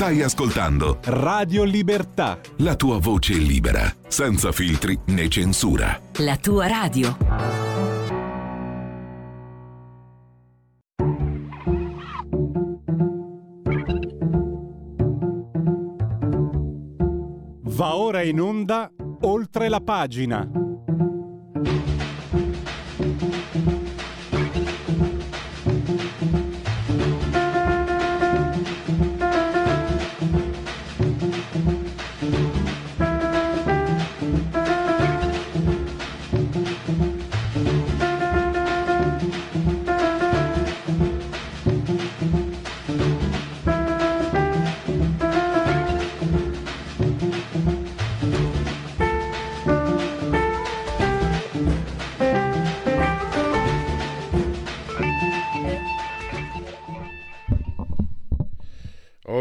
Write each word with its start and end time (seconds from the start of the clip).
Stai 0.00 0.22
ascoltando 0.22 0.98
Radio 1.04 1.62
Libertà. 1.62 2.40
la 2.60 2.74
tua 2.74 2.98
voce 2.98 3.34
libera, 3.34 3.94
senza 4.08 4.50
filtri 4.50 4.98
né 5.08 5.28
censura. 5.28 6.00
La 6.20 6.38
tua 6.38 6.66
radio. 6.66 7.18
Va 17.60 17.94
ora 17.94 18.22
in 18.22 18.40
onda 18.40 18.90
oltre 19.20 19.68
la 19.68 19.80
pagina. 19.80 20.69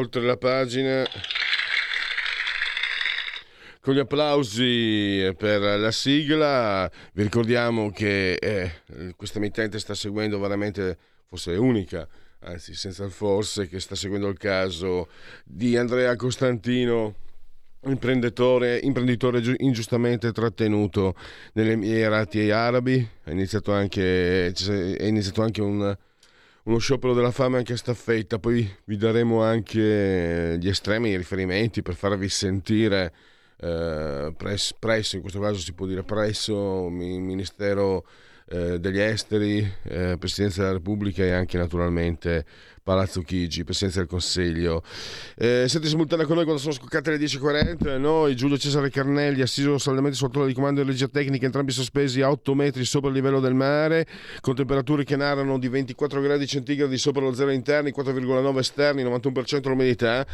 Oltre 0.09 0.25
la 0.25 0.37
pagina 0.37 1.05
con 3.79 3.93
gli 3.93 3.99
applausi 3.99 5.31
per 5.37 5.61
la 5.61 5.91
sigla, 5.91 6.89
vi 7.13 7.21
ricordiamo 7.21 7.91
che 7.91 8.33
eh, 8.33 8.71
questa 9.15 9.37
emittente 9.37 9.77
sta 9.77 9.93
seguendo 9.93 10.39
veramente, 10.39 10.97
forse 11.27 11.53
è 11.53 11.57
unica, 11.57 12.07
anzi 12.39 12.73
senza 12.73 13.03
il 13.03 13.11
forse, 13.11 13.67
che 13.67 13.79
sta 13.79 13.93
seguendo 13.93 14.29
il 14.29 14.39
caso 14.39 15.09
di 15.45 15.77
Andrea 15.77 16.15
Costantino, 16.15 17.13
imprenditore, 17.83 18.79
imprenditore 18.79 19.41
giu- 19.41 19.59
ingiustamente 19.59 20.31
trattenuto 20.31 21.13
negli 21.53 21.69
Emirati 21.69 22.49
Arabi. 22.49 23.07
È 23.23 23.29
iniziato 23.29 23.73
anche, 23.73 24.47
è 24.47 25.05
iniziato 25.05 25.43
anche 25.43 25.61
un, 25.61 25.95
uno 26.63 26.77
sciopero 26.77 27.13
della 27.13 27.31
fame 27.31 27.57
anche 27.57 27.73
a 27.73 27.77
staffetta, 27.77 28.39
poi 28.39 28.69
vi 28.85 28.97
daremo 28.97 29.41
anche 29.41 30.57
gli 30.59 30.67
estremi 30.67 31.15
riferimenti 31.17 31.81
per 31.81 31.95
farvi 31.95 32.29
sentire 32.29 33.13
eh, 33.61 34.33
pres- 34.35 34.73
presso, 34.77 35.15
in 35.15 35.21
questo 35.21 35.39
caso 35.39 35.59
si 35.59 35.73
può 35.73 35.85
dire 35.85 36.03
presso, 36.03 36.89
mi- 36.89 37.19
Ministero 37.19 38.05
eh, 38.49 38.79
degli 38.79 38.99
Esteri, 38.99 39.71
eh, 39.83 40.15
Presidenza 40.17 40.61
della 40.61 40.73
Repubblica 40.73 41.23
e 41.23 41.31
anche 41.31 41.57
naturalmente 41.57 42.45
Palazzo 42.81 43.21
Chigi, 43.21 43.63
Presidenza 43.63 43.99
del 43.99 44.07
Consiglio. 44.07 44.81
Eh, 45.35 45.65
siete 45.67 45.87
simultanei 45.87 46.25
con 46.25 46.35
noi 46.35 46.45
quando 46.45 46.59
sono 46.59 46.73
scoccate 46.73 47.11
le 47.11 47.17
10.40, 47.17 47.99
noi 47.99 48.35
Giulio 48.35 48.57
Cesare 48.57 48.89
Carnelli, 48.89 49.41
assiso 49.41 49.77
saldamente 49.77 50.17
sul 50.17 50.31
trono 50.31 50.47
di 50.47 50.53
comando 50.53 50.81
di 50.81 50.89
regia 50.89 51.07
tecnica, 51.07 51.45
entrambi 51.45 51.71
sospesi 51.71 52.21
a 52.21 52.31
8 52.31 52.55
metri 52.55 52.83
sopra 52.85 53.09
il 53.09 53.15
livello 53.15 53.39
del 53.39 53.53
mare, 53.53 54.07
con 54.41 54.55
temperature 54.55 55.03
che 55.03 55.15
narrano 55.15 55.59
di 55.59 55.67
24 55.67 56.19
gradi 56.19 56.47
centigradi 56.47 56.97
sopra 56.97 57.21
lo 57.21 57.33
zero 57.33 57.51
interni, 57.51 57.93
4,9 57.95 58.57
esterni, 58.57 59.03
91% 59.03 59.67
l'umidità, 59.67 60.25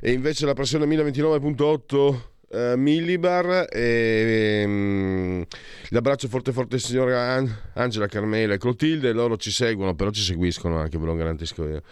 e 0.00 0.10
invece 0.10 0.44
la 0.46 0.54
pressione 0.54 0.86
1029.8 0.86 2.30
eh, 2.52 2.76
millibar 2.76 3.66
e 3.70 4.60
ehm, 4.62 5.44
l'abbraccio 5.88 6.28
forte 6.28 6.52
forte 6.52 6.78
signora 6.78 7.32
An- 7.32 7.50
Angela 7.74 8.06
Carmela 8.06 8.54
e 8.54 8.58
Clotilde. 8.58 9.12
Loro 9.12 9.36
ci 9.38 9.50
seguono 9.50 9.94
però 9.94 10.10
ci 10.10 10.20
seguiscono 10.20 10.78
anche 10.78 10.98
ve 10.98 11.06
lo 11.06 11.14
garantisco 11.14 11.66
io. 11.66 11.82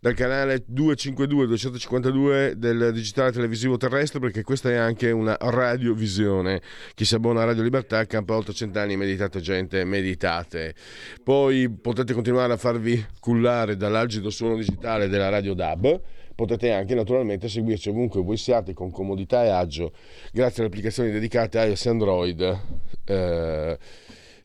Dal 0.00 0.14
canale 0.14 0.62
252 0.64 1.46
252 1.46 2.54
del 2.56 2.92
digitale 2.92 3.32
televisivo 3.32 3.76
terrestre 3.76 4.20
perché 4.20 4.42
questa 4.42 4.70
è 4.70 4.76
anche 4.76 5.10
una 5.10 5.36
radiovisione. 5.38 6.62
Chi 6.94 7.04
si 7.04 7.16
abbona 7.16 7.42
a 7.42 7.46
Radio 7.46 7.64
Libertà 7.64 8.04
campa 8.06 8.36
oltre 8.36 8.54
cent'anni 8.54 8.96
meditate 8.96 9.40
gente 9.40 9.84
meditate. 9.84 10.74
Poi 11.22 11.68
potete 11.68 12.14
continuare 12.14 12.52
a 12.52 12.56
farvi 12.56 13.04
cullare 13.18 13.76
dall'algido 13.76 14.30
suono 14.30 14.56
digitale 14.56 15.08
della 15.08 15.28
Radio 15.28 15.54
DAB 15.54 16.00
potete 16.36 16.70
anche 16.70 16.94
naturalmente 16.94 17.48
seguirci 17.48 17.88
ovunque 17.88 18.22
voi 18.22 18.36
siate 18.36 18.74
con 18.74 18.90
comodità 18.90 19.42
e 19.44 19.48
agio 19.48 19.92
grazie 20.30 20.58
alle 20.58 20.68
applicazioni 20.68 21.10
dedicate 21.10 21.58
a 21.58 21.64
iOS 21.64 21.86
e 21.86 21.88
Android 21.88 22.60
eh, 23.06 23.78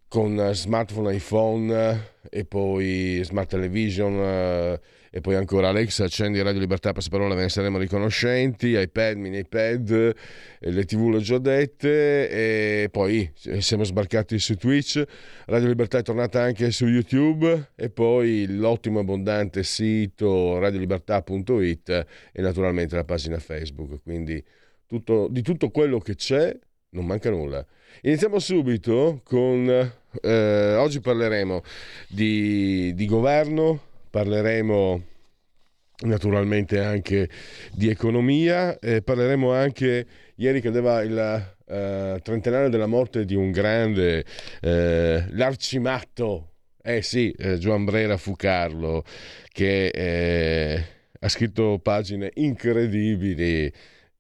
con 0.07 0.50
smartphone, 0.53 1.13
iPhone 1.13 2.09
e 2.29 2.46
poi 2.46 3.22
smart 3.24 3.50
television 3.50 4.13
eh, 4.13 4.79
e 5.13 5.19
poi 5.19 5.35
ancora 5.35 5.67
Alexa 5.67 6.05
accendi 6.05 6.41
Radio 6.41 6.61
Libertà 6.61 6.94
per 6.94 7.03
parola 7.09 7.35
ve 7.35 7.41
ne 7.41 7.49
saremo 7.49 7.77
riconoscenti 7.77 8.69
iPad, 8.69 9.17
mini 9.17 9.39
iPad 9.39 9.89
eh, 9.91 10.72
le 10.72 10.85
tv 10.85 11.09
le 11.09 11.17
ho 11.17 11.19
già 11.19 11.38
dette 11.38 12.29
e 12.29 12.89
poi 12.89 13.29
siamo 13.59 13.83
sbarcati 13.83 14.39
su 14.39 14.55
Twitch 14.55 15.03
Radio 15.47 15.67
Libertà 15.67 15.97
è 15.97 16.01
tornata 16.01 16.41
anche 16.41 16.72
su 16.72 16.88
YouTube 16.88 17.72
e 17.75 17.89
poi 17.89 18.45
l'ottimo 18.47 18.99
abbondante 18.99 19.63
sito 19.63 20.59
radiolibertà.it 20.59 22.05
e 22.31 22.41
naturalmente 22.41 22.95
la 22.95 23.03
pagina 23.03 23.38
Facebook. 23.38 24.01
Quindi 24.03 24.41
tutto, 24.88 25.28
di 25.29 25.41
tutto 25.41 25.72
quello 25.72 25.99
che 25.99 26.16
c'è 26.16 26.57
non 26.91 27.05
manca 27.05 27.29
nulla. 27.29 27.66
Iniziamo 28.03 28.39
subito 28.39 29.19
con 29.25 29.67
eh, 30.22 30.73
oggi 30.75 31.01
parleremo 31.01 31.61
di, 32.07 32.93
di 32.93 33.05
governo 33.05 33.89
parleremo 34.11 35.03
naturalmente 36.01 36.79
anche 36.79 37.29
di 37.72 37.89
economia 37.89 38.77
e 38.77 39.01
parleremo 39.01 39.51
anche 39.51 40.05
ieri 40.35 40.61
cadeva 40.61 41.01
il 41.01 41.55
eh, 41.66 42.19
trentennale 42.22 42.69
della 42.69 42.88
morte 42.88 43.25
di 43.25 43.35
un 43.35 43.49
grande 43.51 44.25
eh, 44.61 45.25
l'arcimatto 45.29 46.49
eh 46.83 47.01
sì 47.01 47.31
eh, 47.31 47.57
Brera 47.57 48.17
fu 48.17 48.35
Carlo 48.35 49.03
che 49.51 49.88
eh, 49.88 50.85
ha 51.23 51.29
scritto 51.29 51.79
pagine 51.79 52.31
incredibili. 52.35 53.72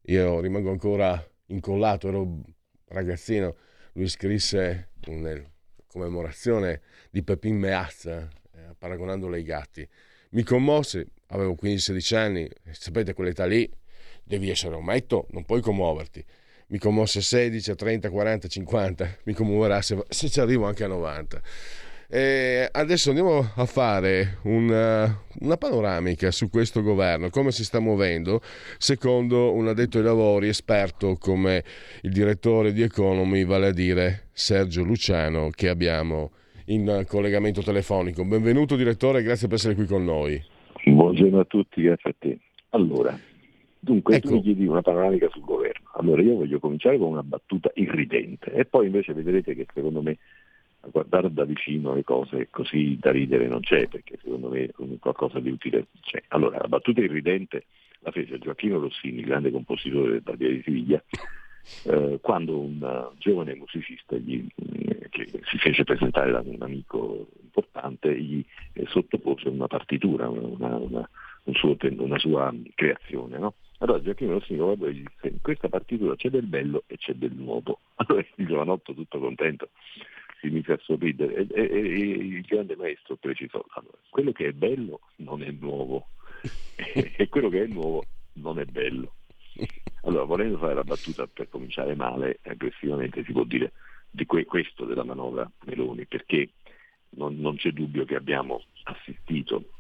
Io 0.03 0.39
rimango 0.39 0.69
ancora 0.69 1.23
incollato 1.47 2.07
ero 2.07 2.41
ragazzino. 2.89 3.55
Lui 3.93 4.07
scrisse 4.07 4.89
una 5.07 5.41
commemorazione 5.87 6.81
di 7.09 7.23
Pepin 7.23 7.57
Meazza. 7.57 8.19
eh, 8.19 8.40
paragonandolo 8.81 9.35
ai 9.35 9.43
gatti 9.43 9.87
mi 10.31 10.43
commosse, 10.43 11.07
avevo 11.27 11.57
15-16 11.61 12.15
anni, 12.15 12.49
sapete 12.71 13.13
quell'età 13.13 13.45
lì 13.45 13.69
devi 14.23 14.49
essere 14.49 14.75
ometto, 14.75 15.27
non 15.31 15.43
puoi 15.43 15.61
commuoverti. 15.61 16.23
Mi 16.67 16.77
commosse 16.77 17.19
16, 17.19 17.75
30, 17.75 18.09
40, 18.09 18.47
50, 18.47 19.17
mi 19.23 19.33
commuoverà 19.33 19.81
se, 19.81 20.05
se 20.07 20.29
ci 20.29 20.39
arrivo 20.39 20.67
anche 20.67 20.85
a 20.85 20.87
90. 20.87 21.41
E 22.07 22.69
adesso 22.71 23.09
andiamo 23.09 23.51
a 23.55 23.65
fare 23.65 24.37
una, 24.43 25.21
una, 25.39 25.57
panoramica 25.57 26.31
su 26.31 26.49
questo 26.49 26.81
governo, 26.81 27.29
come 27.29 27.51
si 27.51 27.65
sta 27.65 27.79
muovendo, 27.79 28.41
secondo 28.77 29.53
un 29.53 29.67
addetto 29.67 29.97
ai 29.97 30.03
lavori 30.03 30.47
esperto 30.47 31.17
come 31.17 31.63
il 32.01 32.11
direttore 32.11 32.71
di 32.71 32.83
Economy, 32.83 33.43
vale 33.43 33.67
a 33.67 33.71
dire 33.71 34.27
Sergio 34.31 34.83
Luciano, 34.83 35.49
che 35.49 35.67
abbiamo 35.67 36.31
in 36.71 37.03
collegamento 37.07 37.61
telefonico. 37.61 38.23
Benvenuto 38.23 38.75
direttore, 38.75 39.23
grazie 39.23 39.47
per 39.47 39.57
essere 39.57 39.75
qui 39.75 39.85
con 39.85 40.03
noi. 40.05 40.41
Buongiorno 40.85 41.39
a 41.39 41.45
tutti, 41.45 41.81
grazie 41.81 42.11
a 42.11 42.15
te. 42.17 42.39
Allora, 42.69 43.17
dunque 43.77 44.15
ecco. 44.15 44.29
tu 44.29 44.33
mi 44.35 44.41
chiedi 44.41 44.65
una 44.65 44.81
panoramica 44.81 45.29
sul 45.29 45.43
governo. 45.43 45.89
Allora 45.95 46.21
io 46.21 46.35
voglio 46.35 46.59
cominciare 46.59 46.97
con 46.97 47.09
una 47.09 47.23
battuta 47.23 47.69
irridente 47.75 48.51
e 48.53 48.65
poi 48.65 48.85
invece 48.85 49.13
vedrete 49.13 49.53
che 49.53 49.65
secondo 49.73 50.01
me 50.01 50.17
a 50.83 50.87
guardare 50.89 51.31
da 51.31 51.43
vicino 51.43 51.93
le 51.93 52.03
cose 52.03 52.47
così 52.49 52.97
da 52.99 53.11
ridere 53.11 53.47
non 53.47 53.59
c'è, 53.59 53.87
perché 53.87 54.17
secondo 54.21 54.49
me 54.49 54.69
qualcosa 54.99 55.39
di 55.39 55.51
utile 55.51 55.87
c'è. 56.01 56.23
Allora, 56.29 56.57
la 56.57 56.67
battuta 56.67 57.01
irridente 57.01 57.65
la 57.99 58.11
fece 58.11 58.39
Gioacchino 58.39 58.79
Rossini, 58.79 59.21
grande 59.21 59.51
compositore 59.51 60.11
del 60.11 60.21
Barbiere 60.21 60.55
di 60.55 60.61
Siviglia, 60.63 61.03
eh, 61.83 62.19
quando 62.21 62.59
un 62.59 62.81
uh, 62.81 63.17
giovane 63.17 63.55
musicista 63.55 64.15
gli, 64.15 64.45
eh, 64.55 65.09
che 65.09 65.27
si 65.43 65.57
fece 65.57 65.83
presentare 65.83 66.31
da 66.31 66.41
un 66.43 66.61
amico 66.61 67.27
importante 67.41 68.17
gli 68.19 68.43
eh, 68.73 68.85
sottopose 68.87 69.49
una 69.49 69.67
partitura, 69.67 70.29
una, 70.29 70.75
una, 70.75 71.09
un 71.43 71.53
suo, 71.53 71.75
una 71.79 72.19
sua 72.19 72.53
creazione. 72.75 73.37
No? 73.37 73.53
Allora 73.79 74.01
Giacchino 74.01 74.33
Rossini 74.33 74.59
guardò 74.59 74.85
e 74.85 74.93
gli 74.93 75.03
disse 75.03 75.27
in 75.27 75.41
questa 75.41 75.69
partitura 75.69 76.15
c'è 76.15 76.29
del 76.29 76.45
bello 76.45 76.83
e 76.87 76.97
c'è 76.97 77.13
del 77.13 77.33
nuovo. 77.33 77.79
Allora 78.01 78.25
il 78.35 78.47
giovanotto 78.47 78.93
tutto 78.93 79.19
contento 79.19 79.69
si 80.39 80.47
inizia 80.47 80.73
a 80.73 80.79
sorridere 80.81 81.35
e, 81.35 81.47
e, 81.53 81.63
e 81.63 81.99
il 81.99 82.41
grande 82.41 82.75
maestro 82.75 83.15
precisò 83.15 83.63
allora, 83.75 83.97
quello 84.09 84.31
che 84.31 84.47
è 84.47 84.51
bello 84.53 85.01
non 85.17 85.43
è 85.43 85.51
nuovo 85.51 86.07
e 86.75 87.29
quello 87.29 87.49
che 87.49 87.63
è 87.63 87.67
nuovo 87.67 88.03
non 88.33 88.59
è 88.59 88.65
bello. 88.65 89.13
Allora, 90.01 90.23
volendo 90.23 90.57
fare 90.57 90.73
la 90.73 90.83
battuta 90.83 91.27
per 91.27 91.49
cominciare 91.49 91.95
male, 91.95 92.39
aggressivamente 92.43 93.23
si 93.23 93.31
può 93.31 93.43
dire 93.43 93.71
di 94.09 94.25
que- 94.25 94.45
questo 94.45 94.85
della 94.85 95.03
manovra 95.03 95.49
Meloni, 95.65 96.05
perché 96.05 96.49
non, 97.11 97.39
non 97.39 97.55
c'è 97.55 97.71
dubbio 97.71 98.05
che 98.05 98.15
abbiamo 98.15 98.63
assistito 98.83 99.71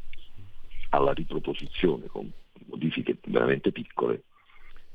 alla 0.89 1.13
riproposizione 1.13 2.07
con 2.07 2.29
modifiche 2.65 3.17
veramente 3.25 3.71
piccole 3.71 4.23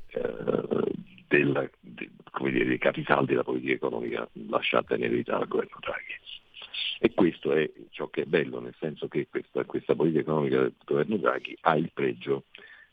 eh, 0.07 0.91
della, 1.27 1.69
de, 1.79 2.09
dire, 2.39 2.65
dei 2.65 2.77
capisaldi 2.77 3.31
della 3.31 3.43
politica 3.43 3.73
economica 3.73 4.27
lasciata 4.49 4.95
in 4.95 5.03
eredità 5.03 5.37
dal 5.37 5.47
governo 5.47 5.77
Draghi. 5.79 6.15
E 6.99 7.13
questo 7.13 7.51
è 7.51 7.69
ciò 7.91 8.07
che 8.07 8.23
è 8.23 8.25
bello, 8.25 8.59
nel 8.59 8.75
senso 8.79 9.07
che 9.07 9.27
questa, 9.29 9.65
questa 9.65 9.93
politica 9.93 10.21
economica 10.21 10.61
del 10.61 10.73
governo 10.83 11.17
Draghi 11.17 11.55
ha 11.61 11.75
il 11.75 11.91
pregio 11.93 12.45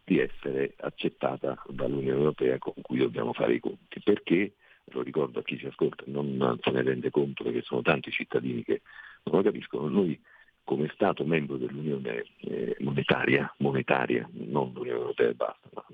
di 0.04 0.18
essere 0.18 0.74
accettata 0.78 1.60
dall'Unione 1.68 2.18
Europea 2.18 2.58
con 2.58 2.74
cui 2.82 2.98
dobbiamo 2.98 3.32
fare 3.32 3.54
i 3.54 3.60
conti, 3.60 4.00
perché, 4.00 4.52
lo 4.88 5.02
ricordo 5.02 5.38
a 5.38 5.42
chi 5.42 5.58
ci 5.58 5.66
ascolta, 5.66 6.04
non 6.06 6.58
se 6.60 6.70
ne 6.70 6.82
rende 6.82 7.10
conto 7.10 7.42
perché 7.42 7.62
sono 7.62 7.80
tanti 7.80 8.10
cittadini 8.10 8.62
che 8.62 8.82
non 9.24 9.36
lo 9.36 9.42
capiscono, 9.42 9.88
noi 9.88 10.20
come 10.62 10.90
Stato 10.94 11.24
membro 11.24 11.56
dell'Unione 11.56 12.24
eh, 12.40 12.76
monetaria, 12.80 13.52
monetaria, 13.58 14.28
non 14.32 14.72
l'Unione 14.74 14.98
Europea 14.98 15.28
e 15.28 15.34
basta, 15.34 15.68
ma 15.72 15.84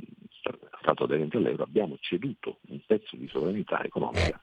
Stato 0.80 1.04
aderente 1.04 1.36
all'euro, 1.36 1.62
abbiamo 1.62 1.96
ceduto 2.00 2.58
un 2.68 2.80
pezzo 2.86 3.14
di 3.16 3.28
sovranità 3.28 3.84
economica 3.84 4.40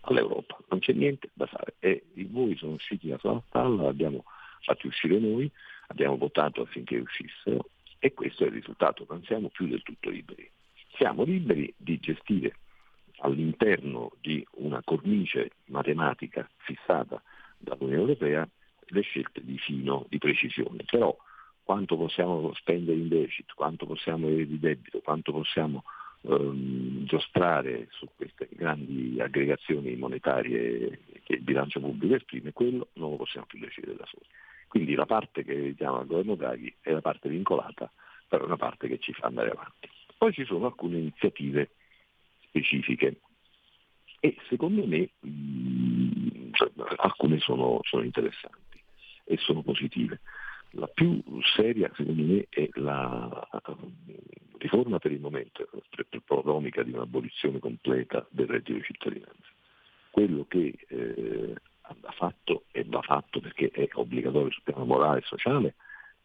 all'Europa. 0.00 0.58
Non 0.68 0.80
c'è 0.80 0.92
niente 0.92 1.30
da 1.32 1.46
fare 1.46 1.76
e 1.78 2.04
voi 2.28 2.56
sono 2.56 2.72
usciti 2.72 3.08
da 3.08 3.18
sua 3.18 3.40
stalla, 3.48 3.84
l'abbiamo 3.84 4.24
fatti 4.62 4.88
uscire 4.88 5.18
noi, 5.18 5.50
abbiamo 5.88 6.16
votato 6.16 6.62
affinché 6.62 6.98
uscissero 6.98 7.68
e 8.06 8.14
questo 8.14 8.44
è 8.44 8.46
il 8.46 8.52
risultato, 8.52 9.04
non 9.08 9.22
siamo 9.24 9.48
più 9.48 9.66
del 9.66 9.82
tutto 9.82 10.10
liberi. 10.10 10.48
Siamo 10.96 11.24
liberi 11.24 11.72
di 11.76 11.98
gestire 11.98 12.54
all'interno 13.18 14.12
di 14.20 14.46
una 14.58 14.80
cornice 14.84 15.50
matematica 15.66 16.48
fissata 16.58 17.20
dall'Unione 17.58 18.00
Europea 18.00 18.48
le 18.88 19.00
scelte 19.00 19.40
di 19.42 19.58
fino, 19.58 20.06
di 20.08 20.18
precisione, 20.18 20.84
però 20.88 21.16
quanto 21.64 21.96
possiamo 21.96 22.54
spendere 22.54 22.96
in 22.96 23.08
deficit, 23.08 23.52
quanto 23.54 23.86
possiamo 23.86 24.28
avere 24.28 24.46
di 24.46 24.60
debito, 24.60 25.00
quanto 25.00 25.32
possiamo 25.32 25.82
ehm, 26.22 27.04
giostrare 27.06 27.88
su 27.90 28.08
queste 28.14 28.48
grandi 28.52 29.20
aggregazioni 29.20 29.96
monetarie 29.96 31.00
che 31.24 31.32
il 31.32 31.42
bilancio 31.42 31.80
pubblico 31.80 32.14
esprime, 32.14 32.52
quello 32.52 32.88
non 32.92 33.10
lo 33.10 33.16
possiamo 33.16 33.46
più 33.46 33.58
decidere 33.58 33.96
da 33.96 34.06
soli. 34.06 34.26
Quindi 34.68 34.94
la 34.94 35.06
parte 35.06 35.44
che 35.44 35.54
vediamo 35.54 35.98
al 35.98 36.06
governo 36.06 36.34
Draghi 36.34 36.74
è 36.80 36.90
la 36.92 37.00
parte 37.00 37.28
vincolata, 37.28 37.90
però 38.28 38.44
è 38.44 38.46
una 38.46 38.56
parte 38.56 38.88
che 38.88 38.98
ci 38.98 39.12
fa 39.12 39.26
andare 39.26 39.50
avanti. 39.50 39.88
Poi 40.16 40.32
ci 40.32 40.44
sono 40.44 40.66
alcune 40.66 40.98
iniziative 40.98 41.70
specifiche 42.40 43.20
e 44.20 44.36
secondo 44.48 44.86
me 44.86 45.10
mh, 45.20 45.28
mm, 45.28 46.52
cioè, 46.52 46.70
alcune 46.96 47.38
sono, 47.38 47.80
sono 47.82 48.02
interessanti 48.02 48.82
e 49.24 49.36
sono 49.38 49.62
positive. 49.62 50.20
La 50.70 50.88
più 50.88 51.22
seria, 51.54 51.90
secondo 51.94 52.22
me, 52.22 52.46
è 52.48 52.68
la 52.74 53.48
riforma 54.58 54.98
per 54.98 55.12
il 55.12 55.20
momento 55.20 55.68
prodromica 56.24 56.82
di 56.82 56.92
un'abolizione 56.92 57.58
completa 57.58 58.26
del 58.30 58.46
reddito 58.46 58.72
di 58.72 58.82
cittadinanza. 58.82 59.50
Quello 60.10 60.44
che 60.48 60.74
eh, 60.88 61.54
va 62.00 62.10
fatto 62.12 62.64
e 62.70 62.84
va 62.84 63.02
fatto 63.02 63.40
perché 63.40 63.70
è 63.70 63.88
obbligatorio 63.92 64.50
sul 64.50 64.62
piano 64.62 64.84
morale 64.84 65.20
e 65.20 65.24
sociale 65.24 65.74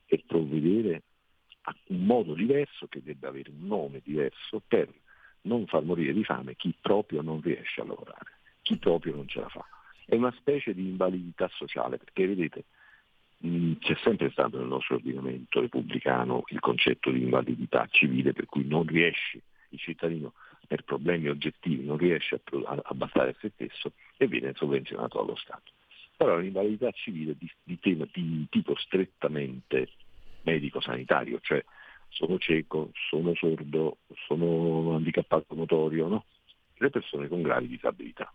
è 0.06 0.18
provvedere 0.26 1.04
a 1.64 1.76
un 1.88 2.06
modo 2.06 2.34
diverso 2.34 2.88
che 2.88 3.02
debba 3.04 3.28
avere 3.28 3.50
un 3.50 3.68
nome 3.68 4.02
diverso 4.04 4.62
per 4.68 4.90
non 5.42 5.66
far 5.68 5.84
morire 5.84 6.14
di 6.14 6.24
fame 6.24 6.56
chi 6.56 6.74
proprio 6.80 7.22
non 7.22 7.42
riesce 7.42 7.82
a 7.82 7.86
lavorare, 7.86 8.40
chi 8.62 8.78
proprio 8.78 9.16
non 9.16 9.28
ce 9.28 9.40
la 9.40 9.50
fa. 9.50 9.66
È 10.06 10.16
una 10.16 10.34
specie 10.38 10.74
di 10.74 10.88
invalidità 10.88 11.50
sociale 11.54 11.98
perché 11.98 12.28
vedete 12.28 12.66
c'è 13.80 13.96
sempre 14.04 14.30
stato 14.30 14.58
nel 14.60 14.68
nostro 14.68 14.96
ordinamento 14.96 15.62
repubblicano 15.62 16.44
il 16.50 16.60
concetto 16.60 17.10
di 17.10 17.24
invalidità 17.24 17.88
civile 17.90 18.34
per 18.34 18.46
cui 18.46 18.68
non 18.68 18.86
riesce 18.86 19.42
il 19.70 19.80
cittadino 19.80 20.34
per 20.72 20.86
problemi 20.86 21.28
oggettivi 21.28 21.84
non 21.84 21.98
riesce 21.98 22.36
a, 22.66 22.82
a 22.82 22.94
bastare 22.94 23.36
se 23.42 23.52
stesso 23.56 23.92
e 24.16 24.26
viene 24.26 24.54
sovvenzionato 24.56 25.18
dallo 25.18 25.36
Stato. 25.36 25.74
Però 26.16 26.38
l'invalidità 26.38 26.90
civile 26.92 27.36
di, 27.38 27.52
di, 27.62 27.78
tema, 27.78 28.08
di 28.10 28.48
tipo 28.50 28.74
strettamente 28.78 29.90
medico-sanitario, 30.44 31.42
cioè 31.42 31.62
sono 32.08 32.38
cieco, 32.38 32.92
sono 33.10 33.36
sordo, 33.36 33.98
sono 34.28 34.96
handicappato 34.96 35.56
motorio, 35.56 36.08
no? 36.08 36.24
le 36.78 36.90
persone 36.90 37.28
con 37.28 37.42
gravi 37.42 37.68
disabilità. 37.68 38.32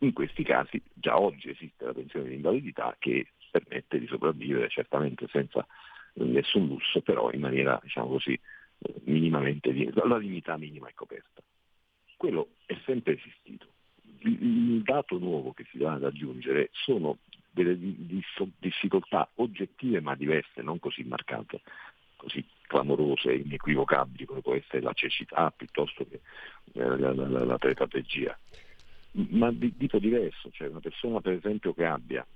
In 0.00 0.12
questi 0.12 0.42
casi 0.42 0.78
già 0.92 1.18
oggi 1.18 1.48
esiste 1.48 1.86
la 1.86 1.94
pensione 1.94 2.28
di 2.28 2.34
invalidità 2.34 2.94
che 2.98 3.28
permette 3.50 3.98
di 3.98 4.06
sopravvivere 4.08 4.68
certamente 4.68 5.26
senza 5.30 5.66
nessun 6.16 6.66
lusso, 6.66 7.00
però 7.00 7.30
in 7.30 7.40
maniera 7.40 7.80
diciamo 7.82 8.08
così 8.08 8.38
minimamente 9.04 9.72
la 9.92 10.18
dignità 10.18 10.56
minima 10.56 10.88
è 10.88 10.94
coperta. 10.94 11.42
Quello 12.16 12.48
è 12.66 12.76
sempre 12.84 13.14
esistito. 13.14 13.66
Il 14.20 14.82
dato 14.82 15.18
nuovo 15.18 15.52
che 15.52 15.66
si 15.70 15.78
va 15.78 15.92
ad 15.92 16.04
aggiungere 16.04 16.70
sono 16.72 17.18
delle 17.50 17.78
difficoltà 18.58 19.28
oggettive 19.36 20.00
ma 20.00 20.14
diverse, 20.14 20.62
non 20.62 20.78
così 20.78 21.04
marcate, 21.04 21.60
così 22.16 22.44
clamorose 22.62 23.30
e 23.30 23.36
inequivocabili 23.36 24.24
come 24.24 24.40
può 24.40 24.54
essere 24.54 24.82
la 24.82 24.92
cecità 24.92 25.50
piuttosto 25.50 26.06
che 26.06 26.20
eh, 26.72 26.96
la, 26.98 27.14
la, 27.14 27.28
la, 27.28 27.44
la 27.44 27.58
tetraplegia, 27.58 28.38
ma 29.12 29.50
di 29.52 29.74
tipo 29.76 29.98
diverso, 29.98 30.50
cioè 30.50 30.68
una 30.68 30.80
persona 30.80 31.20
per 31.20 31.34
esempio 31.34 31.72
che 31.72 31.84
abbia 31.84 32.26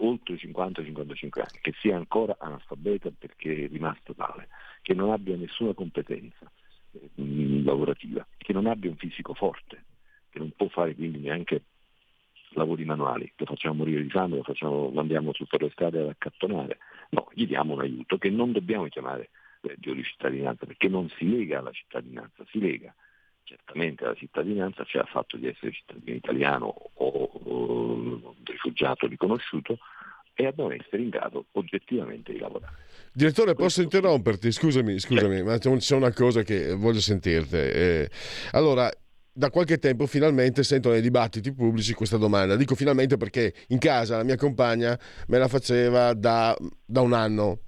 oltre 0.00 0.34
i 0.34 0.36
50-55 0.36 1.40
anni, 1.40 1.58
che 1.60 1.72
sia 1.80 1.96
ancora 1.96 2.36
analfabeta 2.38 3.10
perché 3.16 3.64
è 3.64 3.68
rimasta 3.68 4.12
tale, 4.14 4.48
che 4.88 4.94
non 4.94 5.10
abbia 5.10 5.36
nessuna 5.36 5.74
competenza 5.74 6.50
eh, 6.92 7.10
lavorativa, 7.62 8.26
che 8.38 8.54
non 8.54 8.64
abbia 8.64 8.88
un 8.88 8.96
fisico 8.96 9.34
forte, 9.34 9.84
che 10.30 10.38
non 10.38 10.50
può 10.56 10.66
fare 10.68 10.94
quindi 10.94 11.18
neanche 11.18 11.64
lavori 12.52 12.86
manuali, 12.86 13.30
lo 13.36 13.44
facciamo 13.44 13.74
morire 13.74 14.02
di 14.02 14.08
fame, 14.08 14.36
lo, 14.36 14.42
facciamo, 14.42 14.90
lo 14.90 14.98
andiamo 14.98 15.34
su 15.34 15.44
per 15.46 15.60
le 15.60 15.68
strade 15.72 16.00
ad 16.00 16.08
accattonare, 16.08 16.78
no, 17.10 17.28
gli 17.34 17.46
diamo 17.46 17.74
un 17.74 17.80
aiuto 17.80 18.16
che 18.16 18.30
non 18.30 18.52
dobbiamo 18.52 18.86
chiamare 18.86 19.28
reddito 19.60 19.92
di 19.92 20.04
cittadinanza 20.04 20.64
perché 20.64 20.88
non 20.88 21.06
si 21.10 21.28
lega 21.28 21.58
alla 21.58 21.72
cittadinanza, 21.72 22.46
si 22.48 22.58
lega 22.58 22.94
certamente 23.42 24.04
alla 24.04 24.14
cittadinanza, 24.14 24.84
cioè 24.84 25.02
al 25.02 25.08
fatto 25.08 25.36
di 25.36 25.48
essere 25.48 25.72
cittadino 25.72 26.16
italiano 26.16 26.64
o, 26.66 27.06
o 27.06 28.34
rifugiato 28.42 29.06
riconosciuto 29.06 29.80
e 30.40 30.46
a 30.46 30.52
non 30.56 30.72
essere 30.72 31.02
in 31.02 31.08
grado 31.08 31.46
oggettivamente 31.52 32.32
di 32.32 32.38
lavorare. 32.38 32.72
Direttore, 33.12 33.54
posso 33.54 33.82
interromperti? 33.82 34.52
Scusami, 34.52 35.00
scusami, 35.00 35.42
ma 35.42 35.58
c'è 35.58 35.94
una 35.96 36.12
cosa 36.12 36.42
che 36.42 36.74
voglio 36.74 37.00
sentirti. 37.00 37.56
Eh, 37.56 38.08
allora, 38.52 38.88
da 39.32 39.50
qualche 39.50 39.78
tempo 39.78 40.06
finalmente 40.06 40.62
sento 40.62 40.90
nei 40.90 41.00
dibattiti 41.00 41.52
pubblici 41.52 41.92
questa 41.92 42.18
domanda. 42.18 42.54
Dico 42.54 42.76
finalmente 42.76 43.16
perché 43.16 43.52
in 43.68 43.78
casa 43.78 44.18
la 44.18 44.22
mia 44.22 44.36
compagna 44.36 44.96
me 45.26 45.38
la 45.38 45.48
faceva 45.48 46.14
da, 46.14 46.56
da 46.84 47.00
un 47.00 47.12
anno 47.14 47.62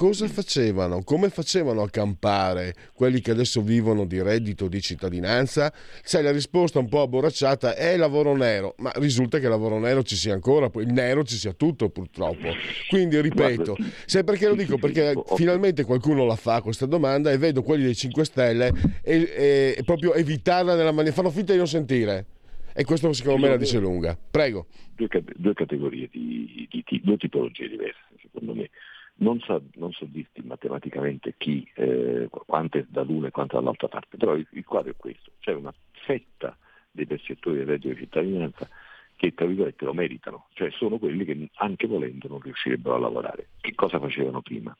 cosa 0.00 0.28
facevano? 0.28 1.02
Come 1.04 1.28
facevano 1.28 1.82
a 1.82 1.90
campare 1.90 2.74
quelli 2.94 3.20
che 3.20 3.32
adesso 3.32 3.60
vivono 3.60 4.06
di 4.06 4.22
reddito 4.22 4.66
di 4.66 4.80
cittadinanza? 4.80 5.70
Sai, 6.02 6.22
la 6.22 6.32
risposta 6.32 6.78
un 6.78 6.88
po' 6.88 7.02
abborracciata 7.02 7.76
è 7.76 7.98
lavoro 7.98 8.34
nero, 8.34 8.74
ma 8.78 8.90
risulta 8.94 9.38
che 9.38 9.46
lavoro 9.46 9.78
nero 9.78 10.02
ci 10.02 10.16
sia 10.16 10.32
ancora, 10.32 10.70
il 10.76 10.90
nero 10.90 11.22
ci 11.22 11.36
sia 11.36 11.52
tutto 11.52 11.90
purtroppo. 11.90 12.48
Quindi 12.88 13.20
ripeto, 13.20 13.76
sai 14.06 14.24
perché 14.24 14.48
lo 14.48 14.54
dico? 14.54 14.78
Perché 14.78 15.12
finalmente 15.36 15.84
qualcuno 15.84 16.24
la 16.24 16.36
fa 16.36 16.62
questa 16.62 16.86
domanda 16.86 17.30
e 17.30 17.36
vedo 17.36 17.62
quelli 17.62 17.84
dei 17.84 17.94
5 17.94 18.24
Stelle 18.24 18.72
e, 19.02 19.74
e 19.76 19.82
proprio 19.84 20.14
evitarla 20.14 20.76
nella 20.76 20.92
maniera, 20.92 21.14
fanno 21.14 21.28
finta 21.28 21.52
di 21.52 21.58
non 21.58 21.68
sentire. 21.68 22.24
E 22.72 22.84
questo 22.84 23.12
secondo 23.12 23.42
me 23.42 23.48
la 23.48 23.58
dice 23.58 23.78
lunga. 23.78 24.16
Prego. 24.30 24.66
Due, 24.94 25.08
due 25.36 25.52
categorie 25.52 26.08
di, 26.10 26.66
di, 26.70 26.84
di, 26.86 27.00
due 27.04 27.18
tipologie 27.18 27.68
diverse, 27.68 28.00
secondo 28.22 28.54
me 28.54 28.70
non 29.20 29.40
so, 29.40 29.62
non 29.74 29.92
so 29.92 30.06
dirti 30.06 30.42
matematicamente 30.42 31.34
chi, 31.36 31.68
eh, 31.74 32.28
quante 32.30 32.86
dall'una 32.88 33.28
e 33.28 33.30
quante 33.30 33.56
dall'altra 33.56 33.88
parte, 33.88 34.16
però 34.16 34.34
il, 34.34 34.46
il, 34.52 34.64
quadro 34.64 34.92
è 34.92 34.96
questo, 34.96 35.32
c'è 35.40 35.52
una 35.52 35.72
fetta 35.90 36.56
dei 36.90 37.06
percettori 37.06 37.58
del 37.58 37.66
reddito 37.66 37.94
di 37.94 38.00
cittadinanza 38.00 38.68
che 39.16 39.34
tra 39.34 39.44
virgolette 39.44 39.84
lo 39.84 39.92
meritano, 39.92 40.46
cioè 40.54 40.70
sono 40.70 40.98
quelli 40.98 41.26
che 41.26 41.50
anche 41.56 41.86
volendo 41.86 42.26
non 42.28 42.40
riuscirebbero 42.40 42.94
a 42.94 42.98
lavorare. 42.98 43.48
Che 43.60 43.74
cosa 43.74 43.98
facevano 43.98 44.40
prima? 44.40 44.74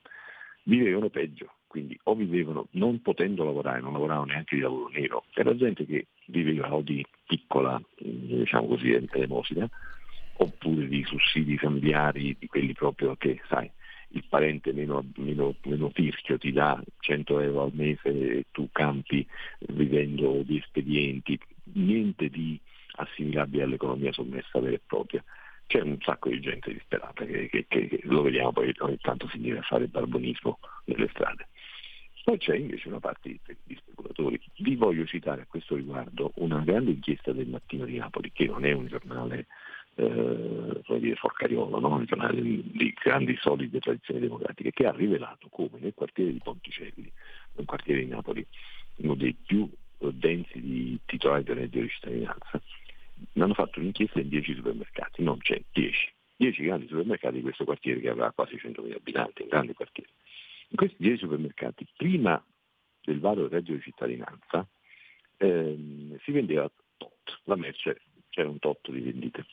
Vivevano 0.63 1.11
peggio, 1.11 1.57
quindi 1.67 1.99
o 2.05 2.15
vivevano 2.15 2.69
non 2.73 3.03
potendo 3.03 3.45
lavorare, 3.45 3.81
non 3.81 3.93
lavoravano 3.93 4.27
neanche 4.27 4.57
di 4.57 4.63
lavoro 4.63 4.89
nero, 4.89 5.25
era 5.35 5.55
gente 5.55 5.85
che 5.85 6.07
viveva 6.27 6.73
o 6.75 6.81
di 6.81 7.05
piccola, 7.27 7.79
diciamo 7.99 8.69
così, 8.69 8.93
elemosina, 8.93 9.69
oppure 10.39 10.89
di 10.89 11.05
sussidi 11.05 11.59
familiari, 11.59 12.35
di 12.39 12.47
quelli 12.47 12.73
proprio 12.73 13.17
che, 13.17 13.43
sai, 13.47 13.71
il 14.13 14.25
parente 14.29 14.73
meno, 14.73 15.05
meno, 15.17 15.55
meno 15.65 15.91
firchio 15.91 16.39
ti 16.39 16.53
dà 16.53 16.83
100 16.99 17.41
euro 17.41 17.63
al 17.63 17.73
mese 17.75 18.09
e 18.09 18.47
tu 18.51 18.69
campi 18.73 19.27
vivendo 19.69 20.43
di 20.43 20.59
espedienti, 20.59 21.39
niente 21.75 22.29
di 22.29 22.59
assimilabile 22.97 23.65
all'economia 23.65 24.13
sommessa 24.13 24.59
vera 24.59 24.77
e 24.77 24.81
propria. 24.85 25.23
C'è 25.67 25.81
un 25.81 25.99
sacco 26.01 26.29
di 26.29 26.41
gente 26.41 26.73
disperata 26.73 27.25
che, 27.25 27.49
che, 27.49 27.67
che 27.69 28.01
lo 28.03 28.23
vediamo 28.23 28.53
poi 28.53 28.75
ogni 28.79 28.99
tanto 29.01 29.29
finire 29.29 29.59
a 29.59 29.63
fare 29.63 29.87
barbonismo 29.87 30.59
nelle 30.87 31.09
strade. 31.13 31.47
Poi 32.25 32.39
c'è 32.39 32.57
invece 32.57 32.89
una 32.89 33.01
parte 33.01 33.39
di, 33.65 33.77
speculatori. 33.77 34.41
Vi 34.59 34.75
voglio 34.77 35.07
citare 35.07 35.43
a 35.43 35.47
questo 35.49 35.77
riguardo 35.77 36.33
una 36.37 36.61
grande 36.61 36.91
inchiesta 36.91 37.33
del 37.33 37.49
Mattino 37.49 37.85
di 37.85 37.97
Napoli, 37.97 38.31
che 38.33 38.47
non 38.47 38.65
è 38.65 38.73
un 38.73 38.87
giornale 38.87 39.47
eh, 40.01 41.15
forcariolo, 41.17 41.79
no? 41.79 41.97
un 41.97 42.05
giornale 42.05 42.41
di 42.41 42.95
grandi 43.03 43.37
solide 43.41 43.81
tradizioni 43.81 44.21
democratiche, 44.21 44.73
che 44.73 44.87
ha 44.87 44.93
rivelato 44.93 45.49
come 45.49 45.79
nel 45.79 45.95
quartiere 45.95 46.33
di 46.33 46.41
Ponticelli, 46.43 47.11
un 47.55 47.65
quartiere 47.65 48.01
di 48.01 48.09
Napoli, 48.09 48.47
uno 48.97 49.15
dei 49.15 49.35
più 49.35 49.69
eh, 49.99 50.13
densi 50.13 50.61
di 50.61 50.99
titolari 51.05 51.45
del 51.45 51.57
reddito 51.57 51.83
di 51.83 51.89
cittadinanza, 51.89 52.61
hanno 53.35 53.55
fatto 53.55 53.79
un'inchiesta 53.81 54.21
in 54.21 54.29
10 54.29 54.55
supermercati, 54.55 55.23
non 55.23 55.39
c'è 55.39 55.61
10, 55.73 56.13
10 56.37 56.63
grandi 56.63 56.87
supermercati 56.87 57.37
di 57.37 57.43
questo 57.43 57.65
quartiere 57.65 58.01
che 58.01 58.09
avrà 58.09 58.31
quasi 58.33 58.55
100.000 58.55 58.95
abitanti, 58.95 59.43
un 59.43 59.49
grande 59.49 59.75
quartiere. 59.75 60.11
In 60.69 60.77
questi 60.77 60.97
10 60.99 61.19
supermercati, 61.19 61.87
prima 61.97 62.43
del 63.03 63.21
varo 63.21 63.43
del 63.43 63.51
reddito 63.51 63.75
di 63.75 63.83
cittadinanza, 63.83 64.67
ehm, 65.37 66.19
si 66.23 66.33
vendeva 66.33 66.71
tot, 66.97 67.41
la 67.45 67.57
merce 67.57 68.01
c'era 68.31 68.49
un 68.49 68.59
tot 68.59 68.91
di 68.91 69.01
vendite. 69.01 69.45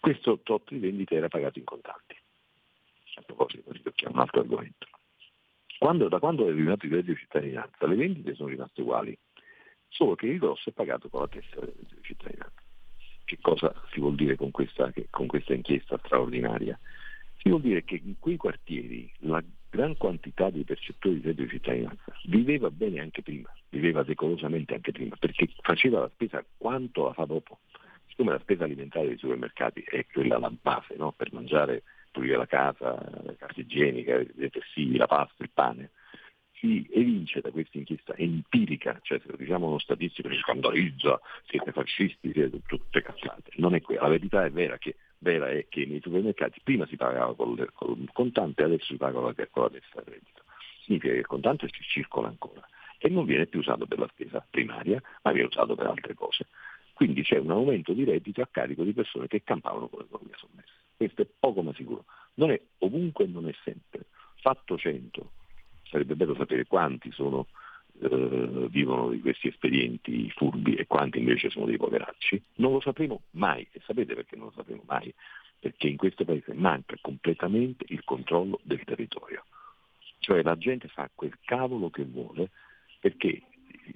Questo 0.00 0.38
tot 0.42 0.70
di 0.70 0.78
vendite 0.78 1.16
era 1.16 1.28
pagato 1.28 1.58
in 1.58 1.64
contanti. 1.64 2.16
A 3.16 3.22
proposito, 3.22 3.62
così 3.64 3.82
tocchiamo 3.82 4.14
un 4.14 4.20
altro 4.20 4.40
argomento. 4.40 4.86
Quando, 5.78 6.08
da 6.08 6.18
quando 6.18 6.46
è 6.46 6.50
arrivato 6.50 6.86
il 6.86 6.92
reddito 6.92 7.12
di 7.12 7.18
cittadinanza, 7.18 7.86
le 7.86 7.96
vendite 7.96 8.34
sono 8.34 8.48
rimaste 8.48 8.80
uguali, 8.80 9.16
solo 9.88 10.14
che 10.14 10.26
il 10.26 10.38
grosso 10.38 10.70
è 10.70 10.72
pagato 10.72 11.08
con 11.08 11.20
la 11.20 11.28
testa 11.28 11.60
del 11.60 11.68
reddito 11.68 11.94
di 11.94 12.02
cittadinanza. 12.02 12.62
Che 13.24 13.38
cosa 13.40 13.74
si 13.92 14.00
vuol 14.00 14.14
dire 14.14 14.36
con 14.36 14.50
questa, 14.50 14.92
con 15.10 15.26
questa 15.26 15.54
inchiesta 15.54 15.98
straordinaria? 16.04 16.78
Si 17.36 17.48
vuol 17.48 17.60
dire 17.60 17.84
che 17.84 18.00
in 18.02 18.18
quei 18.18 18.36
quartieri 18.36 19.12
la 19.18 19.42
gran 19.70 19.96
quantità 19.96 20.50
di 20.50 20.64
percettori 20.64 21.20
di 21.20 21.26
reddito 21.26 21.42
di 21.42 21.50
cittadinanza 21.50 22.12
viveva 22.24 22.70
bene 22.70 23.00
anche 23.00 23.22
prima, 23.22 23.52
viveva 23.68 24.02
decorosamente 24.02 24.74
anche 24.74 24.92
prima, 24.92 25.16
perché 25.16 25.48
faceva 25.60 26.00
la 26.00 26.10
spesa 26.14 26.44
quanto 26.56 27.04
la 27.04 27.12
fa 27.12 27.24
dopo. 27.24 27.58
Siccome 28.18 28.36
la 28.36 28.42
spesa 28.42 28.64
alimentare 28.64 29.06
dei 29.06 29.16
supermercati 29.16 29.80
è 29.86 30.04
quella 30.12 30.40
la 30.40 30.50
base 30.50 30.96
no? 30.96 31.12
per 31.12 31.32
mangiare, 31.32 31.84
pulire 32.10 32.36
la 32.36 32.46
casa, 32.46 32.98
la 33.22 33.36
carta 33.38 33.60
igienica, 33.60 34.18
i 34.18 34.28
detersivi, 34.34 34.96
la 34.96 35.06
pasta, 35.06 35.44
il 35.44 35.50
pane, 35.54 35.90
si 36.54 36.84
evince 36.90 37.40
da 37.40 37.52
questa 37.52 37.78
inchiesta 37.78 38.16
empirica, 38.16 38.98
cioè 39.02 39.20
se 39.20 39.28
lo 39.30 39.36
diciamo 39.36 39.68
uno 39.68 39.78
statistico 39.78 40.28
ci 40.32 40.40
scandalizza, 40.40 41.20
siete 41.46 41.70
fascisti, 41.70 42.32
siete 42.32 42.60
tutte 42.66 43.02
cazzate. 43.02 43.52
Non 43.58 43.76
è 43.76 43.80
quella, 43.80 44.02
la 44.02 44.08
verità 44.08 44.44
è 44.44 44.50
vera, 44.50 44.78
che, 44.78 44.96
vera 45.18 45.48
è 45.50 45.66
che 45.68 45.86
nei 45.86 46.00
supermercati 46.00 46.58
prima 46.64 46.86
si 46.86 46.96
pagava 46.96 47.36
col, 47.36 47.70
col 47.72 48.04
contante, 48.12 48.64
adesso 48.64 48.86
si 48.86 48.96
paga 48.96 49.20
con 49.20 49.32
la, 49.36 49.46
con 49.48 49.70
testa 49.70 50.02
di 50.04 50.10
reddito. 50.10 50.42
Significa 50.82 51.12
che 51.12 51.20
il 51.20 51.26
contante 51.26 51.70
ci 51.70 51.84
circola 51.84 52.26
ancora 52.26 52.66
e 52.98 53.08
non 53.08 53.24
viene 53.26 53.46
più 53.46 53.60
usato 53.60 53.86
per 53.86 54.00
la 54.00 54.08
spesa 54.12 54.44
primaria, 54.50 55.00
ma 55.22 55.30
viene 55.30 55.46
usato 55.46 55.76
per 55.76 55.86
altre 55.86 56.14
cose. 56.14 56.48
Quindi 56.98 57.22
c'è 57.22 57.38
un 57.38 57.52
aumento 57.52 57.92
di 57.92 58.02
reddito 58.02 58.42
a 58.42 58.48
carico 58.50 58.82
di 58.82 58.92
persone 58.92 59.28
che 59.28 59.44
campavano 59.44 59.86
con 59.86 60.00
l'economia 60.00 60.34
sommessa. 60.36 60.72
Questo 60.96 61.22
è 61.22 61.26
poco 61.38 61.62
ma 61.62 61.72
sicuro. 61.74 62.06
Non 62.34 62.50
è 62.50 62.60
ovunque 62.78 63.24
e 63.24 63.28
non 63.28 63.46
è 63.46 63.54
sempre. 63.62 64.06
Fatto 64.40 64.76
100, 64.76 65.30
sarebbe 65.84 66.16
bello 66.16 66.34
sapere 66.34 66.66
quanti 66.66 67.12
sono, 67.12 67.46
eh, 68.00 68.66
vivono 68.68 69.10
di 69.10 69.20
questi 69.20 69.46
espedienti 69.46 70.28
furbi 70.30 70.74
e 70.74 70.88
quanti 70.88 71.20
invece 71.20 71.50
sono 71.50 71.66
dei 71.66 71.76
poveracci. 71.76 72.42
Non 72.54 72.72
lo 72.72 72.80
sapremo 72.80 73.22
mai, 73.30 73.64
e 73.70 73.80
sapete 73.84 74.16
perché 74.16 74.34
non 74.34 74.46
lo 74.46 74.52
sapremo 74.56 74.82
mai? 74.84 75.14
Perché 75.56 75.86
in 75.86 75.96
questo 75.98 76.24
paese 76.24 76.52
manca 76.52 76.96
completamente 77.00 77.84
il 77.90 78.02
controllo 78.02 78.58
del 78.64 78.82
territorio. 78.82 79.44
Cioè 80.18 80.42
la 80.42 80.58
gente 80.58 80.88
fa 80.88 81.08
quel 81.14 81.38
cavolo 81.44 81.90
che 81.90 82.02
vuole 82.02 82.50
perché 82.98 83.40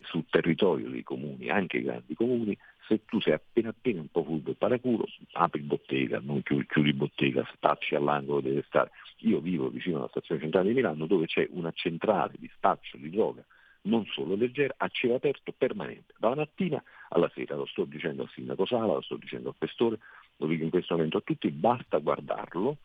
sul 0.03 0.25
territorio 0.31 0.89
dei 0.89 1.03
comuni, 1.03 1.49
anche 1.51 1.79
i 1.79 1.83
grandi 1.83 2.15
comuni, 2.15 2.57
se 2.87 3.05
tu 3.05 3.21
sei 3.21 3.35
appena 3.35 3.71
appena 3.71 4.01
un 4.01 4.09
po' 4.09 4.25
furbo 4.25 4.51
e 4.51 4.55
paraculo, 4.55 5.07
apri 5.33 5.61
bottega, 5.61 6.21
non 6.21 6.43
chiudi, 6.43 6.67
chiudi 6.67 6.93
bottega, 6.93 7.49
spacci 7.55 7.95
all'angolo 7.95 8.41
deve 8.41 8.63
stare. 8.67 8.91
Io 9.19 9.41
vivo 9.41 9.69
vicino 9.69 9.99
alla 9.99 10.09
stazione 10.09 10.41
centrale 10.41 10.69
di 10.69 10.75
Milano 10.75 11.07
dove 11.07 11.27
c'è 11.27 11.47
una 11.51 11.71
centrale 11.73 12.35
di 12.39 12.51
spaccio 12.55 12.97
di 12.97 13.11
droga, 13.11 13.45
non 13.83 14.05
solo 14.07 14.35
leggera, 14.35 14.75
a 14.77 14.89
cielo 14.89 15.15
aperto 15.15 15.53
permanente, 15.57 16.15
dalla 16.19 16.37
mattina 16.37 16.83
alla 17.11 17.31
sera, 17.35 17.57
lo 17.57 17.67
sto 17.67 17.85
dicendo 17.85 18.23
al 18.23 18.31
sindaco 18.31 18.67
Sala, 18.67 18.95
lo 18.95 19.03
sto 19.03 19.17
dicendo 19.17 19.51
al 19.51 19.55
questore, 19.57 19.99
lo 20.37 20.47
dico 20.47 20.65
in 20.65 20.71
questo 20.71 20.95
momento 20.95 21.19
a 21.19 21.23
tutti, 21.23 21.51
basta 21.51 21.99
guardarlo, 21.99 22.79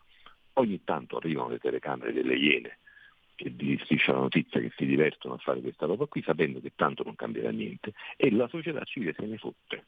ogni 0.54 0.82
tanto 0.84 1.16
arrivano 1.16 1.50
le 1.50 1.58
telecamere 1.58 2.12
delle 2.12 2.36
Iene 2.36 2.78
che 3.38 3.54
di 3.54 3.80
la 4.06 4.14
notizia 4.14 4.60
che 4.60 4.72
si 4.76 4.84
divertono 4.84 5.34
a 5.34 5.38
fare 5.38 5.60
questa 5.60 5.86
roba 5.86 6.06
qui 6.06 6.22
sapendo 6.22 6.60
che 6.60 6.72
tanto 6.74 7.04
non 7.04 7.14
cambierà 7.14 7.50
niente 7.50 7.92
e 8.16 8.32
la 8.32 8.48
società 8.48 8.82
civile 8.82 9.14
se 9.16 9.24
ne 9.26 9.38
fotte. 9.38 9.84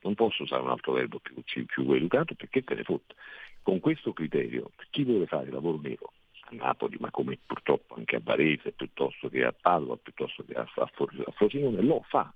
Non 0.00 0.14
posso 0.14 0.44
usare 0.44 0.62
un 0.62 0.70
altro 0.70 0.92
verbo 0.92 1.18
più, 1.18 1.34
più 1.66 1.92
educato 1.92 2.34
perché 2.34 2.64
se 2.66 2.74
ne 2.74 2.82
fotte. 2.82 3.14
Con 3.62 3.78
questo 3.80 4.14
criterio 4.14 4.70
chi 4.88 5.04
vuole 5.04 5.26
fare 5.26 5.50
lavoro 5.50 5.78
nero 5.82 6.12
a 6.40 6.54
Napoli, 6.54 6.96
ma 6.98 7.10
come 7.10 7.38
purtroppo 7.44 7.94
anche 7.94 8.16
a 8.16 8.20
Varese, 8.22 8.72
piuttosto 8.72 9.28
che 9.28 9.44
a 9.44 9.52
Padova, 9.52 9.96
piuttosto 9.96 10.42
che 10.42 10.54
a, 10.54 10.66
a 10.74 10.90
Frosinone, 11.32 11.82
lo 11.82 12.02
fa. 12.08 12.32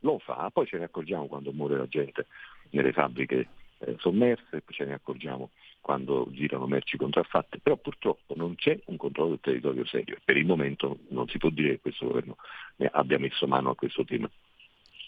Lo 0.00 0.18
fa, 0.18 0.48
poi 0.50 0.66
ce 0.66 0.78
ne 0.78 0.84
accorgiamo 0.84 1.26
quando 1.26 1.52
muore 1.52 1.76
la 1.76 1.86
gente 1.86 2.26
nelle 2.70 2.92
fabbriche 2.92 3.48
eh, 3.80 3.96
sommerse, 3.98 4.62
ce 4.66 4.84
ne 4.86 4.94
accorgiamo 4.94 5.50
quando 5.80 6.28
girano 6.30 6.66
merci 6.66 6.96
contraffatte, 6.96 7.58
però 7.58 7.76
purtroppo 7.76 8.34
non 8.36 8.54
c'è 8.54 8.78
un 8.86 8.96
controllo 8.96 9.30
del 9.30 9.40
territorio 9.40 9.84
serio 9.86 10.16
e 10.16 10.20
per 10.24 10.36
il 10.36 10.46
momento 10.46 10.98
non 11.08 11.26
si 11.28 11.38
può 11.38 11.48
dire 11.50 11.70
che 11.70 11.80
questo 11.80 12.06
governo 12.06 12.36
abbia 12.92 13.18
messo 13.18 13.46
mano 13.46 13.70
a 13.70 13.74
questo 13.74 14.04
tema. 14.04 14.30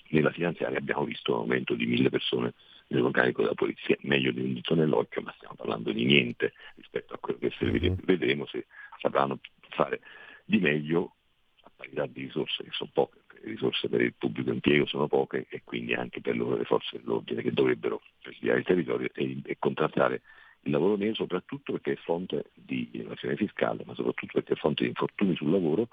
Nella 0.09 0.31
finanziaria 0.31 0.79
abbiamo 0.79 1.05
visto 1.05 1.33
un 1.33 1.41
aumento 1.41 1.75
di 1.75 1.87
mille 1.87 2.11
persone 2.11 2.55
nell'organico 2.89 3.43
della 3.43 3.55
polizia, 3.55 3.97
meglio 4.01 4.33
di 4.33 4.41
un 4.41 4.55
dito 4.55 4.75
nell'occhio, 4.75 5.23
ma 5.23 5.33
stiamo 5.37 5.55
parlando 5.55 5.93
di 5.93 6.05
niente 6.05 6.53
rispetto 6.77 7.15
a 7.15 7.19
quello 7.19 7.39
che 7.39 7.53
servirà. 7.57 7.89
Mhm. 7.89 8.01
Vedremo 8.05 8.47
se 8.47 8.67
sapranno 9.01 9.39
fare 9.71 10.01
di 10.45 10.59
meglio 10.59 11.15
a 11.63 11.71
parità 11.75 12.07
di 12.07 12.23
risorse 12.23 12.65
che 12.65 12.71
sono 12.73 12.91
poche, 12.93 13.21
le 13.43 13.51
risorse 13.51 13.89
per 13.89 14.01
il 14.01 14.15
pubblico 14.15 14.51
impiego 14.51 14.87
sono 14.87 15.09
poche 15.09 15.47
e 15.49 15.63
quindi 15.65 15.95
anche 15.95 16.21
per 16.21 16.37
loro 16.37 16.57
le 16.57 16.65
forze 16.65 16.99
dell'ordine 16.99 17.43
che 17.43 17.53
dovrebbero 17.53 18.03
presidiare 18.21 18.59
il 18.59 18.65
territorio 18.65 19.09
e, 19.15 19.39
e 19.45 19.57
contrastare 19.59 20.23
il 20.65 20.71
lavoro 20.71 20.97
nero 20.97 21.15
soprattutto 21.15 21.73
perché 21.73 21.93
è 21.93 21.97
fonte 21.97 22.51
di 22.55 22.91
evasione 22.93 23.37
fiscale, 23.37 23.83
ma 23.85 23.95
soprattutto 23.95 24.33
perché 24.35 24.53
è 24.55 24.57
fonte 24.57 24.83
di 24.83 24.91
infortuni 24.91 25.35
sul 25.35 25.51
lavoro, 25.51 25.89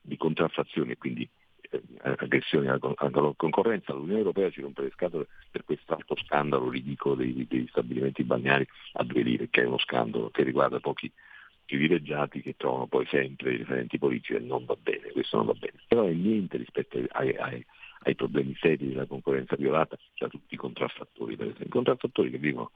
di 0.00 0.16
contraffazione 0.16 0.92
e 0.92 0.98
quindi 0.98 1.28
eh, 1.70 1.82
aggressioni 2.02 2.68
alla, 2.68 2.78
alla, 2.96 3.32
concorrenza. 3.36 3.92
L'Unione 3.92 4.18
Europea 4.18 4.50
ci 4.50 4.60
rompe 4.60 4.82
le 4.82 4.90
scatole 4.90 5.26
per 5.50 5.64
quest'altro 5.64 6.16
scandalo 6.16 6.68
ridicolo 6.68 7.14
dei, 7.14 7.46
degli 7.48 7.66
stabilimenti 7.68 8.22
balneari 8.22 8.66
a 8.94 9.02
due 9.02 9.22
lire, 9.22 9.48
che 9.48 9.62
è 9.62 9.66
uno 9.66 9.78
scandalo 9.78 10.30
che 10.30 10.42
riguarda 10.42 10.78
pochi 10.78 11.10
privilegiati 11.64 12.42
che 12.42 12.54
trovano 12.56 12.86
poi 12.86 13.06
sempre 13.06 13.54
i 13.54 13.56
referenti 13.56 13.98
politici 13.98 14.34
e 14.34 14.38
non 14.38 14.64
va 14.64 14.76
bene, 14.80 15.10
questo 15.10 15.38
non 15.38 15.46
va 15.46 15.54
bene. 15.54 15.80
Però 15.88 16.04
è 16.04 16.12
niente 16.12 16.58
rispetto 16.58 17.02
ai, 17.08 17.34
ai, 17.36 17.64
ai 18.00 18.14
problemi 18.14 18.54
seri 18.60 18.88
della 18.88 19.06
concorrenza 19.06 19.56
violata 19.56 19.98
da 20.18 20.28
tutti 20.28 20.54
i 20.54 20.58
contraffattori, 20.58 21.34
per 21.34 21.46
esempio. 21.46 21.66
I 21.66 21.70
contraffattori 21.70 22.30
che 22.30 22.38
vivono 22.38 22.70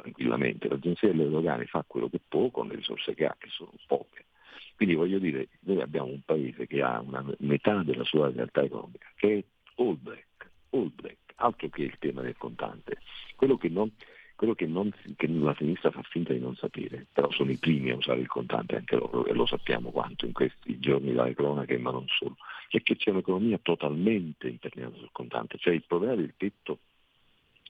tranquillamente. 0.00 0.68
L'agenzia 0.68 1.08
delle 1.08 1.28
dogane 1.28 1.66
fa 1.66 1.84
quello 1.86 2.08
che 2.08 2.20
può 2.26 2.50
con 2.50 2.68
le 2.68 2.76
risorse 2.76 3.14
che 3.14 3.26
ha, 3.26 3.36
che 3.38 3.48
sono 3.50 3.72
poche. 3.86 4.26
Quindi 4.74 4.94
voglio 4.94 5.18
dire, 5.18 5.48
noi 5.60 5.80
abbiamo 5.82 6.08
un 6.08 6.22
paese 6.24 6.66
che 6.66 6.80
ha 6.80 7.00
una 7.00 7.24
metà 7.40 7.82
della 7.82 8.04
sua 8.04 8.30
realtà 8.30 8.62
economica, 8.62 9.06
che 9.14 9.38
è 9.38 9.44
all 9.76 9.98
black, 10.00 10.50
all 10.70 10.90
black, 10.94 11.34
altro 11.36 11.68
che 11.68 11.82
il 11.82 11.98
tema 11.98 12.22
del 12.22 12.36
contante. 12.38 12.98
Quello 13.36 13.58
che, 13.58 13.68
non, 13.68 13.92
quello 14.36 14.54
che, 14.54 14.66
non, 14.66 14.90
che 15.16 15.28
la 15.28 15.54
sinistra 15.58 15.90
fa 15.90 16.00
finta 16.02 16.32
di 16.32 16.38
non 16.38 16.56
sapere, 16.56 17.06
però 17.12 17.30
sono 17.30 17.50
i 17.50 17.58
primi 17.58 17.90
a 17.90 17.96
usare 17.96 18.20
il 18.20 18.26
contante 18.26 18.76
anche 18.76 18.96
loro 18.96 19.26
e 19.26 19.34
lo 19.34 19.44
sappiamo 19.44 19.90
quanto 19.90 20.24
in 20.24 20.32
questi 20.32 20.78
giorni 20.78 21.12
dalle 21.12 21.34
cronache, 21.34 21.76
ma 21.76 21.90
non 21.90 22.06
solo, 22.08 22.36
è 22.70 22.80
che 22.82 22.96
c'è 22.96 23.10
un'economia 23.10 23.58
totalmente 23.60 24.48
imperniata 24.48 24.96
sul 24.96 25.10
contante, 25.12 25.58
cioè 25.58 25.74
il 25.74 25.84
problema 25.86 26.14
del 26.14 26.32
tetto 26.38 26.78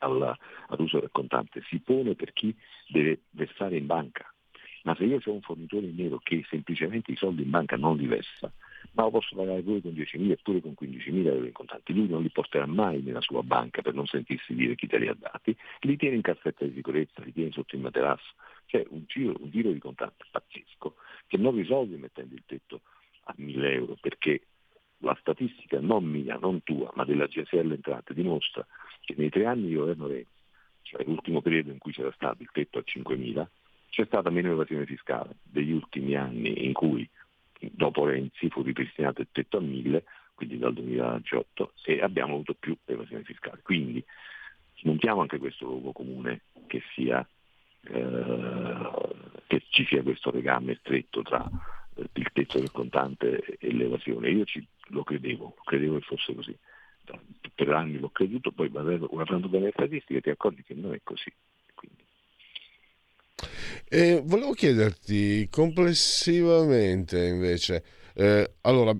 alla, 0.00 0.36
all'uso 0.68 1.00
del 1.00 1.10
contante 1.12 1.62
si 1.68 1.80
pone 1.80 2.14
per 2.14 2.32
chi 2.32 2.54
deve 2.88 3.22
versare 3.30 3.76
in 3.76 3.86
banca. 3.86 4.32
Ma 4.82 4.94
se 4.94 5.04
io 5.04 5.20
ho 5.22 5.32
un 5.32 5.42
fornitore 5.42 5.86
in 5.86 5.96
nero 5.96 6.18
che 6.22 6.44
semplicemente 6.48 7.12
i 7.12 7.16
soldi 7.16 7.42
in 7.42 7.50
banca 7.50 7.76
non 7.76 7.96
li 7.96 8.06
versa, 8.06 8.50
ma 8.92 9.02
lo 9.02 9.10
posso 9.10 9.36
pagare 9.36 9.60
pure 9.62 9.82
con 9.82 9.92
10.000 9.92 10.30
e 10.30 10.38
pure 10.42 10.60
con 10.60 10.74
15.000 10.80 11.26
euro 11.26 11.44
in 11.44 11.52
contanti. 11.52 11.92
Lui 11.92 12.08
non 12.08 12.22
li 12.22 12.30
porterà 12.30 12.66
mai 12.66 13.02
nella 13.02 13.20
sua 13.20 13.42
banca 13.42 13.82
per 13.82 13.94
non 13.94 14.06
sentirsi 14.06 14.54
dire 14.54 14.74
chi 14.74 14.86
te 14.86 14.98
li 14.98 15.08
ha 15.08 15.16
dati, 15.18 15.54
li 15.80 15.96
tiene 15.96 16.16
in 16.16 16.22
cassetta 16.22 16.64
di 16.64 16.72
sicurezza, 16.74 17.22
li 17.22 17.32
tiene 17.32 17.52
sotto 17.52 17.76
il 17.76 17.82
materasso. 17.82 18.32
C'è 18.66 18.84
un 18.88 19.04
giro, 19.06 19.34
un 19.38 19.50
giro 19.50 19.70
di 19.70 19.78
contanti 19.78 20.24
pazzesco 20.30 20.94
che 21.26 21.36
non 21.36 21.54
risolve 21.56 21.96
mettendo 21.96 22.34
il 22.34 22.42
tetto 22.46 22.80
a 23.24 23.34
1.000 23.36 23.64
euro 23.72 23.96
perché 24.00 24.40
la 25.00 25.16
statistica 25.20 25.80
non 25.80 26.04
mia, 26.04 26.36
non 26.36 26.62
tua, 26.62 26.90
ma 26.94 27.04
dell'Agenzia 27.04 27.60
delle 27.60 27.74
Entrate 27.74 28.14
dimostra 28.14 28.66
che 29.10 29.14
nei 29.16 29.30
tre 29.30 29.46
anni 29.46 29.68
di 29.68 29.74
governo 29.74 30.06
Renzi, 30.06 30.28
cioè 30.82 31.04
l'ultimo 31.04 31.40
periodo 31.40 31.70
in 31.70 31.78
cui 31.78 31.92
c'era 31.92 32.12
stato 32.12 32.42
il 32.42 32.48
tetto 32.52 32.78
a 32.78 32.84
5.000, 32.84 33.46
c'è 33.90 34.04
stata 34.06 34.30
meno 34.30 34.52
evasione 34.52 34.86
fiscale 34.86 35.36
degli 35.42 35.72
ultimi 35.72 36.14
anni 36.14 36.64
in 36.64 36.72
cui 36.72 37.08
dopo 37.60 38.06
Renzi 38.06 38.48
fu 38.48 38.62
ripristinato 38.62 39.20
il 39.20 39.28
tetto 39.30 39.58
a 39.58 39.60
1000, 39.60 40.04
quindi 40.34 40.58
dal 40.58 40.72
2018, 40.72 41.72
e 41.84 42.00
abbiamo 42.00 42.34
avuto 42.34 42.54
più 42.54 42.76
evasione 42.84 43.24
fiscale. 43.24 43.60
Quindi 43.62 44.02
smontiamo 44.76 45.20
anche 45.20 45.38
questo 45.38 45.66
luogo 45.66 45.92
comune 45.92 46.42
che, 46.66 46.82
sia, 46.94 47.26
eh, 47.82 48.90
che 49.46 49.62
ci 49.68 49.84
sia 49.84 50.02
questo 50.02 50.30
legame 50.30 50.78
stretto 50.80 51.22
tra 51.22 51.46
eh, 51.96 52.06
il 52.12 52.30
tetto 52.32 52.58
del 52.58 52.70
contante 52.70 53.58
e 53.58 53.72
l'evasione. 53.72 54.30
Io 54.30 54.44
ci, 54.44 54.64
lo 54.88 55.02
credevo, 55.02 55.56
credevo 55.64 55.98
che 55.98 56.04
fosse 56.04 56.34
così. 56.34 56.56
Per 57.54 57.68
anni 57.68 57.98
l'ho 57.98 58.10
creduto, 58.10 58.52
poi 58.52 58.68
guardando 58.68 59.48
bene 59.48 59.66
le 59.66 59.72
statistiche 59.72 60.20
ti 60.20 60.30
accorgi 60.30 60.62
che 60.62 60.74
non 60.74 60.94
è 60.94 61.00
così. 61.02 61.30
E 63.88 64.22
volevo 64.24 64.52
chiederti 64.52 65.48
complessivamente 65.50 67.26
invece, 67.26 67.82
eh, 68.14 68.52
allora 68.62 68.96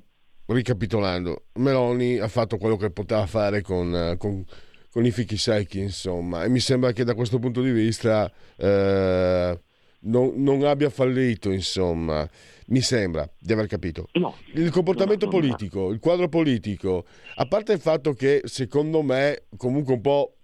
ricapitolando, 0.47 1.45
Meloni 1.55 2.19
ha 2.19 2.29
fatto 2.29 2.57
quello 2.57 2.77
che 2.77 2.91
poteva 2.91 3.27
fare 3.27 3.63
con, 3.63 4.17
con, 4.19 4.45
con 4.91 5.05
i 5.05 5.11
fichi 5.11 5.37
secchi, 5.37 5.79
insomma, 5.79 6.45
e 6.45 6.49
mi 6.49 6.61
sembra 6.61 6.93
che 6.93 7.05
da 7.05 7.15
questo 7.15 7.39
punto 7.39 7.63
di 7.63 7.71
vista 7.71 8.31
eh, 8.57 9.61
non, 10.01 10.33
non, 10.43 10.65
abbia 10.65 10.91
fallito, 10.91 11.51
insomma. 11.51 12.29
Mi 12.71 12.81
sembra 12.81 13.29
di 13.39 13.53
aver 13.53 13.67
capito. 13.67 14.09
No, 14.13 14.37
il 14.55 14.71
comportamento 14.71 15.27
no, 15.27 15.33
no, 15.33 15.39
politico, 15.39 15.91
il 15.91 15.99
quadro 15.99 16.29
politico, 16.29 17.05
a 17.37 17.47
parte 17.47 17.73
il 17.73 17.81
fatto 17.81 18.13
che 18.13 18.43
secondo 18.45 19.03
me 19.03 19.43
comunque 19.57 19.95
un 19.95 20.01
po' 20.01 20.35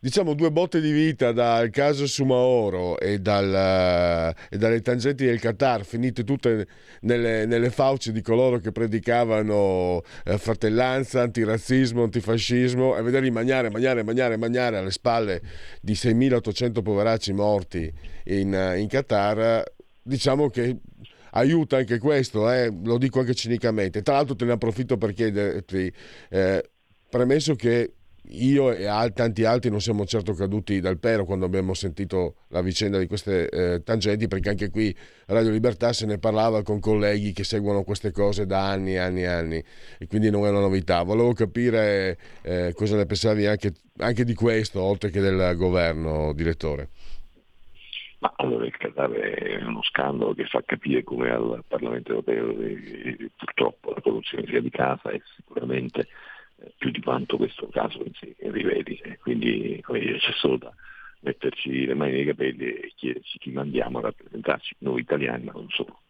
diciamo 0.00 0.34
due 0.34 0.52
botte 0.52 0.80
di 0.80 0.92
vita 0.92 1.32
dal 1.32 1.70
caso 1.70 2.06
Sumaoro 2.06 2.98
e, 2.98 3.18
dal, 3.18 4.34
e 4.48 4.56
dalle 4.56 4.80
tangenti 4.80 5.24
del 5.24 5.40
Qatar 5.40 5.84
finite 5.84 6.22
tutte 6.22 6.66
nelle, 7.00 7.46
nelle 7.46 7.70
fauci 7.70 8.12
di 8.12 8.20
coloro 8.20 8.58
che 8.58 8.72
predicavano 8.72 10.02
eh, 10.24 10.38
fratellanza, 10.38 11.22
antirazzismo, 11.22 12.04
antifascismo 12.04 12.96
e 12.96 13.02
vederli 13.02 13.30
mangiare, 13.30 13.70
mangiare, 13.70 14.02
mangiare, 14.02 14.36
mangiare 14.36 14.78
alle 14.78 14.90
spalle 14.90 15.42
di 15.80 15.94
6.800 15.94 16.82
poveracci 16.82 17.32
morti 17.32 17.92
in, 18.24 18.74
in 18.76 18.86
Qatar 18.88 19.64
diciamo 20.02 20.48
che 20.48 20.78
aiuta 21.32 21.76
anche 21.76 21.98
questo, 21.98 22.50
eh? 22.50 22.72
lo 22.84 22.98
dico 22.98 23.20
anche 23.20 23.34
cinicamente. 23.34 24.02
Tra 24.02 24.14
l'altro 24.14 24.34
te 24.34 24.44
ne 24.44 24.52
approfitto 24.52 24.96
per 24.96 25.12
chiederti, 25.12 25.92
eh, 26.30 26.70
premesso 27.08 27.54
che 27.54 27.94
io 28.26 28.72
e 28.72 28.86
tanti 29.12 29.44
altri 29.44 29.68
non 29.68 29.80
siamo 29.80 30.06
certo 30.06 30.32
caduti 30.32 30.80
dal 30.80 30.98
pero 30.98 31.24
quando 31.24 31.44
abbiamo 31.44 31.74
sentito 31.74 32.36
la 32.48 32.62
vicenda 32.62 32.98
di 32.98 33.06
queste 33.06 33.48
eh, 33.48 33.82
tangenti, 33.82 34.28
perché 34.28 34.50
anche 34.50 34.70
qui 34.70 34.94
Radio 35.26 35.50
Libertà 35.50 35.92
se 35.92 36.06
ne 36.06 36.18
parlava 36.18 36.62
con 36.62 36.78
colleghi 36.78 37.32
che 37.32 37.44
seguono 37.44 37.82
queste 37.82 38.12
cose 38.12 38.46
da 38.46 38.68
anni 38.68 38.94
e 38.94 38.98
anni 38.98 39.22
e 39.22 39.26
anni, 39.26 39.64
e 39.98 40.06
quindi 40.06 40.30
non 40.30 40.46
è 40.46 40.50
una 40.50 40.60
novità. 40.60 41.02
Volevo 41.02 41.32
capire 41.32 42.16
eh, 42.42 42.72
cosa 42.74 42.96
ne 42.96 43.06
pensavi 43.06 43.46
anche, 43.46 43.72
anche, 43.98 44.24
di 44.24 44.34
questo, 44.34 44.80
oltre 44.80 45.10
che 45.10 45.20
del 45.20 45.56
governo, 45.56 46.32
direttore. 46.32 46.90
Ma 48.22 48.32
allora 48.36 48.64
il 48.64 48.76
Qatar 48.76 49.10
è 49.10 49.64
uno 49.64 49.82
scandalo 49.82 50.32
che 50.32 50.44
fa 50.44 50.62
capire 50.62 51.02
come 51.02 51.28
al 51.28 51.64
Parlamento 51.66 52.10
europeo 52.10 52.56
e, 52.60 53.32
purtroppo 53.36 53.90
la 53.90 54.00
corruzione 54.00 54.46
sia 54.46 54.60
di 54.60 54.70
casa 54.70 55.10
e 55.10 55.22
sicuramente 55.34 56.06
più 56.78 56.92
di 56.92 57.02
quanto 57.02 57.36
questo 57.36 57.66
caso 57.66 58.00
sé 58.14 58.36
riveli. 58.38 58.96
Quindi 59.20 59.82
dire, 59.88 60.18
c'è 60.18 60.32
solo 60.34 60.56
da 60.56 60.72
metterci 61.22 61.84
le 61.84 61.94
mani 61.94 62.12
nei 62.12 62.24
capelli 62.26 62.66
e 62.66 62.92
chiederci 62.94 63.38
chi 63.38 63.50
mandiamo 63.50 63.98
a 63.98 64.02
rappresentarci, 64.02 64.76
noi 64.78 65.00
italiani, 65.00 65.46
ma 65.46 65.52
non 65.54 65.68
solo. 65.70 66.02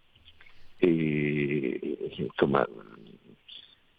E 0.77 1.97
insomma, 2.19 2.69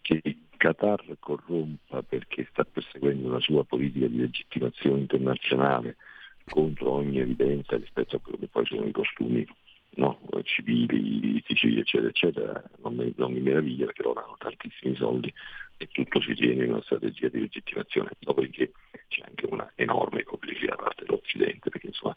che 0.02 0.20
il 0.22 0.38
Qatar 0.56 1.16
corrompa 1.18 2.02
perché 2.02 2.46
sta 2.48 2.62
perseguendo 2.62 3.26
una 3.26 3.40
sua 3.40 3.64
politica 3.64 4.06
di 4.06 4.18
legittimazione 4.18 5.00
internazionale 5.00 5.96
contro 6.44 6.92
ogni 6.92 7.18
evidenza 7.20 7.76
rispetto 7.76 8.16
a 8.16 8.20
quello 8.20 8.38
che 8.38 8.48
poi 8.48 8.66
sono 8.66 8.84
i 8.84 8.92
costumi 8.92 9.46
no, 9.96 10.18
civili, 10.42 11.42
civili, 11.46 11.80
eccetera, 11.80 12.08
eccetera, 12.08 12.62
non 12.82 12.94
mi, 12.94 13.12
non 13.16 13.32
mi 13.32 13.40
meraviglia 13.40 13.86
perché 13.86 14.02
loro 14.02 14.24
hanno 14.24 14.36
tantissimi 14.38 14.96
soldi 14.96 15.32
e 15.76 15.88
tutto 15.90 16.20
si 16.20 16.34
tiene 16.34 16.64
in 16.64 16.70
una 16.70 16.82
strategia 16.82 17.28
di 17.28 17.40
legittimazione, 17.40 18.10
dopodiché 18.18 18.72
c'è 19.08 19.22
anche 19.26 19.46
una 19.46 19.70
enorme 19.74 20.22
complicità 20.22 20.74
da 20.74 20.82
parte 20.82 21.04
dell'Occidente, 21.04 21.70
perché 21.70 21.88
insomma, 21.88 22.14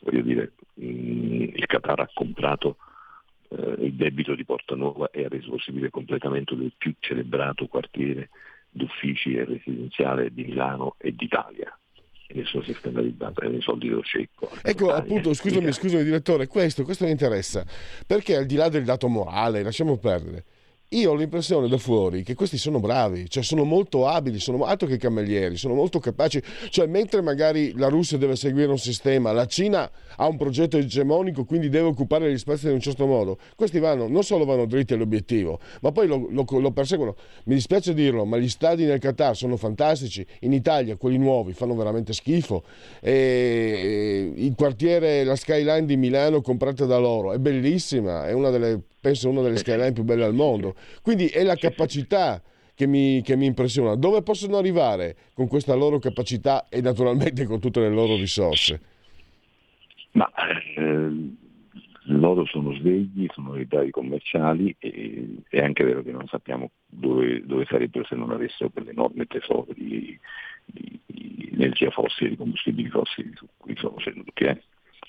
voglio 0.00 0.22
dire, 0.22 0.52
mh, 0.74 0.86
mm, 0.86 1.42
il 1.54 1.66
Qatar 1.66 2.00
ha 2.00 2.10
comprato 2.12 2.76
eh, 3.48 3.76
il 3.78 3.94
debito 3.94 4.34
di 4.34 4.44
Porta 4.44 4.74
Nuova 4.74 5.10
e 5.10 5.24
ha 5.24 5.28
reso 5.28 5.50
possibile 5.50 5.86
il 5.86 5.92
completamento 5.92 6.54
del 6.54 6.72
più 6.76 6.94
celebrato 6.98 7.66
quartiere 7.66 8.30
d'uffici 8.70 9.34
e 9.34 9.44
residenziale 9.44 10.32
di 10.32 10.44
Milano 10.44 10.96
e 10.98 11.12
d'Italia. 11.12 11.76
E 12.28 12.34
nessuno 12.34 12.62
si 12.64 12.72
è 12.72 12.74
scandalizzato, 12.74 13.40
erano 13.40 13.56
i 13.56 13.62
soldi 13.62 13.88
dello 13.88 14.02
cecco. 14.02 14.50
Ecco, 14.62 14.92
appunto, 14.92 15.32
scusami, 15.32 15.72
scusami 15.72 16.02
direttore, 16.02 16.46
questo, 16.48 16.82
questo 16.82 17.04
mi 17.04 17.12
interessa, 17.12 17.64
perché 18.06 18.36
al 18.36 18.46
di 18.46 18.56
là 18.56 18.68
del 18.68 18.84
dato 18.84 19.06
morale, 19.08 19.62
lasciamo 19.62 19.96
perdere, 19.96 20.44
io 20.90 21.10
ho 21.10 21.14
l'impressione 21.14 21.66
da 21.66 21.78
fuori 21.78 22.22
che 22.22 22.34
questi 22.34 22.58
sono 22.58 22.78
bravi, 22.78 23.28
cioè 23.28 23.42
sono 23.42 23.64
molto 23.64 24.06
abili, 24.06 24.38
sono 24.38 24.64
altro 24.64 24.86
che 24.86 24.98
cammellieri, 24.98 25.56
sono 25.56 25.74
molto 25.74 25.98
capaci, 25.98 26.40
cioè 26.70 26.86
mentre 26.86 27.20
magari 27.22 27.72
la 27.76 27.88
Russia 27.88 28.16
deve 28.18 28.36
seguire 28.36 28.70
un 28.70 28.78
sistema, 28.78 29.32
la 29.32 29.46
Cina 29.46 29.90
ha 30.16 30.26
un 30.28 30.36
progetto 30.36 30.76
egemonico, 30.76 31.44
quindi 31.44 31.68
deve 31.68 31.88
occupare 31.88 32.32
gli 32.32 32.38
spazi 32.38 32.66
in 32.66 32.74
un 32.74 32.80
certo 32.80 33.06
modo, 33.06 33.38
questi 33.56 33.80
vanno, 33.80 34.06
non 34.06 34.22
solo 34.22 34.44
vanno 34.44 34.64
dritti 34.66 34.94
all'obiettivo, 34.94 35.58
ma 35.80 35.90
poi 35.90 36.06
lo, 36.06 36.28
lo, 36.30 36.44
lo 36.48 36.70
perseguono. 36.70 37.16
Mi 37.46 37.54
dispiace 37.54 37.92
dirlo, 37.92 38.24
ma 38.24 38.36
gli 38.36 38.48
stadi 38.48 38.84
nel 38.84 39.00
Qatar 39.00 39.36
sono 39.36 39.56
fantastici, 39.56 40.24
in 40.40 40.52
Italia 40.52 40.96
quelli 40.96 41.18
nuovi 41.18 41.52
fanno 41.52 41.74
veramente 41.74 42.12
schifo, 42.12 42.62
e, 43.00 44.32
il 44.36 44.54
quartiere, 44.54 45.24
la 45.24 45.34
skyline 45.34 45.84
di 45.84 45.96
Milano 45.96 46.40
comprata 46.40 46.84
da 46.84 46.98
loro 46.98 47.32
è 47.32 47.38
bellissima, 47.38 48.26
è 48.28 48.32
una 48.32 48.50
delle 48.50 48.82
penso 49.06 49.30
una 49.30 49.42
delle 49.42 49.58
skyline 49.58 49.92
più 49.92 50.02
belle 50.02 50.24
al 50.24 50.34
mondo. 50.34 50.74
Quindi 51.00 51.26
è 51.26 51.44
la 51.44 51.54
capacità 51.54 52.42
che 52.74 52.88
mi, 52.88 53.22
che 53.22 53.36
mi 53.36 53.46
impressiona. 53.46 53.94
Dove 53.94 54.22
possono 54.22 54.56
arrivare 54.56 55.14
con 55.32 55.46
questa 55.46 55.74
loro 55.74 56.00
capacità 56.00 56.66
e 56.68 56.80
naturalmente 56.80 57.44
con 57.44 57.60
tutte 57.60 57.78
le 57.78 57.88
loro 57.88 58.16
risorse? 58.16 58.80
Ma 60.12 60.28
eh, 60.76 61.10
loro 62.06 62.46
sono 62.46 62.74
svegli, 62.74 63.28
sono 63.32 63.56
dati 63.64 63.90
commerciali 63.90 64.74
e 64.80 65.36
è 65.50 65.60
anche 65.60 65.84
vero 65.84 66.02
che 66.02 66.10
non 66.10 66.26
sappiamo 66.26 66.72
dove, 66.84 67.46
dove 67.46 67.64
sarebbero 67.68 68.04
se 68.06 68.16
non 68.16 68.32
avessero 68.32 68.70
quell'enorme 68.70 69.26
tesoro 69.26 69.68
di, 69.72 70.18
di, 70.64 71.00
di 71.06 71.50
energia 71.52 71.90
fossile, 71.90 72.30
di 72.30 72.36
combustibili 72.36 72.88
fossili 72.88 73.30
su 73.36 73.46
cui 73.56 73.76
sono 73.76 74.00
seduti. 74.00 74.44
Eh? 74.44 74.60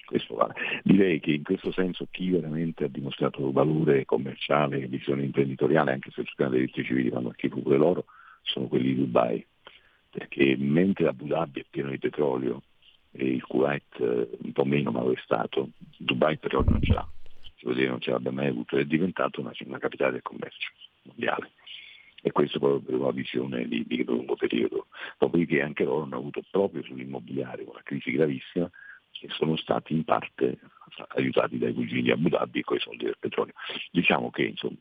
Questo 0.07 0.35
vale. 0.35 0.53
Direi 0.83 1.19
che 1.19 1.31
in 1.31 1.43
questo 1.43 1.71
senso 1.71 2.07
chi 2.09 2.31
veramente 2.31 2.85
ha 2.85 2.87
dimostrato 2.87 3.51
valore 3.51 4.05
commerciale 4.05 4.79
e 4.79 4.87
visione 4.87 5.23
imprenditoriale, 5.23 5.91
anche 5.91 6.09
se 6.11 6.21
i 6.21 6.49
diritti 6.49 6.83
civili 6.83 7.09
vanno 7.09 7.29
a 7.29 7.33
schifo 7.33 7.59
pure 7.59 7.77
loro, 7.77 8.05
sono 8.41 8.67
quelli 8.67 8.95
di 8.95 8.95
Dubai. 8.95 9.45
Perché 10.09 10.55
mentre 10.57 11.09
Abu 11.09 11.27
Dhabi 11.27 11.59
è 11.59 11.65
pieno 11.69 11.89
di 11.89 11.99
petrolio 11.99 12.63
e 13.11 13.25
il 13.25 13.43
Kuwait 13.43 13.99
eh, 13.99 14.29
un 14.41 14.51
po' 14.53 14.65
meno 14.65 14.89
ma 14.91 15.01
lo 15.01 15.11
è 15.11 15.19
stato, 15.23 15.69
Dubai 15.97 16.37
petrolio 16.37 16.71
non 16.71 16.81
ce 16.81 16.93
l'ha, 16.93 17.07
si 17.57 17.63
vuol 17.63 17.75
dire 17.75 17.89
non 17.89 17.99
ce 17.99 18.11
l'abbia 18.11 18.31
mai 18.31 18.47
avuto, 18.47 18.77
è 18.77 18.85
diventato 18.85 19.41
una, 19.41 19.51
una 19.65 19.79
capitale 19.79 20.13
del 20.13 20.21
commercio 20.21 20.71
mondiale 21.03 21.51
e 22.21 22.31
questo 22.31 22.57
proprio 22.57 22.79
per 22.79 22.95
una 22.95 23.11
visione 23.11 23.67
di, 23.67 23.85
di 23.85 24.03
lungo 24.03 24.35
periodo. 24.35 24.87
Dopodiché 25.19 25.61
anche 25.61 25.83
loro 25.83 26.03
hanno 26.03 26.17
avuto 26.17 26.41
proprio 26.49 26.81
sull'immobiliare 26.83 27.63
una 27.63 27.81
crisi 27.83 28.11
gravissima 28.11 28.69
che 29.19 29.27
sono 29.29 29.55
stati 29.57 29.93
in 29.93 30.03
parte 30.03 30.59
aiutati 31.09 31.57
dai 31.57 31.73
cugini 31.73 32.01
di 32.03 32.11
Abu 32.11 32.29
Dhabi 32.29 32.61
con 32.63 32.77
i 32.77 32.79
soldi 32.79 33.05
del 33.05 33.17
petrolio. 33.19 33.53
Diciamo 33.91 34.29
che 34.29 34.43
insomma 34.43 34.77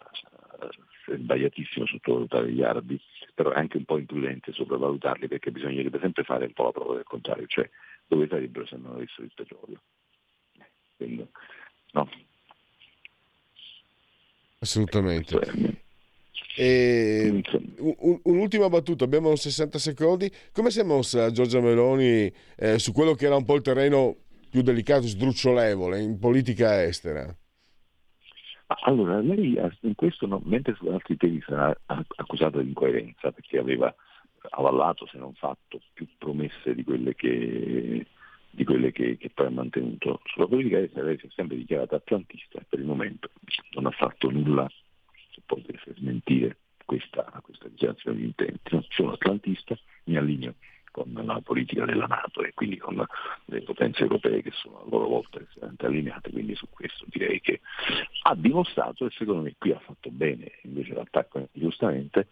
è 1.13 1.17
sbagliatissimo 1.17 1.87
sottovalutare 1.87 2.51
gli 2.51 2.63
arabi, 2.63 3.01
però 3.35 3.51
è 3.51 3.59
anche 3.59 3.77
un 3.77 3.85
po' 3.85 3.99
imprudente 3.99 4.53
sopravvalutarli 4.53 5.29
perché 5.29 5.51
bisognerebbe 5.51 5.99
sempre 6.01 6.25
fare 6.25 6.47
un 6.47 6.53
po' 6.53 6.65
la 6.65 6.73
prova 6.73 6.95
del 6.95 7.05
contrario, 7.05 7.47
cioè 7.47 7.69
dove 8.07 8.27
sarebbero 8.29 8.67
se 8.67 8.77
non 8.77 8.95
avessero 8.95 9.25
il 9.25 9.33
petrolio. 9.35 9.81
Quindi, 10.97 11.27
no. 11.93 12.09
Assolutamente. 14.59 15.75
E, 16.59 17.43
un, 17.79 18.21
un'ultima 18.23 18.69
battuta, 18.69 19.05
abbiamo 19.05 19.37
60 19.37 19.79
secondi. 19.79 20.31
Come 20.53 20.71
si 20.71 20.81
è 20.81 20.83
mossa 20.83 21.31
Giorgia 21.31 21.61
Meloni 21.61 22.33
eh, 22.57 22.79
su 22.79 22.93
quello 22.93 23.15
che 23.15 23.27
era 23.27 23.37
un 23.37 23.45
po' 23.45 23.57
il 23.57 23.63
terreno 23.63 24.17
più 24.49 24.63
delicato, 24.63 25.07
sdrucciolevole 25.07 26.01
in 26.01 26.19
politica 26.19 26.83
estera? 26.83 27.35
Allora, 28.85 29.21
lei 29.21 29.57
in 29.81 29.95
questo, 29.95 30.27
mentre 30.45 30.75
su 30.75 30.87
altri 30.89 31.17
temi 31.17 31.41
sarà 31.47 31.77
accusata 31.87 32.61
di 32.61 32.69
incoerenza 32.69 33.31
perché 33.31 33.59
aveva 33.59 33.95
avallato, 34.51 35.07
se 35.07 35.19
non 35.19 35.35
fatto, 35.35 35.81
più 35.93 36.07
promesse 36.19 36.75
di 36.75 36.83
quelle 36.83 37.15
che, 37.15 38.07
di 38.51 38.65
quelle 38.65 38.91
che, 38.91 39.17
che 39.19 39.31
poi 39.31 39.47
ha 39.47 39.51
mantenuto. 39.51 40.21
Sulla 40.25 40.49
politica 40.49 40.79
estera 40.79 41.07
lei 41.07 41.19
si 41.19 41.27
è 41.27 41.31
sempre 41.33 41.57
dichiarata 41.57 41.97
atlantista 41.97 42.59
e 42.59 42.65
per 42.69 42.81
il 42.81 42.87
momento 42.87 43.31
non 43.73 43.87
ha 43.87 43.91
fatto 43.91 44.31
nulla 44.31 44.69
che 45.31 45.43
potesse 45.47 45.95
smentire 45.97 46.57
questa, 46.85 47.23
questa 47.45 47.69
dichiarazione 47.69 48.17
di 48.17 48.25
intenti. 48.25 48.75
No, 48.75 48.85
sono 48.89 49.13
atlantista, 49.13 49.79
mi 50.05 50.17
allineo 50.17 50.55
con 50.97 51.13
la 51.13 51.41
politica 51.43 51.85
della 51.85 52.07
Nato 52.07 52.43
e 52.43 52.55
quindi 52.55 52.79
con 52.79 53.05
le 53.47 53.63
potenze 53.63 54.03
europee 54.03 54.41
che 54.41 54.51
sono 54.53 54.81
a 54.81 54.85
loro 54.89 55.07
volta 55.07 55.39
estremamente 55.39 55.85
allineate, 55.85 56.31
quindi 56.31 56.55
su 56.55 56.67
questo 56.71 57.05
direi 57.09 57.39
che 57.41 57.61
ha 58.23 58.35
dimostrato 58.35 59.05
e 59.05 59.11
secondo 59.11 59.43
me 59.43 59.55
qui 59.59 59.73
ha 59.73 59.79
fatto 59.79 60.11
bene, 60.11 60.53
invece 60.63 60.95
l'attacco 60.95 61.49
giustamente, 61.53 62.29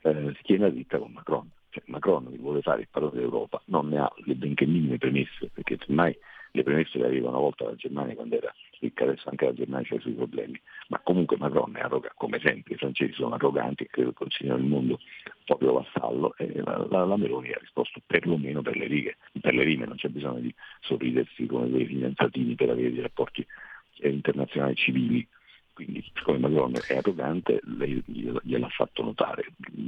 eh, 0.00 0.34
tiene 0.42 0.72
dritta 0.72 0.98
con 0.98 1.12
Macron. 1.12 1.50
Cioè, 1.68 1.82
Macron 1.88 2.30
che 2.30 2.38
vuole 2.38 2.62
fare 2.62 2.80
il 2.80 2.88
padrone 2.90 3.18
d'Europa 3.18 3.60
non 3.66 3.88
ne 3.88 3.98
ha 3.98 4.10
le 4.24 4.34
benché 4.34 4.64
minime 4.64 4.96
premesse, 4.96 5.50
perché 5.52 5.76
semmai 5.84 6.16
le 6.56 6.62
premesse 6.62 6.98
le 6.98 7.06
aveva 7.06 7.28
una 7.28 7.38
volta 7.38 7.64
la 7.64 7.74
Germania 7.74 8.14
quando 8.14 8.36
era 8.36 8.52
ricca, 8.80 9.04
adesso 9.04 9.28
anche 9.28 9.44
la 9.44 9.52
Germania 9.52 9.86
c'ha 9.86 9.96
i 9.96 10.00
suoi 10.00 10.14
problemi, 10.14 10.60
ma 10.88 11.00
comunque 11.02 11.36
Macron 11.36 11.76
è 11.76 11.80
arrogante, 11.80 12.14
come 12.16 12.40
sempre 12.42 12.74
i 12.74 12.76
francesi 12.78 13.12
sono 13.12 13.34
arroganti 13.34 13.84
e 13.84 13.86
credo 13.86 14.12
consigliano 14.12 14.58
il 14.58 14.64
mondo 14.64 14.98
proprio 15.44 15.74
vassallo 15.74 16.34
e 16.36 16.60
la, 16.62 16.86
la, 16.90 17.04
la, 17.04 17.16
Meloni 17.16 17.52
ha 17.52 17.58
risposto 17.58 18.00
perlomeno 18.04 18.62
per 18.62 18.76
le 18.76 18.86
righe, 18.86 19.16
per 19.40 19.54
le 19.54 19.62
rime 19.62 19.86
non 19.86 19.96
c'è 19.96 20.08
bisogno 20.08 20.40
di 20.40 20.54
sorridersi 20.80 21.46
come 21.46 21.68
dei 21.70 21.86
fidanzatini 21.86 22.54
per 22.54 22.70
avere 22.70 22.92
dei 22.92 23.02
rapporti 23.02 23.46
eh, 23.98 24.08
internazionali 24.08 24.74
civili 24.74 25.26
quindi 25.76 26.02
siccome 26.14 26.38
Macron 26.38 26.72
è 26.88 26.96
arrogante 26.96 27.60
lei 27.64 28.02
gliel'ha 28.06 28.68
fatto 28.70 29.02
notare. 29.02 29.44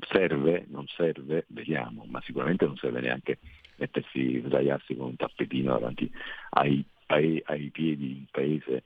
Serve, 0.07 0.67
non 0.69 0.87
serve, 0.87 1.47
vediamo, 1.49 2.05
ma 2.07 2.21
sicuramente 2.27 2.67
non 2.67 2.77
serve 2.77 3.01
neanche 3.01 3.39
mettersi, 3.77 4.43
sdraiarsi 4.45 4.95
con 4.95 5.07
un 5.07 5.17
tappetino 5.17 5.73
davanti 5.73 6.11
ai, 6.51 6.85
ai, 7.07 7.43
ai 7.47 7.71
piedi 7.71 8.07
di 8.07 8.17
un 8.19 8.27
paese 8.31 8.83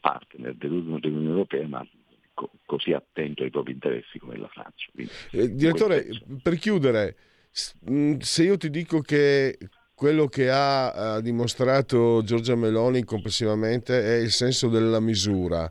partner 0.00 0.54
dell'Unione 0.56 1.28
Europea, 1.28 1.68
ma 1.68 1.86
co- 2.34 2.50
così 2.66 2.92
attento 2.92 3.44
ai 3.44 3.50
propri 3.50 3.70
interessi 3.70 4.18
come 4.18 4.36
la 4.36 4.48
Francia. 4.48 4.90
Quindi, 4.92 5.12
eh, 5.30 5.54
direttore, 5.54 6.04
per 6.42 6.56
chiudere, 6.56 7.16
mm, 7.88 8.16
se 8.18 8.42
io 8.42 8.56
ti 8.56 8.70
dico 8.70 9.00
che 9.02 9.56
quello 9.94 10.26
che 10.26 10.50
ha, 10.50 11.14
ha 11.14 11.20
dimostrato 11.20 12.24
Giorgia 12.24 12.56
Meloni 12.56 13.04
complessivamente 13.04 14.02
è 14.02 14.20
il 14.20 14.32
senso 14.32 14.68
della 14.68 14.98
misura, 14.98 15.70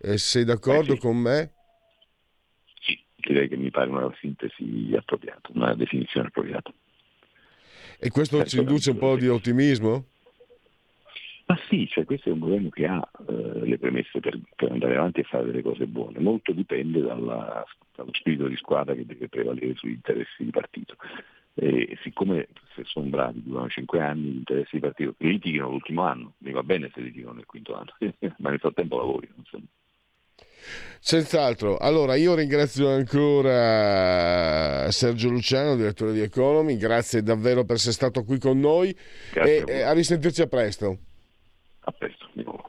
eh, 0.00 0.18
sei 0.18 0.44
d'accordo 0.44 0.94
sì. 0.94 1.00
con 1.00 1.16
me? 1.16 1.52
Sì, 2.80 2.98
direi 3.16 3.48
che 3.48 3.56
mi 3.56 3.70
pare 3.70 3.90
una 3.90 4.12
sintesi 4.20 4.94
appropriata, 4.96 5.50
una 5.54 5.74
definizione 5.74 6.28
appropriata. 6.28 6.72
E 8.00 8.10
questo 8.10 8.44
ci 8.44 8.58
induce 8.58 8.90
un 8.90 8.98
po' 8.98 9.16
di 9.16 9.28
ottimismo? 9.28 10.04
Ma 11.46 11.58
sì, 11.66 11.88
cioè 11.88 12.04
questo 12.04 12.28
è 12.28 12.32
un 12.32 12.40
governo 12.40 12.68
che 12.68 12.86
ha 12.86 13.10
eh, 13.26 13.66
le 13.66 13.78
premesse 13.78 14.20
per, 14.20 14.38
per, 14.54 14.70
andare 14.70 14.96
avanti 14.96 15.20
e 15.20 15.24
fare 15.24 15.46
delle 15.46 15.62
cose 15.62 15.86
buone. 15.86 16.20
Molto 16.20 16.52
dipende 16.52 17.00
dalla, 17.00 17.64
dallo 17.96 18.12
spirito 18.12 18.46
di 18.48 18.56
squadra 18.56 18.94
che 18.94 19.06
deve 19.06 19.28
prevalere 19.28 19.74
sugli 19.74 19.92
interessi 19.92 20.44
di 20.44 20.50
partito. 20.50 20.96
E 21.54 21.98
siccome 22.02 22.48
se 22.74 22.84
sono 22.84 23.08
bravi, 23.08 23.42
durano 23.42 23.68
cinque 23.68 24.00
anni, 24.00 24.28
gli 24.28 24.36
interessi 24.36 24.76
di 24.76 24.80
partito 24.80 25.14
litigano 25.18 25.70
l'ultimo 25.70 26.02
anno, 26.02 26.34
mi 26.38 26.52
va 26.52 26.62
bene 26.62 26.90
se 26.92 27.00
litigano 27.00 27.32
nel 27.32 27.46
quinto 27.46 27.74
anno, 27.74 27.94
ma 28.38 28.50
nel 28.50 28.60
frattempo 28.60 28.98
lavori. 28.98 29.28
Insomma. 29.34 29.64
Senz'altro, 31.00 31.78
allora 31.78 32.16
io 32.16 32.34
ringrazio 32.34 32.90
ancora 32.90 34.90
Sergio 34.90 35.30
Luciano, 35.30 35.76
direttore 35.76 36.12
di 36.12 36.20
Economy, 36.20 36.76
grazie 36.76 37.22
davvero 37.22 37.64
per 37.64 37.76
essere 37.76 37.92
stato 37.92 38.24
qui 38.24 38.38
con 38.38 38.58
noi 38.58 38.96
grazie 39.32 39.64
e 39.64 39.82
a, 39.82 39.90
a 39.90 39.92
risentirci 39.92 40.42
a 40.42 40.46
presto. 40.46 40.98
A 41.80 41.92
presto, 41.92 42.28
di 42.34 42.42
nuovo. 42.42 42.68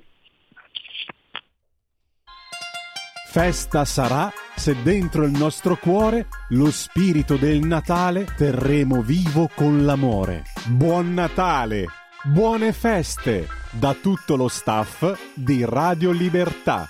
Festa 3.31 3.85
sarà 3.85 4.31
se 4.55 4.81
dentro 4.81 5.23
il 5.23 5.31
nostro 5.31 5.75
cuore 5.75 6.27
lo 6.49 6.71
spirito 6.71 7.35
del 7.35 7.59
Natale 7.59 8.25
terremo 8.35 9.01
vivo 9.01 9.49
con 9.53 9.85
l'amore. 9.85 10.43
Buon 10.67 11.13
Natale! 11.13 11.85
Buone 12.23 12.73
feste 12.73 13.47
da 13.71 13.93
tutto 13.93 14.35
lo 14.35 14.47
staff 14.47 15.33
di 15.35 15.63
Radio 15.63 16.11
Libertà 16.11 16.89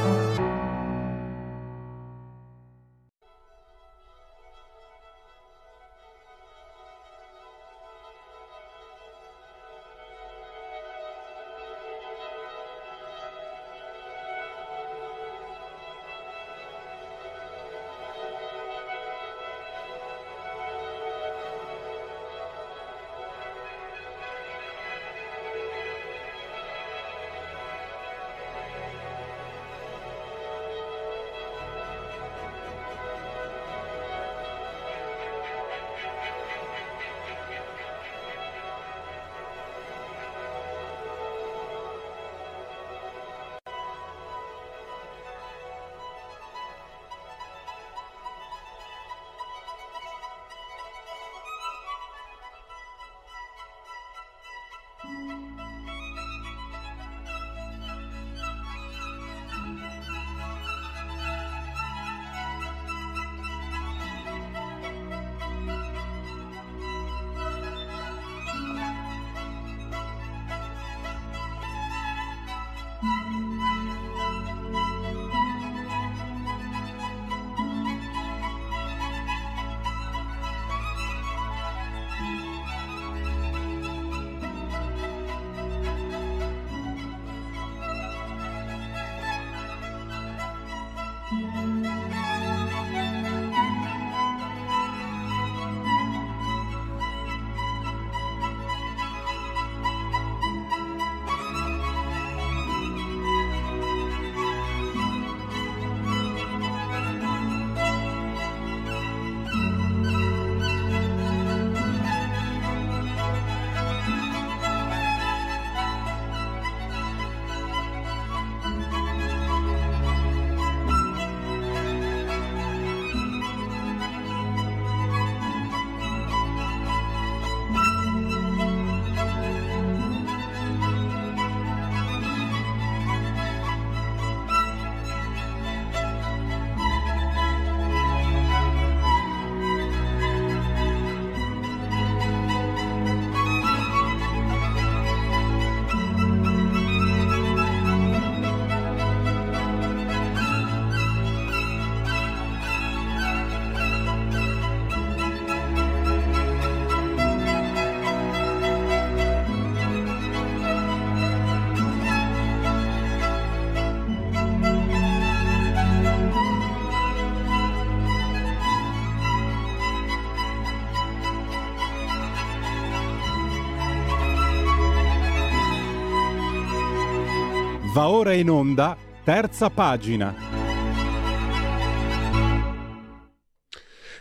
Va 177.93 178.07
ora 178.07 178.31
in 178.31 178.49
onda, 178.49 178.95
terza 179.25 179.69
pagina. 179.69 180.33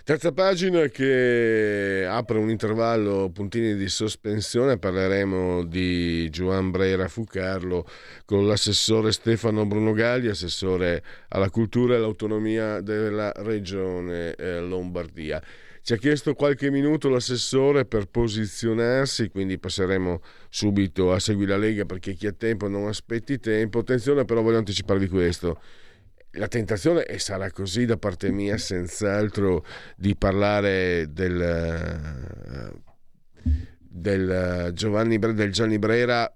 Terza 0.02 0.32
pagina 0.32 0.86
che 0.86 2.04
apre 2.04 2.38
un 2.38 2.50
intervallo 2.50 3.30
puntini 3.32 3.76
di 3.76 3.88
sospensione, 3.88 4.76
parleremo 4.76 5.64
di 5.64 6.28
Juan 6.30 6.72
Breira 6.72 7.06
Fucarlo 7.06 7.86
con 8.24 8.44
l'assessore 8.48 9.12
Stefano 9.12 9.64
Bruno 9.66 9.92
Galli, 9.92 10.26
assessore 10.26 11.04
alla 11.28 11.48
cultura 11.48 11.94
e 11.94 11.98
all'autonomia 11.98 12.80
della 12.80 13.30
regione 13.36 14.34
eh, 14.34 14.58
Lombardia. 14.58 15.40
Ci 15.90 15.96
ha 15.96 15.98
chiesto 15.98 16.34
qualche 16.34 16.70
minuto 16.70 17.08
l'assessore 17.08 17.84
per 17.84 18.06
posizionarsi, 18.06 19.28
quindi 19.28 19.58
passeremo 19.58 20.22
subito 20.48 21.12
a 21.12 21.18
seguire 21.18 21.50
la 21.50 21.56
Lega 21.56 21.84
perché 21.84 22.12
chi 22.12 22.28
ha 22.28 22.32
tempo 22.32 22.68
non 22.68 22.86
aspetti 22.86 23.40
tempo. 23.40 23.80
Attenzione 23.80 24.24
però 24.24 24.40
voglio 24.40 24.58
anticiparvi 24.58 25.08
questo. 25.08 25.60
La 26.34 26.46
tentazione, 26.46 27.02
e 27.06 27.18
sarà 27.18 27.50
così 27.50 27.86
da 27.86 27.96
parte 27.96 28.30
mia, 28.30 28.56
senz'altro, 28.56 29.64
di 29.96 30.14
parlare 30.14 31.08
del, 31.10 32.72
del 33.80 34.70
Giovanni 34.72 35.18
del 35.18 35.50
Gianni 35.50 35.80
Brera 35.80 36.32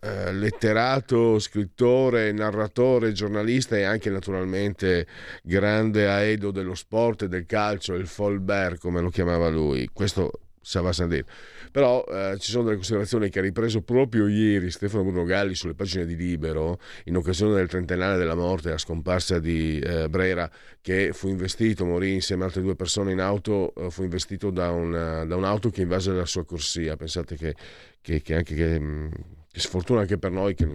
eh, 0.00 0.32
letterato, 0.32 1.38
scrittore, 1.38 2.32
narratore, 2.32 3.12
giornalista 3.12 3.76
e 3.76 3.84
anche 3.84 4.10
naturalmente 4.10 5.06
grande 5.42 6.08
aedo 6.08 6.50
dello 6.50 6.74
sport 6.74 7.22
e 7.22 7.28
del 7.28 7.46
calcio, 7.46 7.94
il 7.94 8.06
Folbert 8.06 8.78
come 8.78 9.00
lo 9.00 9.10
chiamava 9.10 9.48
lui. 9.48 9.88
Questo 9.92 10.40
Sava 10.66 10.92
Sandir. 10.92 11.24
Però 11.70 12.04
eh, 12.08 12.36
ci 12.40 12.50
sono 12.50 12.64
delle 12.64 12.74
considerazioni 12.74 13.30
che 13.30 13.38
ha 13.38 13.42
ripreso 13.42 13.82
proprio 13.82 14.26
ieri 14.26 14.68
Stefano 14.72 15.04
Bruno 15.04 15.22
Galli 15.22 15.54
sulle 15.54 15.74
pagine 15.74 16.04
di 16.06 16.16
Libero 16.16 16.80
in 17.04 17.16
occasione 17.16 17.54
del 17.54 17.68
trentennale 17.68 18.16
della 18.18 18.34
morte, 18.34 18.70
la 18.70 18.78
scomparsa 18.78 19.38
di 19.38 19.78
eh, 19.78 20.08
Brera, 20.08 20.50
che 20.80 21.12
fu 21.12 21.28
investito, 21.28 21.84
morì 21.84 22.14
insieme 22.14 22.42
a 22.42 22.46
altre 22.46 22.62
due 22.62 22.74
persone 22.74 23.12
in 23.12 23.20
auto, 23.20 23.72
eh, 23.76 23.90
fu 23.90 24.02
investito 24.02 24.50
da, 24.50 24.72
una, 24.72 25.24
da, 25.24 25.36
un'auto 25.36 25.70
che 25.70 25.82
invase 25.82 26.10
la 26.10 26.26
sua 26.26 26.44
corsia. 26.44 26.96
Pensate 26.96 27.36
che, 27.36 27.54
che, 28.00 28.20
che 28.20 28.34
anche 28.34 28.54
che, 28.56 28.80
mm, 28.80 29.08
che 29.56 29.62
sfortuna 29.62 30.00
anche 30.00 30.18
per 30.18 30.30
noi 30.32 30.54
che, 30.54 30.68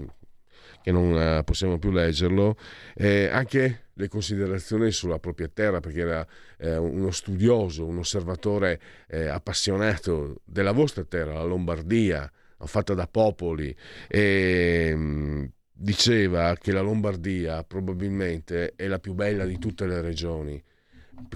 che 0.81 0.91
non 0.91 1.11
uh, 1.11 1.43
possiamo 1.43 1.77
più 1.77 1.91
leggerlo, 1.91 2.57
eh, 2.95 3.27
anche 3.27 3.89
le 3.93 4.07
considerazioni 4.07 4.89
sulla 4.89 5.19
propria 5.19 5.47
terra, 5.53 5.79
perché 5.79 5.99
era 5.99 6.27
eh, 6.57 6.77
uno 6.77 7.11
studioso, 7.11 7.85
un 7.85 7.99
osservatore 7.99 8.81
eh, 9.07 9.27
appassionato 9.27 10.41
della 10.45 10.71
vostra 10.71 11.03
terra, 11.03 11.33
la 11.33 11.43
Lombardia, 11.43 12.31
fatta 12.57 12.95
da 12.95 13.05
popoli, 13.05 13.75
e 14.07 14.95
mh, 14.95 14.99
mm, 14.99 15.45
diceva 15.71 16.55
che 16.55 16.71
la 16.71 16.81
Lombardia 16.81 17.63
probabilmente 17.63 18.73
è 18.75 18.87
la 18.87 18.97
più 18.97 19.13
bella 19.13 19.45
di 19.45 19.59
tutte 19.59 19.85
le 19.85 20.01
regioni, 20.01 20.59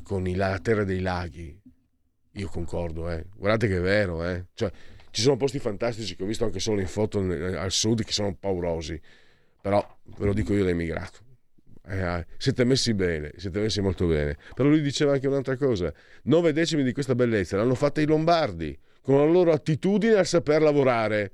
con 0.01 0.23
la 0.33 0.57
terra 0.57 0.83
dei 0.83 0.99
laghi. 0.99 1.61
Io 2.37 2.47
concordo, 2.47 3.07
eh. 3.11 3.27
guardate 3.35 3.67
che 3.67 3.77
è 3.77 3.81
vero, 3.81 4.27
eh. 4.27 4.47
cioè, 4.55 4.71
ci 5.15 5.21
sono 5.21 5.37
posti 5.37 5.59
fantastici 5.59 6.17
che 6.17 6.23
ho 6.23 6.25
visto 6.25 6.43
anche 6.43 6.59
solo 6.59 6.81
in 6.81 6.87
foto 6.87 7.19
al 7.19 7.71
sud 7.71 8.03
che 8.03 8.11
sono 8.11 8.35
paurosi, 8.35 8.99
però 9.61 9.81
ve 10.17 10.25
lo 10.25 10.33
dico 10.33 10.53
io 10.53 10.65
da 10.65 10.71
immigrato. 10.71 11.19
Eh, 11.87 12.25
siete 12.35 12.65
messi 12.65 12.93
bene, 12.93 13.31
siete 13.37 13.61
messi 13.61 13.79
molto 13.79 14.07
bene. 14.07 14.35
Però 14.53 14.67
lui 14.67 14.81
diceva 14.81 15.13
anche 15.13 15.27
un'altra 15.27 15.55
cosa: 15.55 15.93
nove 16.23 16.51
decimi 16.51 16.83
di 16.83 16.91
questa 16.91 17.15
bellezza 17.15 17.55
l'hanno 17.55 17.75
fatta 17.75 18.01
i 18.01 18.05
Lombardi 18.05 18.77
con 18.99 19.15
la 19.15 19.23
loro 19.23 19.53
attitudine 19.53 20.15
a 20.15 20.25
saper 20.25 20.61
lavorare. 20.61 21.31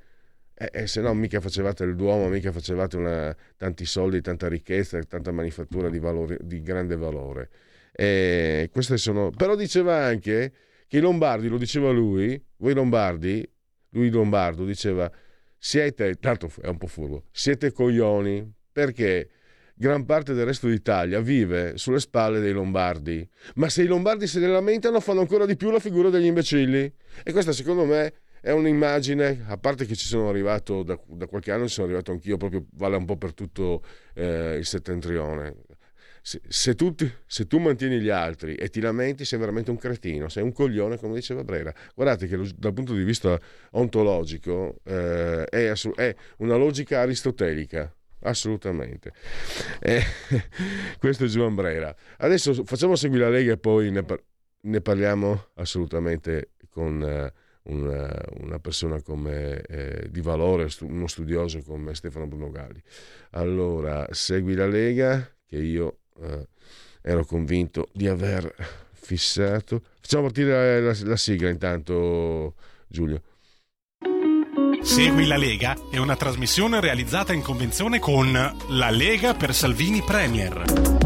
E 0.53 0.69
eh, 0.71 0.81
eh, 0.83 0.87
se 0.87 1.01
no, 1.01 1.15
mica 1.15 1.41
facevate 1.41 1.83
il 1.83 1.95
Duomo, 1.95 2.27
mica 2.27 2.51
facevate 2.51 2.97
una, 2.97 3.35
tanti 3.57 3.85
soldi, 3.85 4.21
tanta 4.21 4.47
ricchezza, 4.47 5.01
tanta 5.01 5.31
manifattura 5.31 5.89
di, 5.89 5.97
valore, 5.97 6.37
di 6.39 6.61
grande 6.61 6.95
valore. 6.97 7.49
E 7.91 8.69
queste 8.71 8.97
sono... 8.97 9.31
Però 9.31 9.55
diceva 9.55 10.05
anche 10.05 10.53
che 10.87 10.97
i 10.97 10.99
Lombardi, 10.99 11.47
lo 11.47 11.57
diceva 11.57 11.89
lui, 11.89 12.39
voi 12.57 12.75
Lombardi, 12.75 13.49
lui 13.91 14.09
Lombardo 14.09 14.65
diceva 14.65 15.11
siete, 15.57 16.15
tanto 16.15 16.51
è 16.61 16.67
un 16.67 16.77
po' 16.77 16.87
furbo, 16.87 17.25
siete 17.31 17.71
coglioni 17.71 18.51
perché 18.71 19.29
gran 19.75 20.05
parte 20.05 20.33
del 20.33 20.45
resto 20.45 20.67
d'Italia 20.67 21.19
vive 21.21 21.77
sulle 21.77 21.99
spalle 21.99 22.39
dei 22.39 22.51
lombardi, 22.51 23.27
ma 23.55 23.69
se 23.69 23.83
i 23.83 23.87
lombardi 23.87 24.27
se 24.27 24.39
ne 24.39 24.47
lamentano 24.47 24.99
fanno 24.99 25.21
ancora 25.21 25.45
di 25.45 25.55
più 25.55 25.71
la 25.71 25.79
figura 25.79 26.09
degli 26.09 26.25
imbecilli. 26.25 26.91
E 27.23 27.31
questa 27.31 27.51
secondo 27.51 27.85
me 27.85 28.13
è 28.41 28.51
un'immagine, 28.51 29.45
a 29.47 29.57
parte 29.57 29.85
che 29.85 29.95
ci 29.95 30.07
sono 30.07 30.29
arrivato 30.29 30.83
da, 30.83 30.99
da 31.07 31.27
qualche 31.27 31.51
anno, 31.51 31.67
ci 31.67 31.73
sono 31.73 31.87
arrivato 31.87 32.11
anch'io, 32.11 32.37
proprio 32.37 32.65
vale 32.73 32.95
un 32.95 33.05
po' 33.05 33.17
per 33.17 33.33
tutto 33.33 33.83
eh, 34.13 34.55
il 34.57 34.65
settentrione 34.65 35.55
se, 36.21 36.75
tu, 36.75 36.93
se, 37.25 37.47
tu, 37.47 37.57
mantieni 37.57 37.99
gli 37.99 38.09
altri 38.09 38.53
e 38.55 38.69
ti 38.69 38.79
lamenti 38.79 39.25
sei 39.25 39.39
veramente 39.39 39.71
un 39.71 39.77
cretino, 39.77 40.29
sei 40.29 40.43
un 40.43 40.51
coglione 40.51 40.97
come 40.97 41.15
diceva 41.15 41.43
Brera. 41.43 41.73
Guardate 41.95 42.27
che 42.27 42.35
lo, 42.35 42.47
dal 42.55 42.73
punto 42.73 42.93
di 42.93 43.03
vista 43.03 43.39
ontologico 43.71 44.81
eh, 44.83 45.45
è, 45.45 45.65
assu- 45.67 45.95
è, 45.95 46.15
una 46.37 46.55
logica 46.55 47.01
aristotelica. 47.01 47.93
Assolutamente. 48.23 49.13
Eh, 49.79 50.01
questo 50.99 51.25
è 51.25 51.27
Giovanni 51.27 51.55
Brera. 51.55 51.95
Adesso 52.17 52.63
facciamo 52.65 52.95
seguire 52.95 53.23
la 53.23 53.31
Lega 53.31 53.53
e 53.53 53.57
poi 53.57 53.89
ne, 53.89 54.03
par- 54.03 54.23
ne 54.61 54.81
parliamo 54.81 55.47
assolutamente 55.55 56.51
con 56.69 57.01
eh, 57.01 57.33
una, 57.63 58.23
una, 58.41 58.59
persona 58.59 59.01
come, 59.01 59.61
eh, 59.61 60.07
di 60.11 60.21
valore, 60.21 60.67
uno 60.81 61.07
studioso 61.07 61.63
come 61.63 61.95
Stefano 61.95 62.27
Bruno 62.27 62.51
Galli. 62.51 62.81
Allora, 63.31 64.07
segui 64.11 64.53
la 64.53 64.67
Lega 64.67 65.27
che 65.47 65.57
io 65.57 66.00
eh, 66.21 66.47
ero 67.01 67.25
convinto 67.25 67.87
di 67.93 68.07
aver 68.07 68.53
fissato. 68.93 69.81
Facciamo 69.99 70.23
partire 70.23 70.81
la, 70.81 70.95
la 71.03 71.17
sigla 71.17 71.49
intanto, 71.49 72.55
Giulio. 72.87 73.21
Segui 74.81 75.27
la 75.27 75.37
Lega 75.37 75.77
è 75.91 75.97
una 75.97 76.15
trasmissione 76.15 76.79
realizzata 76.79 77.33
in 77.33 77.41
convenzione 77.41 77.99
con 77.99 78.31
La 78.31 78.89
Lega 78.89 79.35
per 79.35 79.53
Salvini 79.53 80.01
Premier. 80.01 81.00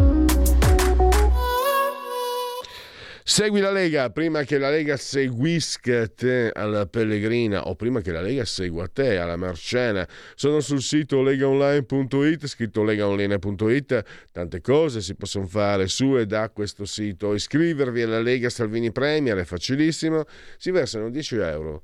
Segui 3.28 3.60
la 3.60 3.72
Lega 3.72 4.12
prima 4.12 4.44
che 4.44 4.60
la 4.60 4.70
Lega 4.70 4.98
seguisca 4.98 6.08
te 6.10 6.52
alla 6.54 6.86
Pellegrina 6.86 7.68
o 7.68 7.76
prima 7.76 8.00
che 8.00 8.12
la 8.12 8.22
Lega 8.22 8.46
segua 8.46 8.88
te 8.88 9.18
alla 9.18 9.36
Marcena. 9.36 10.08
Sono 10.36 10.60
sul 10.60 10.80
sito 10.84 11.24
legaonline.it, 11.24 12.46
scritto 12.46 12.84
legaonline.it. 12.84 14.04
Tante 14.32 14.62
cose 14.62 15.02
si 15.02 15.16
possono 15.16 15.48
fare 15.48 15.88
su 15.88 16.16
e 16.20 16.28
da 16.28 16.52
questo 16.52 16.86
sito. 16.86 17.34
Iscrivervi 17.34 18.04
alla 18.04 18.22
Lega 18.22 18.52
Salvini 18.52 18.92
Premier 18.92 19.38
è 19.38 19.44
facilissimo. 19.44 20.26
Si 20.58 20.70
versano 20.70 21.10
10 21.10 21.36
euro 21.38 21.82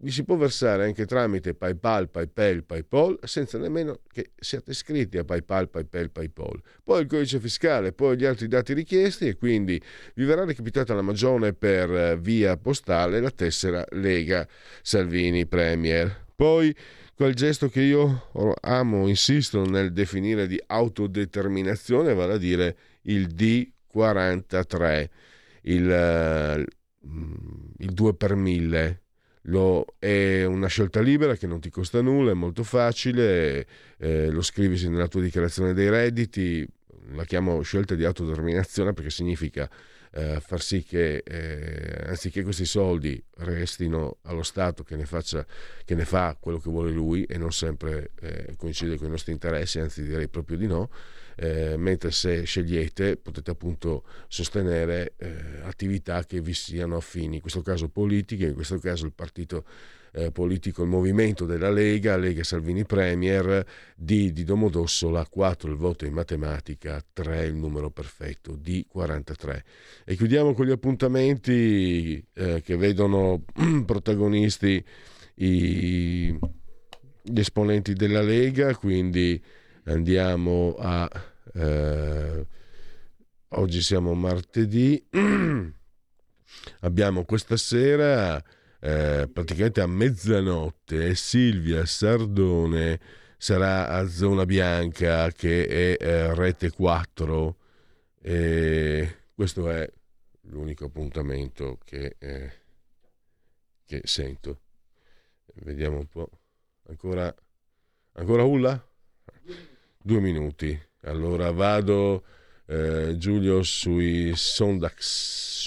vi 0.00 0.10
si 0.10 0.24
può 0.24 0.36
versare 0.36 0.84
anche 0.84 1.06
tramite 1.06 1.54
PayPal, 1.54 2.08
PayPal, 2.08 2.62
PayPal, 2.62 3.18
senza 3.24 3.58
nemmeno 3.58 4.00
che 4.12 4.30
siate 4.38 4.70
iscritti 4.70 5.18
a 5.18 5.24
PayPal, 5.24 5.68
PayPal, 5.68 6.10
PayPal. 6.10 6.62
Poi 6.84 7.02
il 7.02 7.08
codice 7.08 7.40
fiscale, 7.40 7.92
poi 7.92 8.16
gli 8.16 8.24
altri 8.24 8.46
dati 8.46 8.74
richiesti 8.74 9.26
e 9.26 9.36
quindi 9.36 9.80
vi 10.14 10.24
verrà 10.24 10.44
recapitata 10.44 10.94
la 10.94 11.02
magione 11.02 11.52
per 11.52 11.90
eh, 11.90 12.16
via 12.16 12.56
postale 12.56 13.20
la 13.20 13.30
tessera 13.30 13.84
Lega 13.90 14.46
Salvini 14.82 15.46
Premier. 15.46 16.26
Poi 16.36 16.74
quel 17.14 17.34
gesto 17.34 17.68
che 17.68 17.80
io 17.80 18.28
amo, 18.60 19.08
insisto 19.08 19.64
nel 19.64 19.92
definire 19.92 20.46
di 20.46 20.62
autodeterminazione, 20.64 22.14
vale 22.14 22.34
a 22.34 22.38
dire 22.38 22.76
il 23.02 23.26
D43, 23.34 25.08
il, 25.62 25.90
eh, 25.90 26.64
il 27.78 27.92
2 27.92 28.14
per 28.14 28.36
1000 28.36 29.02
lo, 29.42 29.86
è 29.98 30.44
una 30.44 30.66
scelta 30.66 31.00
libera 31.00 31.36
che 31.36 31.46
non 31.46 31.60
ti 31.60 31.70
costa 31.70 32.00
nulla, 32.00 32.32
è 32.32 32.34
molto 32.34 32.62
facile, 32.62 33.66
eh, 33.98 34.30
lo 34.30 34.42
scrivi 34.42 34.88
nella 34.88 35.08
tua 35.08 35.20
dichiarazione 35.20 35.72
dei 35.72 35.88
redditi, 35.88 36.66
la 37.14 37.24
chiamo 37.24 37.60
scelta 37.62 37.94
di 37.94 38.04
autodeterminazione 38.04 38.92
perché 38.92 39.10
significa 39.10 39.68
eh, 40.12 40.40
far 40.40 40.60
sì 40.60 40.82
che 40.82 41.22
eh, 41.24 42.04
anziché 42.06 42.42
questi 42.42 42.64
soldi 42.64 43.22
restino 43.38 44.18
allo 44.22 44.42
Stato 44.42 44.82
che 44.82 44.96
ne, 44.96 45.04
faccia, 45.04 45.44
che 45.84 45.94
ne 45.94 46.04
fa 46.04 46.36
quello 46.38 46.58
che 46.58 46.70
vuole 46.70 46.90
lui 46.90 47.24
e 47.24 47.38
non 47.38 47.52
sempre 47.52 48.10
eh, 48.20 48.54
coincide 48.56 48.96
con 48.96 49.08
i 49.08 49.10
nostri 49.10 49.32
interessi, 49.32 49.78
anzi 49.78 50.02
direi 50.02 50.28
proprio 50.28 50.56
di 50.56 50.66
no, 50.66 50.90
eh, 51.40 51.76
mentre 51.76 52.10
se 52.10 52.42
scegliete 52.42 53.16
potete 53.16 53.52
appunto 53.52 54.02
sostenere 54.26 55.12
eh, 55.18 55.60
attività 55.62 56.24
che 56.24 56.40
vi 56.40 56.52
siano 56.52 56.96
affini, 56.96 57.36
in 57.36 57.40
questo 57.40 57.62
caso 57.62 57.88
politiche, 57.88 58.46
in 58.46 58.54
questo 58.54 58.78
caso 58.78 59.06
il 59.06 59.12
partito 59.12 59.64
eh, 60.12 60.32
politico, 60.32 60.82
il 60.82 60.88
movimento 60.88 61.46
della 61.46 61.70
Lega, 61.70 62.16
Lega 62.16 62.42
Salvini 62.42 62.84
Premier, 62.84 63.64
D 63.94 64.32
di 64.32 64.42
Domodossola, 64.42 65.24
4 65.26 65.70
il 65.70 65.76
voto 65.76 66.06
in 66.06 66.12
matematica, 66.12 67.00
3 67.12 67.44
il 67.44 67.54
numero 67.54 67.90
perfetto, 67.90 68.58
D43. 68.60 69.60
E 70.06 70.16
chiudiamo 70.16 70.54
con 70.54 70.66
gli 70.66 70.72
appuntamenti 70.72 72.20
eh, 72.32 72.62
che 72.62 72.76
vedono 72.76 73.44
protagonisti 73.86 74.84
i, 75.34 76.36
gli 77.22 77.38
esponenti 77.38 77.92
della 77.92 78.22
Lega, 78.22 78.74
quindi 78.74 79.40
Andiamo 79.88 80.74
a... 80.78 81.08
Eh, 81.54 82.46
oggi 83.48 83.82
siamo 83.82 84.14
martedì. 84.14 85.04
Abbiamo 86.80 87.24
questa 87.24 87.56
sera, 87.56 88.42
eh, 88.80 89.28
praticamente 89.32 89.80
a 89.80 89.86
mezzanotte, 89.86 91.14
Silvia 91.14 91.84
Sardone 91.84 93.00
sarà 93.36 93.88
a 93.88 94.06
Zona 94.08 94.44
Bianca 94.44 95.30
che 95.30 95.66
è 95.66 95.96
eh, 96.02 96.34
Rete 96.34 96.70
4 96.70 97.56
e 98.20 99.16
questo 99.34 99.70
è 99.70 99.88
l'unico 100.42 100.86
appuntamento 100.86 101.78
che, 101.84 102.16
eh, 102.18 102.52
che 103.84 104.00
sento. 104.04 104.62
Vediamo 105.54 105.98
un 105.98 106.06
po'. 106.06 106.30
Ancora, 106.88 107.32
ancora 108.12 108.42
Ulla? 108.42 108.86
Due 110.02 110.20
minuti. 110.20 110.87
Allora 111.02 111.50
vado 111.52 112.24
eh, 112.66 113.14
Giulio 113.16 113.62
sui 113.62 114.32
Sondax. 114.34 115.66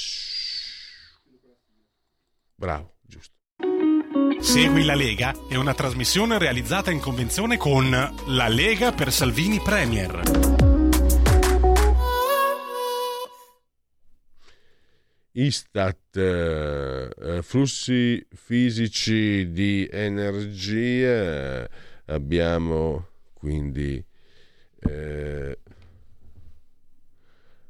Bravo, 2.56 2.96
giusto. 3.02 3.34
Segui 4.40 4.84
la 4.84 4.96
Lega 4.96 5.34
è 5.50 5.56
una 5.56 5.74
trasmissione 5.74 6.38
realizzata 6.38 6.92
in 6.92 7.00
convenzione 7.00 7.58
con 7.58 7.90
La 8.28 8.48
Lega 8.48 8.92
per 8.92 9.12
Salvini 9.12 9.60
Premier. 9.60 10.22
Istat, 15.34 16.18
eh, 16.18 17.40
flussi 17.42 18.28
fisici 18.34 19.50
di 19.52 19.88
energia, 19.90 21.68
abbiamo 22.06 23.08
quindi 23.34 24.04
eh, 24.82 25.58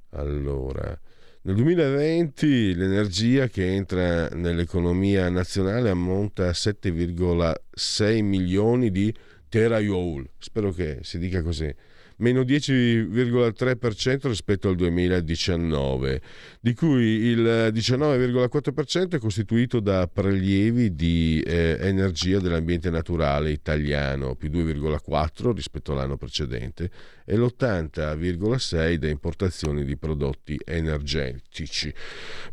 allora 0.10 1.00
nel 1.43 1.56
2020 1.56 2.76
l'energia 2.76 3.47
che 3.47 3.65
entra 3.65 4.28
nell'economia 4.28 5.28
nazionale 5.30 5.89
ammonta 5.89 6.47
a 6.47 6.52
7,6 6.52 8.24
milioni 8.24 8.91
di 8.91 9.12
terajoule, 9.50 10.30
spero 10.38 10.71
che 10.71 11.00
si 11.02 11.17
dica 11.17 11.41
così, 11.41 11.74
meno 12.22 12.42
10,3% 12.42 14.28
rispetto 14.28 14.70
al 14.70 14.76
2019, 14.76 16.22
di 16.60 16.74
cui 16.74 17.04
il 17.04 17.72
19,4% 17.74 19.16
è 19.16 19.20
costituito 19.20 19.80
da 19.80 20.08
prelievi 20.08 20.96
di 20.96 21.44
eh, 21.46 21.78
energia 21.82 22.40
dell'ambiente 22.40 22.90
naturale 22.90 23.52
italiano, 23.52 24.36
più 24.36 24.50
2,4% 24.50 25.54
rispetto 25.54 25.92
all'anno 25.92 26.18
precedente, 26.18 26.90
e 27.26 27.36
l'80,6% 27.36 28.96
da 28.96 29.08
importazioni 29.08 29.84
di 29.84 29.98
prodotti 29.98 30.60
energetici, 30.64 31.94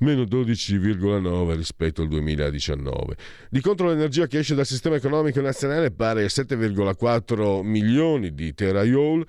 meno 0.01 0.23
12,9% 0.23 1.55
rispetto 1.57 2.03
al 2.03 2.09
2019. 2.09 3.17
Di 3.51 3.61
contro 3.61 3.89
l'energia 3.89 4.27
che 4.27 4.39
esce 4.39 4.55
dal 4.55 4.67
sistema 4.67 4.97
economico 4.97 5.41
nazionale 5.43 5.91
pare 5.91 6.25
a 6.25 6.27
7,4 6.27 7.63
milioni 7.63 8.35
di 8.35 8.55
terajoule, 8.55 9.27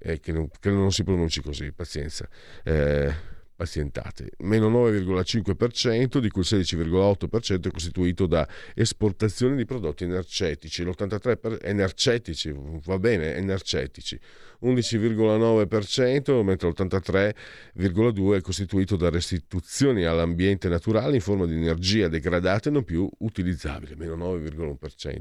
eh, 0.00 0.20
che, 0.20 0.32
non, 0.32 0.48
che, 0.58 0.70
non, 0.70 0.90
si 0.92 1.04
pronunci 1.04 1.40
così, 1.40 1.72
pazienza. 1.72 2.28
Eh, 2.64 3.38
pazientate, 3.60 4.30
meno 4.38 4.70
9,5%, 4.70 6.16
di 6.16 6.30
cui 6.30 6.40
il 6.40 6.48
16,8% 6.48 7.68
è 7.68 7.70
costituito 7.70 8.24
da 8.24 8.48
esportazione 8.74 9.54
di 9.54 9.66
prodotti 9.66 10.04
energetici, 10.04 10.82
l'83% 10.82 11.36
per, 11.36 11.58
energetici, 11.60 12.54
va 12.56 12.98
bene, 12.98 13.34
energetici, 13.34 14.18
11,9%, 14.62 16.42
mentre 16.42 16.68
l'83,2% 16.70 18.34
è 18.34 18.40
costituito 18.40 18.96
da 18.96 19.10
restituzioni 19.10 20.04
all'ambiente 20.04 20.70
naturale 20.70 21.16
in 21.16 21.20
forma 21.20 21.44
di 21.44 21.54
energia 21.54 22.08
degradata 22.08 22.70
e 22.70 22.72
non 22.72 22.84
più 22.84 23.06
utilizzabile, 23.18 23.94
meno 23.94 24.16
9,1%. 24.16 25.18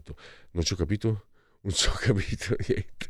Non 0.51 0.63
ci 0.63 0.71
ho 0.71 0.75
capito? 0.77 1.25
Non 1.63 1.73
ci 1.73 1.89
ho 1.89 1.93
capito 1.99 2.55
niente. 2.65 3.09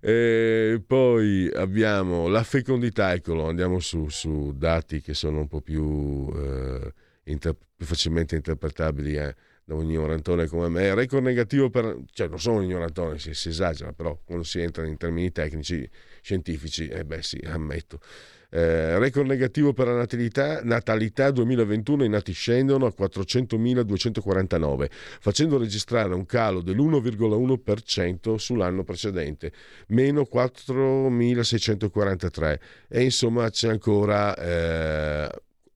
E 0.00 0.82
poi 0.86 1.50
abbiamo 1.54 2.28
la 2.28 2.42
fecondità, 2.42 3.12
eccolo, 3.12 3.48
andiamo 3.48 3.78
su, 3.80 4.08
su 4.08 4.52
dati 4.56 5.00
che 5.00 5.14
sono 5.14 5.40
un 5.40 5.48
po' 5.48 5.60
più, 5.60 6.30
eh, 6.34 6.92
inter- 7.24 7.56
più 7.74 7.86
facilmente 7.86 8.36
interpretabili 8.36 9.16
eh, 9.16 9.34
da 9.64 9.74
un 9.74 9.84
ignorantone 9.84 10.46
come 10.46 10.68
me. 10.68 10.94
Record 10.94 11.24
negativo 11.24 11.70
per... 11.70 11.98
cioè 12.12 12.28
non 12.28 12.38
sono 12.38 12.58
un 12.58 12.64
ignorantone, 12.64 13.18
si, 13.18 13.34
si 13.34 13.48
esagera, 13.48 13.92
però 13.92 14.18
quando 14.24 14.44
si 14.44 14.60
entra 14.60 14.86
in 14.86 14.96
termini 14.96 15.32
tecnici, 15.32 15.88
scientifici, 16.20 16.88
eh 16.88 17.04
beh 17.04 17.22
sì, 17.22 17.42
ammetto. 17.44 17.98
Eh, 18.50 18.98
record 18.98 19.26
negativo 19.26 19.72
per 19.72 19.86
la 19.88 19.96
natalità, 19.96 20.62
natalità 20.62 21.30
2021 21.30 22.04
i 22.04 22.08
nati 22.08 22.32
scendono 22.32 22.86
a 22.86 22.94
400.249, 22.96 24.86
facendo 24.90 25.58
registrare 25.58 26.14
un 26.14 26.24
calo 26.26 26.62
dell'1,1% 26.62 28.36
sull'anno 28.36 28.84
precedente, 28.84 29.52
meno 29.88 30.28
4.643. 30.32 32.58
E 32.88 33.02
insomma 33.02 33.50
c'è 33.50 33.68
ancora 33.68 34.36
eh, 34.36 35.28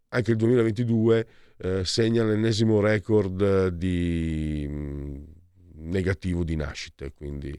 anche 0.09 0.31
il 0.31 0.37
2022 0.37 1.27
eh, 1.63 1.85
segna 1.85 2.25
l'ennesimo 2.25 2.81
record 2.81 3.69
di 3.69 4.67
mh, 4.69 4.75
mm, 4.75 5.23
negativo 5.91 6.45
di 6.45 6.57
nascite, 6.57 7.13
quindi 7.13 7.59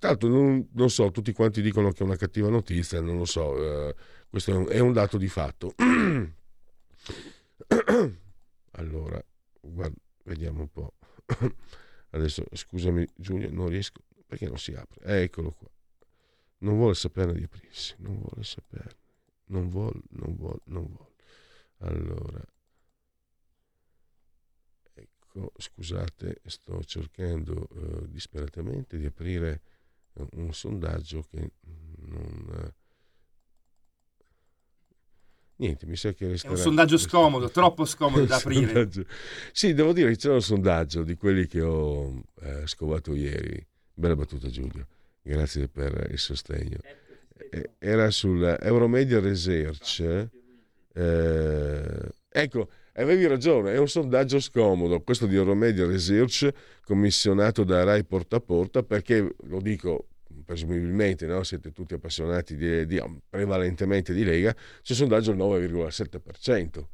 l'altro 0.00 0.28
non, 0.28 0.68
non, 0.72 0.90
so, 0.90 1.10
tutti 1.10 1.32
quanti 1.32 1.62
dicono 1.62 1.90
che 1.90 1.98
è 2.00 2.02
una 2.02 2.16
cattiva 2.16 2.48
notizia, 2.48 3.00
non 3.00 3.18
lo 3.18 3.24
so, 3.24 3.88
eh, 3.88 3.94
questo 4.28 4.52
è 4.52 4.54
un, 4.54 4.66
è 4.68 4.78
un, 4.78 4.92
dato 4.92 5.16
di 5.18 5.28
fatto. 5.28 5.74
allora, 8.72 9.22
guarda, 9.60 9.96
vediamo 10.24 10.60
un 10.60 10.68
po'. 10.68 10.94
Adesso, 12.10 12.44
scusami 12.52 13.06
Giulia, 13.16 13.50
non 13.50 13.68
riesco, 13.68 14.02
perché 14.26 14.46
non 14.46 14.58
si 14.58 14.72
apre? 14.74 15.04
Eh, 15.04 15.22
eccolo 15.22 15.52
qua. 15.52 15.68
Non 16.60 16.76
vuole 16.76 16.94
saperne 16.94 17.34
di 17.34 17.44
aprirsi, 17.44 17.94
non 17.98 18.18
vuole 18.18 18.42
saperne. 18.42 18.96
Non 19.46 19.68
vuole, 19.68 20.00
non 20.10 20.34
vuole, 20.34 20.60
non 20.64 20.86
vuole. 20.86 21.14
Allora, 21.78 22.42
ecco, 25.28 25.52
scusate, 25.56 26.40
sto 26.46 26.82
cercando 26.84 27.68
eh, 27.74 28.08
disperatamente 28.08 28.96
di 28.96 29.06
aprire 29.06 29.60
un 30.32 30.52
sondaggio 30.52 31.24
che 31.30 31.50
non... 32.06 32.46
Eh, 32.64 32.74
niente, 35.56 35.86
mi 35.86 35.96
sa 35.96 36.12
che 36.12 36.28
resterà... 36.28 36.54
È 36.54 36.56
un 36.56 36.62
sondaggio 36.62 36.98
scomodo, 36.98 37.50
troppo 37.50 37.84
scomodo 37.84 38.24
da 38.24 38.36
aprire. 38.40 38.66
Sondaggio. 38.66 39.06
Sì, 39.52 39.74
devo 39.74 39.92
dire 39.92 40.10
che 40.10 40.16
c'è 40.16 40.30
un 40.30 40.42
sondaggio 40.42 41.02
di 41.02 41.14
quelli 41.16 41.46
che 41.46 41.60
ho 41.60 42.22
eh, 42.40 42.66
scovato 42.66 43.14
ieri. 43.14 43.64
Bella 43.92 44.16
battuta 44.16 44.48
Giulio, 44.48 44.86
grazie 45.22 45.68
per 45.68 46.08
il 46.10 46.18
sostegno. 46.18 46.78
Eh, 47.50 47.70
era 47.78 48.10
sul 48.10 48.56
Euromedia 48.60 49.20
Research. 49.20 50.28
Eh, 50.92 52.08
ecco, 52.28 52.68
avevi 53.02 53.26
ragione, 53.26 53.72
è 53.72 53.78
un 53.78 53.88
sondaggio 53.88 54.40
scomodo, 54.40 55.00
questo 55.00 55.26
di 55.26 55.36
Euromedia 55.36 55.86
Research, 55.86 56.48
commissionato 56.84 57.64
da 57.64 57.84
Rai 57.84 58.04
Porta 58.04 58.36
a 58.36 58.40
Porta, 58.40 58.82
perché, 58.82 59.34
lo 59.44 59.60
dico 59.60 60.08
presumibilmente, 60.44 61.26
no? 61.26 61.42
siete 61.42 61.72
tutti 61.72 61.94
appassionati 61.94 62.56
di, 62.56 62.86
di, 62.86 63.02
prevalentemente 63.28 64.12
di 64.14 64.24
Lega, 64.24 64.54
c'è 64.82 64.94
sondaggio 64.94 65.32
al 65.32 65.36
9,7%. 65.36 66.84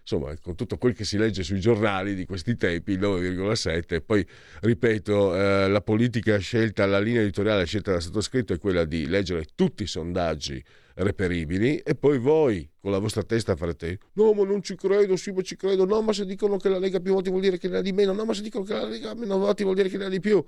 Insomma, 0.00 0.36
con 0.38 0.54
tutto 0.56 0.78
quel 0.78 0.94
che 0.94 1.04
si 1.04 1.18
legge 1.18 1.42
sui 1.42 1.60
giornali 1.60 2.14
di 2.14 2.24
questi 2.24 2.56
tempi, 2.56 2.92
il 2.92 3.00
9,7%. 3.00 4.00
Poi, 4.04 4.26
ripeto, 4.60 5.36
eh, 5.36 5.68
la 5.68 5.80
politica 5.82 6.38
scelta, 6.38 6.86
la 6.86 6.98
linea 6.98 7.20
editoriale 7.20 7.64
scelta 7.64 7.92
da 7.92 8.00
sottoscritto 8.00 8.52
è 8.52 8.58
quella 8.58 8.84
di 8.84 9.06
leggere 9.06 9.44
tutti 9.54 9.82
i 9.82 9.86
sondaggi 9.86 10.62
reperibili 10.94 11.78
e 11.78 11.94
poi 11.94 12.18
voi 12.18 12.68
con 12.80 12.90
la 12.90 12.98
vostra 12.98 13.22
testa 13.22 13.56
farete 13.56 13.98
no 14.14 14.32
ma 14.32 14.44
non 14.44 14.62
ci 14.62 14.74
credo, 14.74 15.16
sì 15.16 15.32
ma 15.32 15.42
ci 15.42 15.56
credo, 15.56 15.84
no 15.84 16.00
ma 16.02 16.12
se 16.12 16.24
dicono 16.24 16.56
che 16.56 16.68
la 16.68 16.78
Lega 16.78 17.00
più 17.00 17.12
voti 17.12 17.30
vuol 17.30 17.42
dire 17.42 17.58
che 17.58 17.68
ne 17.68 17.78
ha 17.78 17.82
di 17.82 17.92
meno, 17.92 18.12
no 18.12 18.24
ma 18.24 18.34
se 18.34 18.42
dicono 18.42 18.64
che 18.64 18.72
la 18.72 18.86
Lega 18.86 19.14
meno 19.14 19.38
voti 19.38 19.62
vuol 19.62 19.74
dire 19.74 19.88
che 19.88 19.96
ne 19.96 20.06
ha 20.06 20.08
di 20.08 20.20
più. 20.20 20.42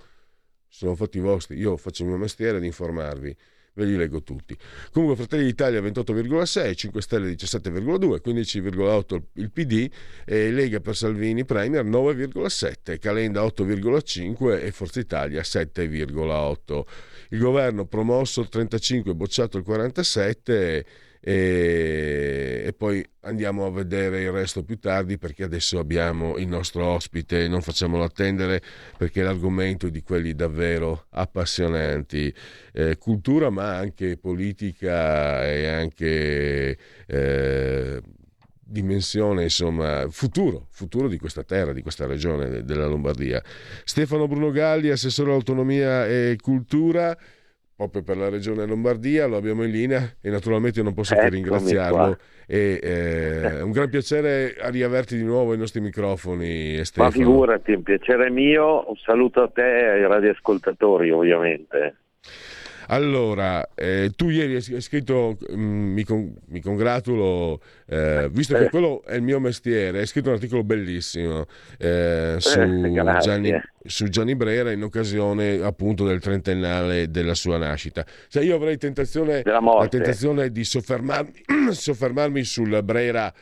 Sono 0.69 0.95
fatti 0.95 1.19
vostri, 1.19 1.59
io 1.59 1.77
faccio 1.77 2.03
il 2.03 2.09
mio 2.09 2.19
mestiere 2.19 2.59
di 2.59 2.67
informarvi 2.67 3.37
ve 3.75 3.85
li 3.85 3.97
leggo 3.97 4.23
tutti. 4.23 4.57
Comunque 4.93 5.17
Fratelli 5.17 5.45
d'Italia 5.45 5.81
28,6, 5.81 6.75
5 6.75 7.03
Stelle 7.03 7.31
17,2, 7.31 8.21
15,8 8.25 9.23
il 9.35 9.51
PD 9.51 9.91
e 10.25 10.51
Lega 10.51 10.81
per 10.81 10.97
Salvini 10.97 11.45
Premier 11.45 11.85
9,7, 11.85 12.99
Calenda 12.99 13.43
8,5 13.43 14.63
e 14.63 14.73
Forza 14.73 15.01
Italia 15.01 15.41
7,8. 15.43 16.83
Il 17.31 17.39
governo 17.39 17.87
promosso 17.87 18.41
il 18.41 18.49
35, 18.49 19.15
bocciato 19.15 19.57
il 19.59 19.65
47 19.65 20.87
e, 21.25 22.65
e, 22.67 22.73
poi 22.73 23.07
andiamo 23.21 23.65
a 23.65 23.71
vedere 23.71 24.23
il 24.23 24.33
resto 24.33 24.65
più 24.65 24.81
tardi 24.81 25.19
perché 25.19 25.45
adesso 25.45 25.79
abbiamo 25.79 26.37
il 26.37 26.49
nostro 26.49 26.85
ospite, 26.85 27.47
non 27.47 27.63
facciamolo 27.63 28.03
attendere 28.03 28.61
perché 28.99 29.23
l'argomento 29.23 29.87
è 29.87 29.91
di 29.93 30.03
quelli 30.03 30.35
davvero 30.35 31.07
appassionanti, 31.11 32.35
eh, 32.73 32.99
cultura 32.99 33.51
ma 33.51 33.77
anche 33.77 34.17
politica 34.17 35.47
e 35.49 35.69
anche 35.69 36.77
eh, 37.07 38.03
dimensione, 38.59 39.45
insomma, 39.45 40.09
futuro, 40.11 40.67
futuro 40.71 41.07
di 41.07 41.19
questa 41.19 41.45
terra, 41.45 41.73
di 41.73 41.83
questa 41.83 42.07
regione 42.07 42.65
della 42.65 42.87
Lombardia. 42.87 43.41
Stefano 43.85 44.27
Bruno 44.27 44.51
Galli, 44.51 44.91
assessore 44.91 45.31
all'autonomia 45.31 46.05
e 46.05 46.37
cultura 46.41 47.17
proprio 47.89 48.03
per 48.03 48.17
la 48.17 48.29
regione 48.29 48.67
Lombardia, 48.67 49.27
lo 49.27 49.37
abbiamo 49.37 49.65
in 49.65 49.71
linea 49.71 50.15
e 50.21 50.31
naturalmente 50.31 50.83
non 50.83 50.95
posso 50.95 51.15
che 51.15 51.29
ringraziarlo. 51.29 52.19
E, 52.47 52.81
eh, 52.83 53.59
è 53.59 53.63
un 53.63 53.71
gran 53.71 53.89
piacere 53.89 54.55
riaverti 54.71 55.17
di 55.17 55.25
nuovo 55.25 55.53
ai 55.53 55.59
nostri 55.59 55.81
microfoni, 55.81 56.85
Stefano. 56.85 57.09
Ma 57.09 57.15
figurati, 57.15 57.73
un 57.73 57.83
piacere 57.83 58.31
mio, 58.31 58.89
un 58.89 58.97
saluto 58.97 59.43
a 59.43 59.49
te 59.49 59.79
e 59.79 59.89
ai 59.91 60.07
radioascoltatori 60.07 61.11
ovviamente. 61.11 61.97
Allora, 62.93 63.71
eh, 63.75 64.13
tu 64.15 64.29
ieri 64.29 64.57
hai 64.57 64.81
scritto, 64.83 65.39
mh, 65.49 65.55
mm, 65.55 65.93
mi, 65.95 66.05
con, 66.05 66.35
mi, 66.49 66.61
congratulo, 66.61 67.59
eh, 67.87 68.29
visto 68.31 68.55
che 68.55 68.69
quello 68.69 69.03
è 69.05 69.15
il 69.15 69.23
mio 69.23 69.41
mestiere, 69.41 70.01
hai 70.01 70.07
scritto 70.07 70.29
un 70.29 70.35
articolo 70.35 70.63
bellissimo 70.63 71.47
eh, 71.79 72.37
su, 72.39 72.61
eh, 72.61 73.19
Gianni, 73.19 73.59
su, 73.83 74.09
Gianni, 74.09 74.37
Brera 74.37 74.73
in 74.73 74.83
occasione 74.83 75.61
appunto 75.63 76.05
del 76.05 76.21
trentennale 76.21 77.11
della 77.11 77.35
sua 77.35 77.57
nascita. 77.57 78.05
Cioè 78.29 78.43
io 78.43 78.57
avrei 78.57 78.77
tentazione, 78.77 79.41
la 79.43 79.87
tentazione 79.89 80.51
di 80.51 80.63
soffermarmi, 80.63 81.33
soffermarmi 81.73 82.45
sul 82.45 82.79
Brera 82.83 83.33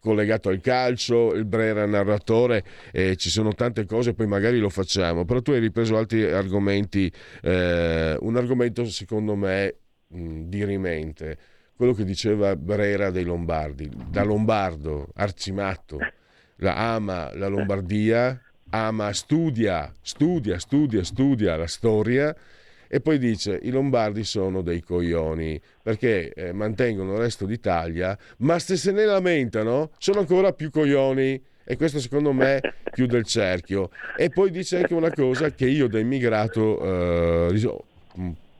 collegato 0.00 0.48
al 0.48 0.60
calcio, 0.60 1.32
il 1.34 1.44
Brera 1.44 1.86
narratore, 1.86 2.64
eh, 2.90 3.16
ci 3.16 3.30
sono 3.30 3.54
tante 3.54 3.84
cose, 3.84 4.14
poi 4.14 4.26
magari 4.26 4.58
lo 4.58 4.70
facciamo, 4.70 5.24
però 5.24 5.40
tu 5.40 5.52
hai 5.52 5.60
ripreso 5.60 5.96
altri 5.96 6.24
argomenti, 6.24 7.12
eh, 7.42 8.16
un 8.18 8.36
argomento 8.36 8.84
secondo 8.86 9.36
me 9.36 9.76
mh, 10.08 10.42
dirimente, 10.44 11.38
quello 11.76 11.92
che 11.92 12.04
diceva 12.04 12.56
Brera 12.56 13.10
dei 13.10 13.24
Lombardi, 13.24 13.88
da 14.10 14.22
Lombardo, 14.22 15.08
arcimatto, 15.14 15.98
la 16.56 16.94
ama 16.94 17.30
la 17.34 17.48
Lombardia, 17.48 18.40
ama, 18.70 19.12
studia, 19.12 19.92
studia, 20.00 20.58
studia, 20.58 21.04
studia 21.04 21.56
la 21.56 21.66
storia 21.66 22.36
e 22.92 23.00
poi 23.00 23.18
dice 23.18 23.56
i 23.62 23.70
lombardi 23.70 24.24
sono 24.24 24.62
dei 24.62 24.82
coglioni 24.82 25.60
perché 25.80 26.32
eh, 26.32 26.52
mantengono 26.52 27.12
il 27.12 27.20
resto 27.20 27.46
d'Italia, 27.46 28.18
ma 28.38 28.58
se 28.58 28.76
se 28.76 28.90
ne 28.90 29.04
lamentano 29.04 29.92
sono 29.98 30.18
ancora 30.18 30.52
più 30.52 30.70
coglioni 30.70 31.40
e 31.62 31.76
questo 31.76 32.00
secondo 32.00 32.32
me 32.32 32.60
chiude 32.92 33.18
il 33.18 33.24
cerchio. 33.24 33.90
E 34.16 34.30
poi 34.30 34.50
dice 34.50 34.78
anche 34.78 34.94
una 34.94 35.12
cosa 35.12 35.52
che 35.52 35.66
io 35.66 35.86
da 35.86 36.00
immigrato 36.00 37.48
eh, 37.52 37.78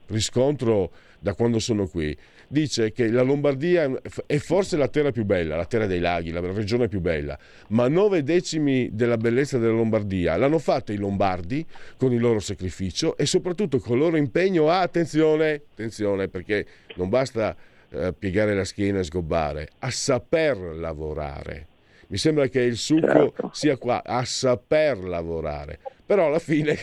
riscontro 0.06 0.92
da 1.18 1.34
quando 1.34 1.58
sono 1.58 1.88
qui 1.88 2.16
dice 2.52 2.90
che 2.90 3.08
la 3.08 3.22
Lombardia 3.22 3.88
è 4.26 4.38
forse 4.38 4.76
la 4.76 4.88
terra 4.88 5.12
più 5.12 5.24
bella, 5.24 5.54
la 5.54 5.66
terra 5.66 5.86
dei 5.86 6.00
laghi, 6.00 6.32
la 6.32 6.40
regione 6.40 6.88
più 6.88 7.00
bella, 7.00 7.38
ma 7.68 7.86
nove 7.86 8.24
decimi 8.24 8.88
della 8.92 9.16
bellezza 9.16 9.56
della 9.58 9.72
Lombardia 9.72 10.36
l'hanno 10.36 10.58
fatta 10.58 10.92
i 10.92 10.96
lombardi 10.96 11.64
con 11.96 12.12
il 12.12 12.20
loro 12.20 12.40
sacrificio 12.40 13.16
e 13.16 13.24
soprattutto 13.24 13.78
con 13.78 13.96
il 13.96 14.02
loro 14.02 14.16
impegno 14.16 14.68
a, 14.68 14.80
attenzione, 14.80 15.62
attenzione 15.70 16.26
perché 16.26 16.66
non 16.96 17.08
basta 17.08 17.54
eh, 17.90 18.12
piegare 18.18 18.52
la 18.54 18.64
schiena 18.64 18.98
e 18.98 19.04
sgobbare, 19.04 19.68
a 19.78 19.90
saper 19.90 20.56
lavorare. 20.56 21.66
Mi 22.08 22.16
sembra 22.16 22.48
che 22.48 22.62
il 22.62 22.76
succo 22.76 23.06
certo. 23.06 23.50
sia 23.52 23.76
qua, 23.76 24.02
a 24.04 24.24
saper 24.24 24.98
lavorare. 25.04 25.78
Però 26.04 26.26
alla 26.26 26.40
fine 26.40 26.76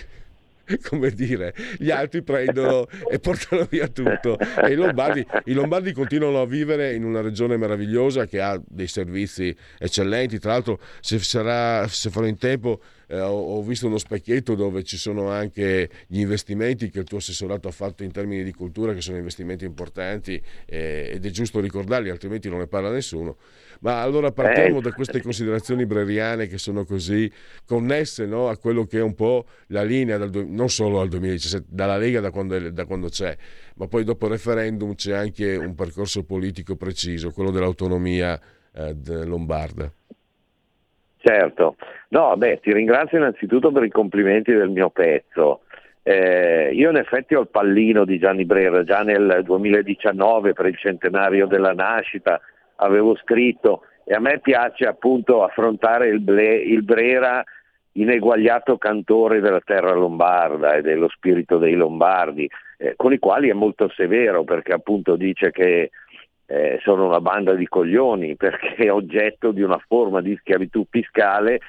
come 0.88 1.12
dire, 1.12 1.54
gli 1.78 1.92
altri 1.92 2.24
prendono 2.24 2.88
e 3.10 3.20
portano 3.20 3.66
via 3.70 3.88
tutto. 3.88 4.38
E 4.38 4.72
i 4.72 4.76
Lombardi, 4.76 5.26
i 5.46 5.54
Lombardi, 5.54 5.94
continuano 5.94 6.42
a 6.42 6.46
vivere 6.46 6.94
in 6.94 7.04
una 7.04 7.22
regione 7.22 7.58
meravigliosa 7.58 8.26
che 8.26 8.42
ha 8.42 8.60
dei 8.66 8.88
servizi 8.88 9.56
eccellenti. 9.78 10.40
Tra 10.40 10.52
l'altro, 10.52 10.80
se, 11.00 11.20
sarà, 11.20 11.88
se 11.88 12.10
farò 12.10 12.26
in 12.26 12.38
tempo, 12.38 12.82
eh, 13.08 13.20
ho, 13.20 13.62
visto 13.64 13.88
uno 13.88 13.98
specchietto 13.98 14.56
dove 14.56 14.84
ci 14.84 14.98
sono 14.98 15.30
anche 15.30 15.90
gli 16.08 16.20
investimenti 16.20 16.90
che 16.90 17.00
il 17.00 17.06
tuo 17.06 17.18
assessorato 17.18 17.68
ha 17.68 17.72
fatto 17.72 18.04
in 18.04 18.12
termini 18.12 18.44
di 18.44 18.54
cultura, 18.54 18.94
che 18.94 19.02
sono 19.02 19.18
investimenti 19.18 19.66
importanti 19.66 20.42
eh, 20.66 21.12
ed 21.14 21.26
è 21.26 21.30
giusto 21.30 21.60
ricordarli, 21.60 22.10
altrimenti 22.10 22.50
non 22.50 22.60
ne 22.60 22.68
parla 22.68 22.92
nessuno. 22.92 23.38
Ma 23.80 24.02
allora 24.02 24.32
partiamo 24.32 24.80
eh. 24.80 24.82
da 24.82 24.92
queste 24.92 25.22
considerazioni 25.22 25.86
breriane 25.86 26.48
che 26.48 26.58
sono 26.58 26.84
così 26.84 27.32
connesse 27.66 28.26
no, 28.26 28.50
a 28.50 28.58
quello 28.58 28.86
che 28.86 29.00
è 29.00 29.02
un 29.02 29.14
po' 29.14 29.46
la 29.68 29.84
linea, 29.84 30.18
dal, 30.18 30.46
non 30.48 30.70
solo 30.70 31.00
al 31.00 31.08
2017, 31.10 31.68
dalla 31.70 31.98
Lega 31.98 32.20
da 32.20 32.32
quando, 32.32 32.72
da 32.72 32.86
quando 32.86 33.08
c'è, 33.10 33.36
ma 33.76 33.88
poi 33.88 34.04
dopo 34.04 34.26
il 34.26 34.32
referendum 34.32 34.96
c'è 34.96 35.14
anche 35.14 35.56
un 35.56 35.76
percorso 35.76 36.24
politico 36.24 36.76
preciso, 36.76 37.32
quello 37.32 37.52
dell'autonomia 37.52 38.40
eh, 38.74 38.96
lombarda. 39.24 39.92
Certo, 41.28 41.76
no, 42.10 42.38
beh, 42.38 42.62
ti 42.62 42.72
ringrazio 42.72 43.18
innanzitutto 43.18 43.70
per 43.74 43.84
i 43.84 43.90
complimenti 43.90 44.54
del 44.54 44.70
mio 44.70 44.90
pezzo. 44.90 45.64
Eh, 46.02 46.72
io 46.72 46.90
in 46.90 46.96
effetti 46.96 47.36
ho 47.36 47.42
il 47.42 47.50
pallino 47.50 48.06
di 48.06 48.18
Gianni 48.18 48.46
Brera, 48.46 48.86
già 48.86 49.02
nel 49.02 49.42
2019 49.44 50.54
per 50.54 50.68
il 50.68 50.78
centenario 50.78 51.46
della 51.46 51.74
nascita 51.74 52.40
avevo 52.78 53.18
scritto 53.18 53.82
e 54.06 54.14
a 54.14 54.22
me 54.22 54.40
piace 54.40 54.86
appunto 54.86 55.44
affrontare 55.44 56.08
il, 56.08 56.22
Ble, 56.22 56.56
il 56.56 56.84
Brera 56.84 57.44
ineguagliato 57.92 58.78
cantore 58.78 59.42
della 59.42 59.60
terra 59.60 59.92
lombarda 59.92 60.76
e 60.76 60.82
dello 60.82 61.10
spirito 61.10 61.58
dei 61.58 61.74
lombardi, 61.74 62.50
eh, 62.78 62.94
con 62.96 63.12
i 63.12 63.20
quali 63.20 63.50
è 63.50 63.54
molto 63.54 63.90
severo 63.90 64.46
perché 64.46 64.72
appunto 64.72 65.18
dice 65.18 65.52
che 65.52 65.90
eh, 66.48 66.80
sono 66.82 67.06
una 67.06 67.22
banda 67.22 67.54
di 67.54 67.68
coglioni 67.68 68.36
perché 68.38 68.76
è 68.76 68.92
oggetto 68.92 69.52
di 69.52 69.62
una 69.62 69.82
forma 69.88 70.22
di 70.22 70.36
schiavitù 70.40 70.86
fiscale 70.90 71.60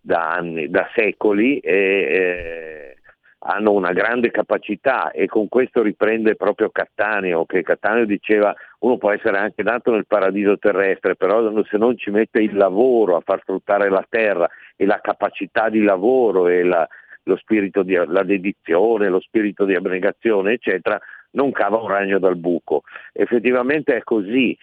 da 0.00 0.32
anni, 0.32 0.68
da 0.68 0.88
secoli 0.94 1.58
e 1.58 1.74
eh, 1.74 2.96
hanno 3.38 3.72
una 3.72 3.92
grande 3.92 4.30
capacità 4.30 5.10
e 5.10 5.26
con 5.26 5.48
questo 5.48 5.82
riprende 5.82 6.36
proprio 6.36 6.70
Cattaneo, 6.70 7.44
che 7.44 7.62
Cattaneo 7.62 8.04
diceva 8.04 8.54
uno 8.80 8.98
può 8.98 9.12
essere 9.12 9.38
anche 9.38 9.62
nato 9.62 9.92
nel 9.92 10.06
paradiso 10.06 10.58
terrestre, 10.58 11.16
però 11.16 11.62
se 11.64 11.76
non 11.76 11.96
ci 11.96 12.10
mette 12.10 12.40
il 12.40 12.56
lavoro 12.56 13.16
a 13.16 13.22
far 13.24 13.40
sfruttare 13.42 13.88
la 13.88 14.04
terra 14.08 14.48
e 14.76 14.84
la 14.84 15.00
capacità 15.00 15.68
di 15.68 15.82
lavoro 15.82 16.48
e 16.48 16.62
la, 16.62 16.86
lo 17.24 17.36
spirito 17.36 17.82
di 17.82 17.94
la 17.94 18.22
dedizione, 18.22 19.08
lo 19.08 19.20
spirito 19.20 19.64
di 19.64 19.74
abnegazione, 19.74 20.52
eccetera, 20.52 20.98
non 21.32 21.52
cava 21.52 21.78
un 21.78 21.88
ragno 21.88 22.18
dal 22.18 22.36
buco. 22.36 22.82
Effettivamente 23.12 23.96
è 23.96 24.02
così, 24.02 24.56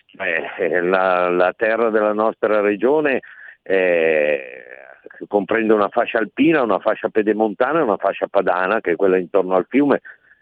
eh, 0.57 0.81
la, 0.81 1.29
la, 1.29 1.53
terra 1.55 1.89
della 1.89 2.13
nostra 2.13 2.61
regione 2.61 3.21
eh, 3.61 4.63
comprende 5.27 5.73
una 5.73 5.89
fascia 5.89 6.19
alpina, 6.19 6.61
una 6.61 6.79
fascia 6.79 7.09
pedemontana 7.09 7.79
e 7.79 7.83
una 7.83 7.97
fascia 7.97 8.27
padana, 8.27 8.81
che 8.81 8.91
è 8.91 8.95
quella 8.95 9.17
intorno 9.17 9.55
al 9.55 9.65
fiume, 9.69 10.01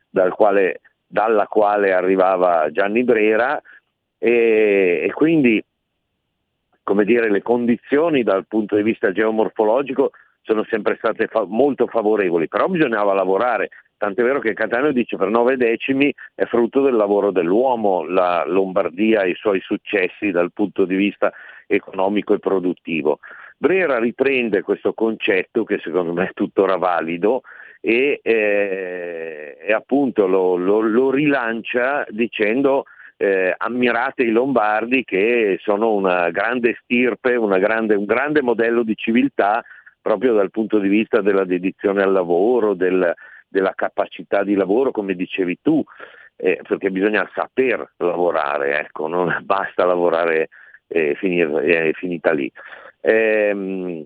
dal 0.10 0.34
quale, 0.34 0.82
dalla 1.06 1.48
quale 1.48 1.94
arrivava 1.94 2.70
Gianni 2.72 3.04
Brera, 3.04 3.62
e, 4.18 5.06
e 5.08 5.12
quindi 5.14 5.64
come 6.84 7.06
dire, 7.06 7.30
le 7.30 7.42
condizioni 7.42 8.24
dal 8.24 8.46
punto 8.48 8.76
di 8.76 8.84
vista 8.84 9.12
geomorfologico 9.12 10.12
sono 10.42 10.66
sempre 10.70 10.96
state 10.98 11.28
fa- 11.28 11.46
molto 11.48 11.88
favorevoli, 11.88 12.48
però 12.48 12.68
bisognava 12.68 13.14
lavorare, 13.14 13.70
tant'è 14.02 14.24
vero 14.24 14.40
che 14.40 14.56
Catania 14.56 14.92
dice 14.92 15.16
per 15.16 15.30
nove 15.30 15.58
decimi 15.58 16.12
è 16.34 16.46
frutto 16.46 16.82
del 16.82 16.96
lavoro 16.96 17.30
dell'uomo, 17.30 18.04
la 18.04 18.44
Lombardia 18.48 19.22
e 19.22 19.30
i 19.30 19.36
suoi 19.36 19.60
successi 19.62 20.32
dal 20.32 20.52
punto 20.52 20.86
di 20.86 20.96
vista 20.96 21.32
economico 21.68 22.34
e 22.34 22.40
produttivo. 22.40 23.20
Brera 23.58 24.00
riprende 24.00 24.64
questo 24.64 24.94
concetto 24.94 25.64
che 25.64 25.80
secondo 25.84 26.14
me 26.14 26.30
è 26.30 26.34
tuttora 26.34 26.78
valido 26.78 27.44
e, 27.80 28.20
eh, 28.24 29.58
e 29.62 29.72
appunto 29.72 30.26
lo, 30.26 30.56
lo, 30.56 30.80
lo, 30.80 31.12
rilancia 31.12 32.04
dicendo 32.10 32.86
eh, 33.18 33.54
ammirate 33.56 34.24
i 34.24 34.32
lombardi 34.32 35.04
che 35.04 35.60
sono 35.62 35.94
una 35.94 36.32
grande 36.32 36.76
stirpe, 36.82 37.36
una 37.36 37.60
grande, 37.60 37.94
un 37.94 38.06
grande 38.06 38.42
modello 38.42 38.82
di 38.82 38.96
civiltà 38.96 39.64
proprio 40.02 40.34
dal 40.34 40.50
punto 40.50 40.80
di 40.80 40.88
vista 40.88 41.22
della 41.22 41.46
dedizione 41.46 42.02
al 42.02 42.12
lavoro, 42.12 42.74
del, 42.74 43.14
della 43.52 43.74
capacità 43.76 44.44
di 44.44 44.56
lavoro, 44.56 44.92
come 44.92 45.14
dicevi 45.14 45.60
tu, 45.62 45.84
eh, 46.38 46.62
perché 46.68 46.90
bisogna 46.90 47.30
saper 47.36 47.94
lavorare, 47.98 48.80
ecco, 48.80 49.08
non 49.08 49.38
basta 49.44 49.86
lavorare 49.86 50.50
e 50.88 51.16
finir, 51.16 51.50
è 51.52 51.92
finita 51.94 52.32
lì. 52.32 52.52
Eh, 53.02 54.06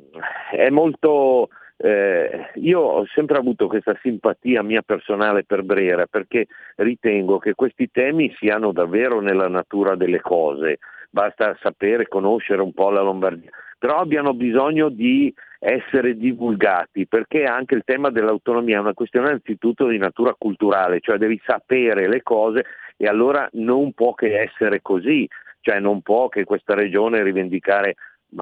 è 0.52 0.70
molto 0.70 1.50
eh, 1.78 2.52
io 2.56 2.80
ho 2.80 3.06
sempre 3.08 3.38
avuto 3.38 3.68
questa 3.68 3.98
simpatia 4.02 4.64
mia 4.64 4.82
personale 4.82 5.44
per 5.44 5.64
Brera 5.64 6.06
perché 6.06 6.48
ritengo 6.78 7.38
che 7.38 7.54
questi 7.54 7.92
temi 7.92 8.34
siano 8.38 8.72
davvero 8.72 9.20
nella 9.20 9.50
natura 9.50 9.96
delle 9.96 10.22
cose, 10.22 10.78
basta 11.10 11.58
sapere, 11.62 12.08
conoscere 12.08 12.62
un 12.62 12.72
po' 12.72 12.92
la 12.92 13.02
Lombardia, 13.02 13.52
però 13.78 13.98
abbiano 14.00 14.34
bisogno 14.34 14.90
di 14.90 15.34
essere 15.60 16.16
divulgati 16.16 17.08
perché 17.08 17.46
anche 17.46 17.76
il 17.76 17.84
tema 17.84 18.10
dell'autonomia 18.10 18.78
è 18.78 18.82
una 18.82 18.94
questione 18.94 19.30
anzitutto 19.30 19.88
di 19.88 19.98
natura 19.98 20.36
culturale, 20.38 21.00
cioè 21.02 21.18
devi 21.18 21.42
sapere 21.46 22.08
le 22.08 22.22
cose 22.22 22.66
e 22.98 23.08
allora 23.08 23.48
non 23.54 23.94
può 23.94 24.14
che 24.14 24.40
essere 24.40 24.82
così, 24.82 25.28
cioè 25.62 25.80
non 25.80 26.02
può 26.02 26.30
che 26.30 26.44
questa 26.44 26.76
regione 26.76 27.24
rivendicare 27.24 27.96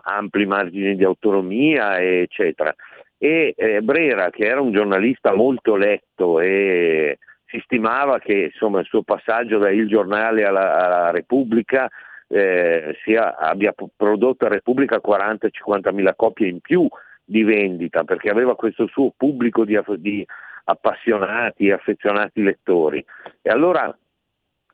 ampli 0.04 0.46
margini 0.46 0.96
di 0.96 1.04
autonomia, 1.04 2.00
eccetera. 2.00 2.74
E 3.18 3.54
eh, 3.56 3.82
Brera, 3.82 4.30
che 4.30 4.46
era 4.46 4.60
un 4.60 4.72
giornalista 4.72 5.34
molto 5.34 5.76
letto 5.76 6.40
e 6.40 7.18
si 7.46 7.62
stimava 7.64 8.20
che 8.20 8.50
insomma, 8.52 8.80
il 8.80 8.86
suo 8.86 9.04
passaggio 9.04 9.60
da 9.60 9.70
Il 9.70 9.88
Giornale 9.88 10.44
alla, 10.44 10.86
alla 10.86 11.12
Repubblica 11.12 11.90
eh, 12.34 12.98
sia, 13.04 13.38
abbia 13.38 13.76
prodotto 13.96 14.46
a 14.46 14.50
Repubblica 14.50 15.00
40-50 15.06 15.94
mila 15.94 16.16
copie 16.16 16.48
in 16.48 16.62
più 16.62 16.88
di 17.24 17.44
vendita, 17.44 18.04
perché 18.04 18.30
aveva 18.30 18.56
questo 18.56 18.88
suo 18.88 19.14
pubblico 19.16 19.64
di, 19.64 19.80
di 19.98 20.26
appassionati 20.64 21.68
e 21.68 21.74
affezionati 21.74 22.42
lettori. 22.42 23.06
E 23.40 23.50
allora 23.52 23.96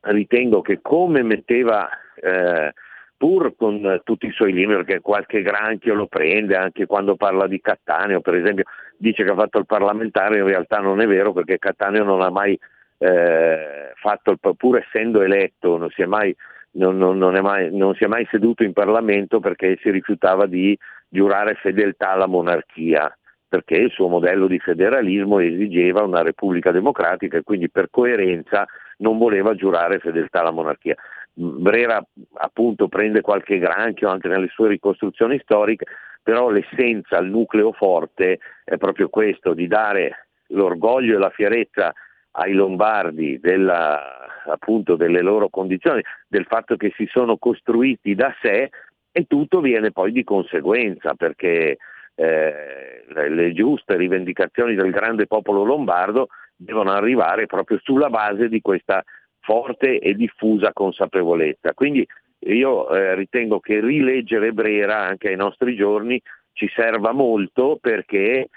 ritengo 0.02 0.62
che 0.62 0.80
come 0.82 1.22
metteva 1.22 1.90
eh, 2.16 2.72
pur 3.18 3.54
con 3.58 4.02
tutti 4.06 4.28
i 4.28 4.32
suoi 4.32 4.54
limiti, 4.54 4.78
perché 4.78 5.02
qualche 5.02 5.42
granchio 5.42 5.94
lo 5.96 6.08
prende 6.08 6.56
anche 6.56 6.86
quando 6.86 7.18
parla 7.18 7.46
di 7.46 7.60
Cattaneo, 7.60 8.22
per 8.22 8.36
esempio, 8.36 8.64
dice 8.98 9.26
che 9.26 9.32
ha 9.32 9.36
fatto 9.36 9.60
il 9.60 9.66
parlamentare, 9.66 10.38
in 10.38 10.46
realtà 10.46 10.80
non 10.80 11.02
è 11.02 11.08
vero 11.08 11.34
perché 11.34 11.60
Cattaneo 11.60 12.06
non 12.06 12.22
ha 12.22 12.30
mai 12.30 12.58
eh, 13.00 13.92
fatto, 13.96 14.32
il, 14.32 14.40
pur 14.56 14.78
essendo 14.78 15.22
eletto, 15.22 15.76
non 15.76 15.90
si, 15.90 16.06
mai, 16.06 16.34
non, 16.72 16.98
non, 16.98 17.18
non, 17.18 17.34
mai, 17.42 17.76
non 17.76 17.96
si 17.96 18.04
è 18.04 18.08
mai 18.08 18.28
seduto 18.30 18.64
in 18.64 18.74
Parlamento 18.74 19.40
perché 19.40 19.78
si 19.82 19.90
rifiutava 19.90 20.46
di 20.46 20.78
giurare 21.08 21.56
fedeltà 21.56 22.12
alla 22.12 22.28
monarchia 22.28 23.12
perché 23.50 23.76
il 23.78 23.90
suo 23.90 24.08
modello 24.08 24.46
di 24.46 24.60
federalismo 24.60 25.40
esigeva 25.40 26.04
una 26.04 26.22
repubblica 26.22 26.72
democratica 26.72 27.38
e 27.38 27.44
quindi 27.44 27.68
per 27.70 27.90
coerenza 27.90 28.68
non 28.98 29.18
voleva 29.18 29.56
giurare 29.56 29.98
fedeltà 29.98 30.42
alla 30.42 30.52
monarchia. 30.52 30.96
Brera 31.34 32.00
appunto 32.34 32.88
prende 32.88 33.22
qualche 33.22 33.58
granchio 33.58 34.08
anche 34.08 34.28
nelle 34.28 34.50
sue 34.50 34.68
ricostruzioni 34.68 35.40
storiche, 35.40 35.86
però 36.22 36.50
l'essenza, 36.50 37.18
il 37.18 37.30
nucleo 37.30 37.72
forte 37.72 38.40
è 38.64 38.78
proprio 38.78 39.10
questo, 39.10 39.54
di 39.54 39.66
dare 39.66 40.28
l'orgoglio 40.50 41.16
e 41.16 41.20
la 41.20 41.32
fierezza 41.32 41.92
ai 42.32 42.54
lombardi 42.54 43.40
della, 43.40 44.19
appunto 44.50 44.96
delle 44.96 45.22
loro 45.22 45.50
condizioni, 45.50 46.02
del 46.28 46.46
fatto 46.46 46.76
che 46.76 46.92
si 46.96 47.08
sono 47.12 47.38
costruiti 47.38 48.16
da 48.16 48.34
sé 48.42 48.70
e 49.12 49.26
tutto 49.26 49.62
viene 49.62 49.92
poi 49.92 50.12
di 50.12 50.24
conseguenza 50.24 51.14
perché 51.14 51.78
eh, 52.16 53.04
le 53.08 53.54
giuste 53.54 53.96
rivendicazioni 53.96 54.76
del 54.76 54.92
grande 54.92 55.26
popolo 55.26 55.64
lombardo 55.64 56.28
devono 56.56 56.92
arrivare 56.92 57.46
proprio 57.46 57.80
sulla 57.82 58.10
base 58.10 58.50
di 58.50 58.62
questa 58.62 59.04
forte 59.40 60.00
e 60.00 60.14
diffusa 60.14 60.74
consapevolezza. 60.74 61.74
Quindi 61.74 62.06
io 62.40 62.90
eh, 62.90 63.16
ritengo 63.16 63.60
che 63.60 63.80
rileggere 63.80 64.52
Brera 64.52 64.98
anche 65.00 65.30
ai 65.30 65.36
nostri 65.36 65.76
giorni 65.76 66.22
ci 66.54 66.70
serva 66.76 67.14
molto 67.14 67.78
perché 67.80 68.50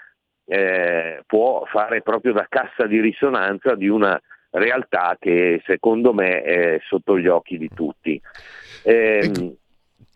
eh, 0.45 1.21
può 1.25 1.63
fare 1.65 2.01
proprio 2.01 2.33
da 2.33 2.45
cassa 2.49 2.85
di 2.85 2.99
risonanza 2.99 3.75
di 3.75 3.87
una 3.87 4.19
realtà 4.53 5.17
che 5.19 5.61
secondo 5.65 6.13
me 6.13 6.41
è 6.41 6.79
sotto 6.87 7.17
gli 7.17 7.27
occhi 7.27 7.57
di 7.57 7.69
tutti. 7.73 8.19
Eh, 8.83 9.19
ecco. 9.23 9.55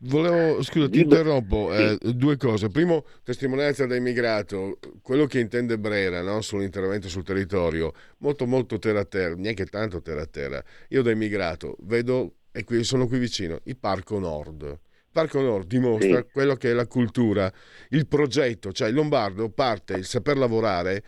Volevo, 0.01 0.61
scusa, 0.61 0.87
ti 0.89 1.01
interrompo, 1.01 1.73
eh, 1.73 1.97
due 2.13 2.37
cose. 2.37 2.69
Primo, 2.69 3.03
testimonianza 3.23 3.87
da 3.87 3.95
immigrato, 3.95 4.77
quello 5.01 5.25
che 5.25 5.39
intende 5.39 5.79
Brera 5.79 6.21
no? 6.21 6.41
sull'intervento 6.41 7.09
sul 7.09 7.23
territorio, 7.23 7.93
molto 8.19 8.45
molto 8.45 8.77
terra 8.77 8.99
a 8.99 9.05
terra, 9.05 9.33
neanche 9.35 9.65
tanto 9.65 10.01
terra 10.01 10.21
a 10.21 10.27
terra. 10.27 10.63
Io 10.89 11.01
da 11.01 11.09
immigrato 11.09 11.77
vedo, 11.79 12.35
e 12.51 12.63
qui 12.63 12.83
sono 12.83 13.07
qui 13.07 13.17
vicino, 13.17 13.59
il 13.63 13.77
Parco 13.77 14.19
Nord. 14.19 14.61
Il 14.61 15.11
Parco 15.11 15.41
Nord 15.41 15.65
dimostra 15.65 16.17
sì. 16.17 16.27
quello 16.31 16.53
che 16.53 16.69
è 16.69 16.73
la 16.73 16.85
cultura, 16.85 17.51
il 17.89 18.05
progetto, 18.07 18.71
cioè 18.71 18.89
il 18.89 18.93
lombardo 18.93 19.49
parte 19.49 19.93
il 19.93 20.05
saper 20.05 20.37
lavorare 20.37 21.03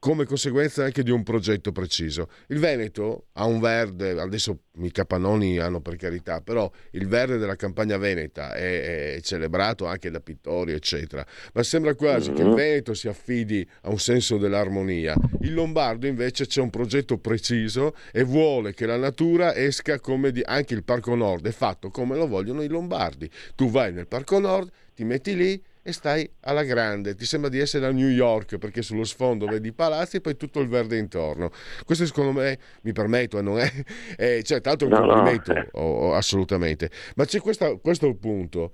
come 0.00 0.24
conseguenza 0.24 0.82
anche 0.82 1.02
di 1.02 1.10
un 1.10 1.22
progetto 1.22 1.72
preciso. 1.72 2.30
Il 2.48 2.58
Veneto 2.58 3.26
ha 3.34 3.44
un 3.44 3.60
verde, 3.60 4.18
adesso 4.18 4.62
i 4.80 4.90
capannoni 4.90 5.58
hanno 5.58 5.80
per 5.80 5.96
carità, 5.96 6.40
però 6.40 6.68
il 6.92 7.06
verde 7.06 7.36
della 7.36 7.54
campagna 7.54 7.98
veneta 7.98 8.54
è, 8.54 9.14
è 9.14 9.20
celebrato 9.20 9.86
anche 9.86 10.10
da 10.10 10.20
pittori, 10.20 10.72
eccetera. 10.72 11.24
Ma 11.52 11.62
sembra 11.62 11.94
quasi 11.94 12.32
che 12.32 12.40
il 12.40 12.48
mm-hmm. 12.48 12.56
Veneto 12.56 12.94
si 12.94 13.08
affidi 13.08 13.68
a 13.82 13.90
un 13.90 13.98
senso 13.98 14.38
dell'armonia. 14.38 15.14
Il 15.42 15.52
Lombardo 15.52 16.06
invece 16.06 16.46
c'è 16.46 16.62
un 16.62 16.70
progetto 16.70 17.18
preciso 17.18 17.94
e 18.10 18.24
vuole 18.24 18.72
che 18.72 18.86
la 18.86 18.96
natura 18.96 19.54
esca 19.54 20.00
come 20.00 20.32
di... 20.32 20.40
anche 20.42 20.72
il 20.72 20.82
Parco 20.82 21.14
Nord 21.14 21.46
è 21.46 21.52
fatto 21.52 21.90
come 21.90 22.16
lo 22.16 22.26
vogliono 22.26 22.62
i 22.62 22.68
lombardi. 22.68 23.30
Tu 23.54 23.68
vai 23.68 23.92
nel 23.92 24.06
Parco 24.06 24.38
Nord, 24.38 24.70
ti 24.94 25.04
metti 25.04 25.36
lì, 25.36 25.62
e 25.90 25.92
stai 25.92 26.30
alla 26.40 26.64
grande, 26.64 27.14
ti 27.14 27.24
sembra 27.24 27.50
di 27.50 27.58
essere 27.58 27.86
a 27.86 27.90
New 27.90 28.08
York 28.08 28.58
perché 28.58 28.82
sullo 28.82 29.04
sfondo 29.04 29.46
vedi 29.46 29.68
i 29.68 29.72
palazzi 29.72 30.16
e 30.16 30.20
poi 30.20 30.36
tutto 30.36 30.60
il 30.60 30.68
verde 30.68 30.96
intorno. 30.96 31.50
Questo 31.84 32.06
secondo 32.06 32.32
me, 32.32 32.58
mi 32.82 32.92
permetto, 32.92 33.38
eh, 33.38 33.42
non 33.42 33.58
è, 33.58 33.70
è 34.16 34.40
cioè, 34.44 34.60
tanto 34.60 34.86
un 34.86 34.92
no, 34.92 35.06
complimento, 35.06 35.52
no. 35.52 35.66
Oh, 35.72 36.08
oh, 36.08 36.14
assolutamente, 36.14 36.90
ma 37.16 37.24
c'è 37.24 37.40
questa, 37.40 37.76
questo 37.76 38.14
punto. 38.14 38.72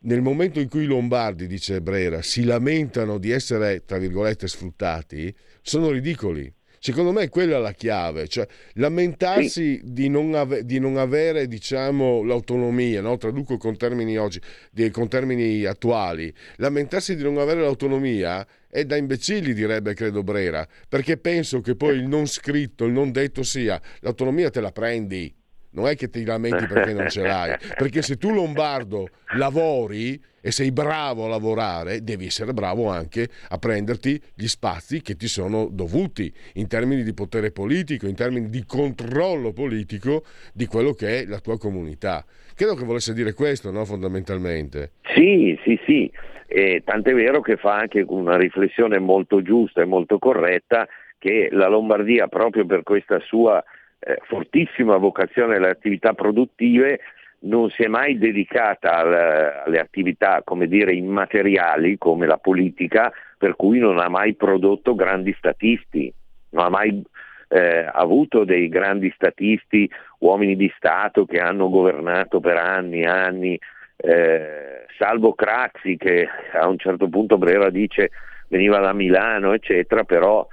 Nel 0.00 0.20
momento 0.22 0.60
in 0.60 0.68
cui 0.68 0.82
i 0.82 0.86
lombardi, 0.86 1.46
dice 1.46 1.80
Brera, 1.80 2.22
si 2.22 2.44
lamentano 2.44 3.18
di 3.18 3.30
essere, 3.30 3.84
tra 3.84 3.98
virgolette, 3.98 4.46
sfruttati, 4.46 5.34
sono 5.62 5.90
ridicoli 5.90 6.52
Secondo 6.78 7.12
me 7.12 7.28
quella 7.28 7.56
è 7.56 7.60
la 7.60 7.72
chiave, 7.72 8.28
cioè 8.28 8.46
lamentarsi 8.74 9.50
sì. 9.50 9.80
di, 9.82 10.08
non 10.08 10.34
ave- 10.34 10.64
di, 10.64 10.78
non 10.78 10.96
avere 10.96 11.46
diciamo, 11.46 12.22
l'autonomia, 12.22 13.00
no? 13.00 13.16
traduco 13.16 13.56
con 13.56 13.76
termini, 13.76 14.16
oggi, 14.16 14.40
di, 14.70 14.90
con 14.90 15.08
termini 15.08 15.64
attuali, 15.64 16.32
lamentarsi 16.56 17.16
di 17.16 17.22
non 17.22 17.38
avere 17.38 17.60
l'autonomia 17.60 18.46
è 18.68 18.84
da 18.84 18.96
imbecilli, 18.96 19.54
direbbe 19.54 19.94
credo 19.94 20.22
Brera, 20.22 20.66
perché 20.88 21.16
penso 21.16 21.60
che 21.60 21.76
poi 21.76 21.96
il 21.96 22.06
non 22.06 22.26
scritto, 22.26 22.84
il 22.84 22.92
non 22.92 23.10
detto 23.10 23.42
sia 23.42 23.80
l'autonomia 24.00 24.50
te 24.50 24.60
la 24.60 24.72
prendi, 24.72 25.34
non 25.76 25.86
è 25.86 25.94
che 25.94 26.08
ti 26.08 26.24
lamenti 26.24 26.66
perché 26.66 26.92
non 26.94 27.08
ce 27.08 27.22
l'hai, 27.22 27.54
perché 27.76 28.02
se 28.02 28.16
tu 28.16 28.32
lombardo 28.32 29.08
lavori 29.36 30.20
e 30.40 30.50
sei 30.50 30.72
bravo 30.72 31.24
a 31.24 31.28
lavorare, 31.28 32.02
devi 32.02 32.26
essere 32.26 32.52
bravo 32.52 32.88
anche 32.88 33.28
a 33.48 33.58
prenderti 33.58 34.20
gli 34.34 34.46
spazi 34.46 35.02
che 35.02 35.16
ti 35.16 35.26
sono 35.26 35.68
dovuti 35.70 36.32
in 36.54 36.66
termini 36.68 37.02
di 37.02 37.12
potere 37.14 37.50
politico, 37.50 38.06
in 38.06 38.14
termini 38.14 38.48
di 38.48 38.64
controllo 38.64 39.52
politico 39.52 40.22
di 40.54 40.66
quello 40.66 40.92
che 40.92 41.20
è 41.20 41.24
la 41.26 41.40
tua 41.40 41.58
comunità. 41.58 42.24
Credo 42.54 42.74
che 42.74 42.84
volesse 42.84 43.12
dire 43.12 43.34
questo, 43.34 43.70
no? 43.70 43.84
fondamentalmente. 43.84 44.92
Sì, 45.14 45.58
sì, 45.64 45.78
sì. 45.84 46.10
E 46.46 46.82
tant'è 46.84 47.12
vero 47.12 47.40
che 47.40 47.56
fa 47.56 47.74
anche 47.74 48.04
una 48.06 48.36
riflessione 48.36 49.00
molto 49.00 49.42
giusta 49.42 49.82
e 49.82 49.84
molto 49.84 50.18
corretta 50.18 50.86
che 51.18 51.48
la 51.50 51.66
Lombardia, 51.66 52.28
proprio 52.28 52.64
per 52.64 52.84
questa 52.84 53.18
sua 53.18 53.62
eh, 53.98 54.18
fortissima 54.22 54.96
vocazione 54.96 55.56
alle 55.56 55.70
attività 55.70 56.12
produttive, 56.12 57.00
non 57.40 57.70
si 57.70 57.82
è 57.82 57.88
mai 57.88 58.18
dedicata 58.18 58.96
alle, 58.96 59.62
alle 59.64 59.78
attività, 59.78 60.42
come 60.44 60.66
dire, 60.66 60.92
immateriali 60.92 61.98
come 61.98 62.26
la 62.26 62.38
politica, 62.38 63.12
per 63.38 63.56
cui 63.56 63.78
non 63.78 63.98
ha 63.98 64.08
mai 64.08 64.34
prodotto 64.34 64.94
grandi 64.94 65.34
statisti, 65.38 66.12
non 66.50 66.64
ha 66.64 66.68
mai 66.68 67.02
eh, 67.48 67.88
avuto 67.92 68.44
dei 68.44 68.68
grandi 68.68 69.12
statisti, 69.14 69.88
uomini 70.18 70.56
di 70.56 70.72
Stato 70.76 71.24
che 71.24 71.38
hanno 71.38 71.68
governato 71.68 72.40
per 72.40 72.56
anni 72.56 73.02
e 73.02 73.06
anni, 73.06 73.60
eh, 73.96 74.86
salvo 74.98 75.34
Craxi 75.34 75.96
che 75.96 76.28
a 76.52 76.66
un 76.66 76.78
certo 76.78 77.08
punto 77.08 77.38
Brera 77.38 77.70
dice 77.70 78.10
veniva 78.48 78.78
da 78.78 78.92
Milano, 78.92 79.52
eccetera, 79.52 80.04
però 80.04 80.46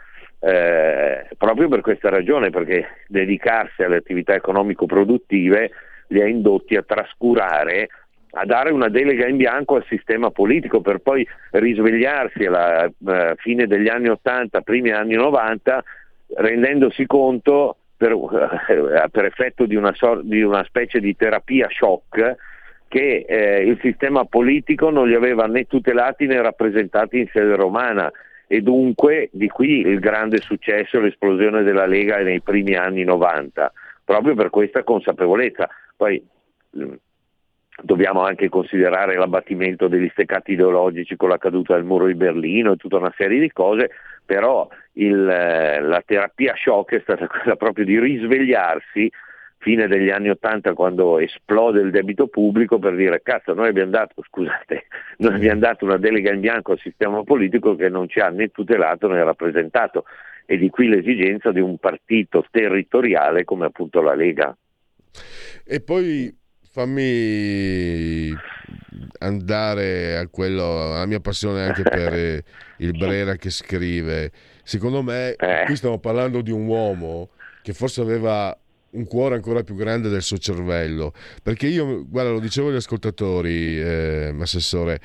eh, 0.45 1.25
proprio 1.37 1.69
per 1.69 1.79
questa 1.79 2.09
ragione, 2.09 2.49
perché 2.49 2.85
dedicarsi 3.07 3.81
alle 3.81 3.95
attività 3.95 4.33
economico-produttive 4.33 5.71
li 6.07 6.21
ha 6.21 6.27
indotti 6.27 6.75
a 6.75 6.83
trascurare, 6.83 7.87
a 8.31 8.45
dare 8.45 8.71
una 8.71 8.89
delega 8.89 9.25
in 9.25 9.37
bianco 9.37 9.75
al 9.75 9.85
sistema 9.87 10.31
politico 10.31 10.81
per 10.81 10.97
poi 10.97 11.25
risvegliarsi 11.51 12.43
alla 12.43 12.85
uh, 12.85 13.35
fine 13.37 13.67
degli 13.67 13.87
anni 13.87 14.09
80, 14.09 14.59
primi 14.61 14.91
anni 14.91 15.15
90, 15.15 15.81
rendendosi 16.35 17.05
conto 17.05 17.77
per, 17.95 18.11
uh, 18.11 18.29
per 19.11 19.23
effetto 19.23 19.65
di 19.65 19.75
una, 19.75 19.93
sor- 19.93 20.23
di 20.23 20.41
una, 20.41 20.65
specie 20.65 20.99
di 20.99 21.15
terapia 21.15 21.69
shock 21.69 22.35
che 22.89 23.25
eh, 23.25 23.63
il 23.63 23.79
sistema 23.81 24.25
politico 24.25 24.89
non 24.89 25.07
li 25.07 25.15
aveva 25.15 25.45
né 25.45 25.67
tutelati 25.67 26.25
né 26.25 26.41
rappresentati 26.41 27.19
in 27.19 27.29
sede 27.31 27.55
romana 27.55 28.11
e 28.53 28.61
dunque 28.61 29.29
di 29.31 29.47
qui 29.47 29.79
il 29.79 29.99
grande 29.99 30.37
successo 30.39 30.99
l'esplosione 30.99 31.63
della 31.63 31.87
Lega 31.87 32.17
nei 32.19 32.39
primi 32.39 32.75
anni 32.75 33.03
90, 33.03 33.73
proprio 34.05 34.35
per 34.35 34.51
questa 34.51 34.83
consapevolezza. 34.83 35.67
Poi 35.97 36.23
mm, 36.77 36.93
dobbiamo 37.81 38.21
anche 38.21 38.49
considerare 38.49 39.15
l'abbattimento 39.15 39.87
degli 39.87 40.07
steccati 40.11 40.51
ideologici 40.51 41.15
con 41.15 41.29
la 41.29 41.39
caduta 41.39 41.73
del 41.73 41.83
muro 41.83 42.05
di 42.05 42.13
Berlino 42.13 42.73
e 42.73 42.75
tutta 42.75 42.97
una 42.97 43.11
serie 43.17 43.39
di 43.39 43.51
cose, 43.51 43.89
però 44.23 44.67
il, 44.93 45.27
eh, 45.27 45.81
la 45.81 46.03
terapia 46.05 46.53
shock 46.55 46.93
è 46.93 46.99
stata 46.99 47.25
quella 47.25 47.55
proprio 47.55 47.85
di 47.85 47.99
risvegliarsi 47.99 49.11
fine 49.63 49.87
degli 49.87 50.09
anni 50.09 50.29
Ottanta 50.29 50.73
quando 50.73 51.17
esplode 51.17 51.79
il 51.79 51.89
debito 51.89 52.27
pubblico 52.27 52.77
per 52.77 52.95
dire 52.95 53.21
cazzo 53.23 53.53
noi 53.53 53.69
abbiamo 53.69 53.91
dato, 53.91 54.21
scusate, 54.27 54.85
noi 55.17 55.35
abbiamo 55.35 55.61
dato 55.61 55.85
una 55.85 55.97
delega 55.97 56.31
in 56.31 56.41
bianco 56.41 56.73
al 56.73 56.79
sistema 56.79 57.23
politico 57.23 57.75
che 57.75 57.87
non 57.89 58.09
ci 58.09 58.19
ha 58.19 58.29
né 58.29 58.49
tutelato 58.49 59.07
né 59.07 59.23
rappresentato 59.23 60.03
e 60.45 60.57
di 60.57 60.69
qui 60.69 60.89
l'esigenza 60.89 61.51
di 61.51 61.61
un 61.61 61.77
partito 61.77 62.45
territoriale 62.51 63.45
come 63.45 63.65
appunto 63.65 64.01
la 64.01 64.13
Lega. 64.13 64.55
E 65.65 65.79
poi 65.79 66.35
fammi 66.69 68.35
andare 69.19 70.17
a 70.17 70.27
quello, 70.27 70.91
alla 70.95 71.05
mia 71.05 71.21
passione 71.21 71.63
anche 71.63 71.83
per 71.83 72.43
il 72.79 72.91
Brera 72.91 73.35
che 73.35 73.49
scrive. 73.49 74.31
Secondo 74.63 75.01
me, 75.01 75.35
eh. 75.35 75.63
qui 75.65 75.77
stiamo 75.77 75.99
parlando 75.99 76.41
di 76.41 76.51
un 76.51 76.65
uomo 76.67 77.29
che 77.61 77.73
forse 77.73 78.01
aveva 78.01 78.57
un 78.93 79.05
cuore 79.05 79.35
ancora 79.35 79.63
più 79.63 79.75
grande 79.75 80.09
del 80.09 80.21
suo 80.21 80.37
cervello. 80.37 81.13
Perché 81.41 81.67
io, 81.67 82.07
guarda, 82.07 82.31
lo 82.31 82.39
dicevo 82.39 82.69
agli 82.69 82.75
ascoltatori, 82.75 83.79
eh, 83.79 84.35
Assessore, 84.39 84.99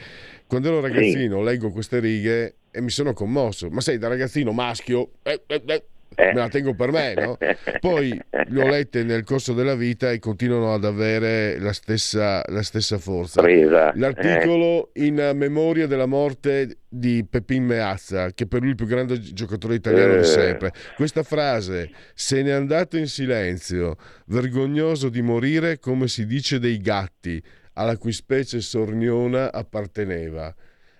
quando 0.47 0.69
ero 0.69 0.81
ragazzino 0.81 1.43
leggo 1.43 1.71
queste 1.71 2.01
righe 2.01 2.57
e 2.71 2.81
mi 2.81 2.91
sono 2.91 3.13
commosso. 3.13 3.69
Ma 3.71 3.81
sei 3.81 3.99
da 3.99 4.09
ragazzino 4.09 4.53
maschio, 4.53 5.11
eh, 5.23 5.43
eh, 5.47 5.63
eh 5.67 5.85
me 6.19 6.35
la 6.35 6.49
tengo 6.49 6.75
per 6.75 6.91
me, 6.91 7.15
no? 7.15 7.37
Poi 7.79 8.21
le 8.31 8.63
ho 8.63 8.67
lette 8.69 9.05
nel 9.05 9.23
corso 9.25 9.53
della 9.53 9.75
vita 9.75 10.11
e 10.11 10.19
continuano 10.19 10.75
ad 10.75 10.85
avere 10.85 11.59
la 11.59 11.73
stessa, 11.73 12.43
la 12.49 12.63
stessa 12.63 12.99
forza. 12.99 13.41
Presa. 13.41 13.93
L'articolo 13.95 14.91
eh. 14.93 15.07
in 15.07 15.33
memoria 15.35 15.87
della 15.87 16.07
morte 16.07 16.79
di 16.89 17.25
Pepin 17.29 17.65
Meazza, 17.65 18.33
che 18.33 18.47
per 18.47 18.61
lui 18.61 18.69
è 18.69 18.71
il 18.71 18.77
più 18.77 18.87
grande 18.87 19.21
giocatore 19.21 19.77
italiano 19.77 20.15
eh. 20.15 20.19
di 20.19 20.25
sempre. 20.25 20.73
Questa 20.97 21.23
frase, 21.23 21.91
se 22.15 22.43
n'è 22.43 22.51
andato 22.51 22.97
in 22.97 23.07
silenzio, 23.07 23.97
vergognoso 24.27 25.09
di 25.09 25.23
morire 25.23 25.79
come 25.79 26.09
si 26.09 26.27
dice 26.27 26.59
dei 26.59 26.79
gatti, 26.79 27.43
alla 27.75 27.97
cui 27.97 28.13
specie 28.13 28.61
sorniona 28.61 29.53
apparteneva. 29.53 30.53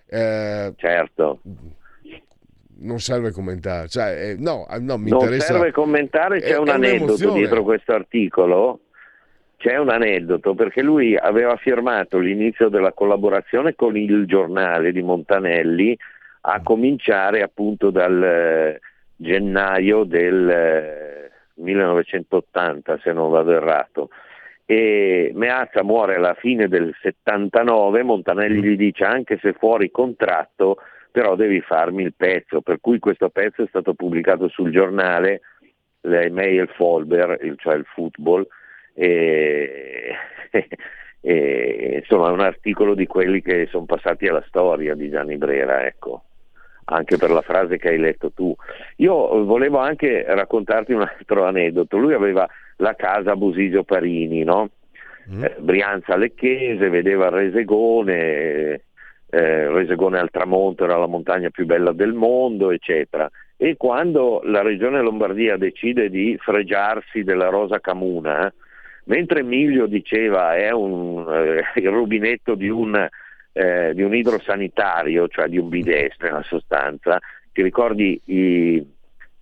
Eh, 0.05 0.73
certo 0.75 1.41
non 2.81 2.99
serve 2.99 3.31
commentare. 3.31 3.87
Cioè, 3.87 4.31
eh, 4.31 4.35
no, 4.37 4.67
eh, 4.69 4.79
no, 4.79 4.97
mi 4.97 5.09
non 5.09 5.21
interessa... 5.21 5.53
serve 5.53 5.71
commentare, 5.71 6.39
c'è 6.39 6.53
è, 6.53 6.57
un 6.57 6.69
aneddoto 6.69 7.33
dietro 7.33 7.63
questo 7.63 7.93
articolo. 7.93 8.81
C'è 9.57 9.77
un 9.77 9.89
aneddoto 9.89 10.55
perché 10.55 10.81
lui 10.81 11.17
aveva 11.17 11.57
firmato 11.57 12.17
l'inizio 12.17 12.69
della 12.69 12.93
collaborazione 12.93 13.75
con 13.75 13.97
il 13.97 14.25
giornale 14.25 14.93
di 14.93 15.01
Montanelli 15.01 15.97
a 16.41 16.59
mm. 16.59 16.63
cominciare 16.63 17.41
appunto 17.41 17.89
dal 17.89 18.23
eh, 18.23 18.79
gennaio 19.17 20.05
del 20.05 20.49
eh, 20.49 21.31
1980 21.55 22.99
se 23.03 23.11
non 23.11 23.31
vado 23.31 23.51
errato 23.51 24.09
e 24.71 25.31
Meazza 25.33 25.83
muore 25.83 26.15
alla 26.15 26.35
fine 26.35 26.67
del 26.67 26.95
79, 27.01 28.03
Montanelli 28.03 28.59
mm. 28.59 28.63
gli 28.63 28.75
dice 28.75 29.03
anche 29.03 29.39
se 29.41 29.53
fuori 29.53 29.89
contratto 29.89 30.77
però 31.11 31.35
devi 31.35 31.61
farmi 31.61 32.03
il 32.03 32.13
pezzo, 32.15 32.61
per 32.61 32.79
cui 32.79 32.99
questo 32.99 33.29
pezzo 33.29 33.63
è 33.63 33.67
stato 33.67 33.93
pubblicato 33.93 34.47
sul 34.47 34.71
giornale, 34.71 35.41
le 36.01 36.29
Mail 36.29 36.69
Folber, 36.75 37.37
cioè 37.57 37.75
il 37.75 37.85
football, 37.93 38.47
e, 38.93 40.13
e, 41.21 41.99
insomma 42.01 42.29
è 42.29 42.31
un 42.31 42.41
articolo 42.41 42.93
di 42.93 43.07
quelli 43.07 43.41
che 43.41 43.67
sono 43.69 43.85
passati 43.85 44.27
alla 44.27 44.43
storia 44.47 44.95
di 44.95 45.09
Gianni 45.09 45.37
Brera, 45.37 45.85
ecco 45.85 46.23
anche 46.91 47.17
per 47.17 47.29
la 47.29 47.41
frase 47.41 47.77
che 47.77 47.89
hai 47.89 47.99
letto 47.99 48.31
tu. 48.31 48.55
Io 48.97 49.43
volevo 49.43 49.77
anche 49.77 50.25
raccontarti 50.27 50.93
un 50.93 51.01
altro 51.01 51.45
aneddoto. 51.45 51.97
Lui 51.97 52.13
aveva 52.13 52.49
la 52.77 52.95
casa 52.95 53.33
a 53.33 53.35
Busigio 53.35 53.83
Parini, 53.83 54.43
no? 54.43 54.71
mm. 55.29 55.43
eh, 55.43 55.55
Brianza 55.59 56.15
Lecchese, 56.15 56.89
vedeva 56.89 57.27
il 57.27 57.31
Resegone, 57.31 58.81
eh, 59.29 59.67
Resegone 59.69 60.19
al 60.19 60.31
tramonto 60.31 60.83
era 60.83 60.97
la 60.97 61.05
montagna 61.05 61.49
più 61.49 61.65
bella 61.65 61.91
del 61.91 62.13
mondo, 62.13 62.71
eccetera. 62.71 63.29
E 63.57 63.75
quando 63.77 64.41
la 64.45 64.61
regione 64.61 65.01
Lombardia 65.01 65.57
decide 65.57 66.09
di 66.09 66.37
fregiarsi 66.39 67.23
della 67.23 67.49
Rosa 67.49 67.79
Camuna, 67.79 68.51
mentre 69.05 69.43
Miglio 69.43 69.85
diceva 69.85 70.55
è 70.55 70.71
un, 70.71 71.25
eh, 71.29 71.63
il 71.79 71.89
rubinetto 71.89 72.55
di 72.55 72.69
un, 72.69 73.07
eh, 73.51 73.91
di 73.93 74.01
un, 74.01 74.15
idrosanitario, 74.15 75.27
cioè 75.27 75.47
di 75.47 75.57
un 75.57 75.67
bidet 75.69 76.15
nella 76.19 76.43
sostanza, 76.43 77.19
ti 77.51 77.61
ricordi 77.61 78.19
i, 78.25 78.83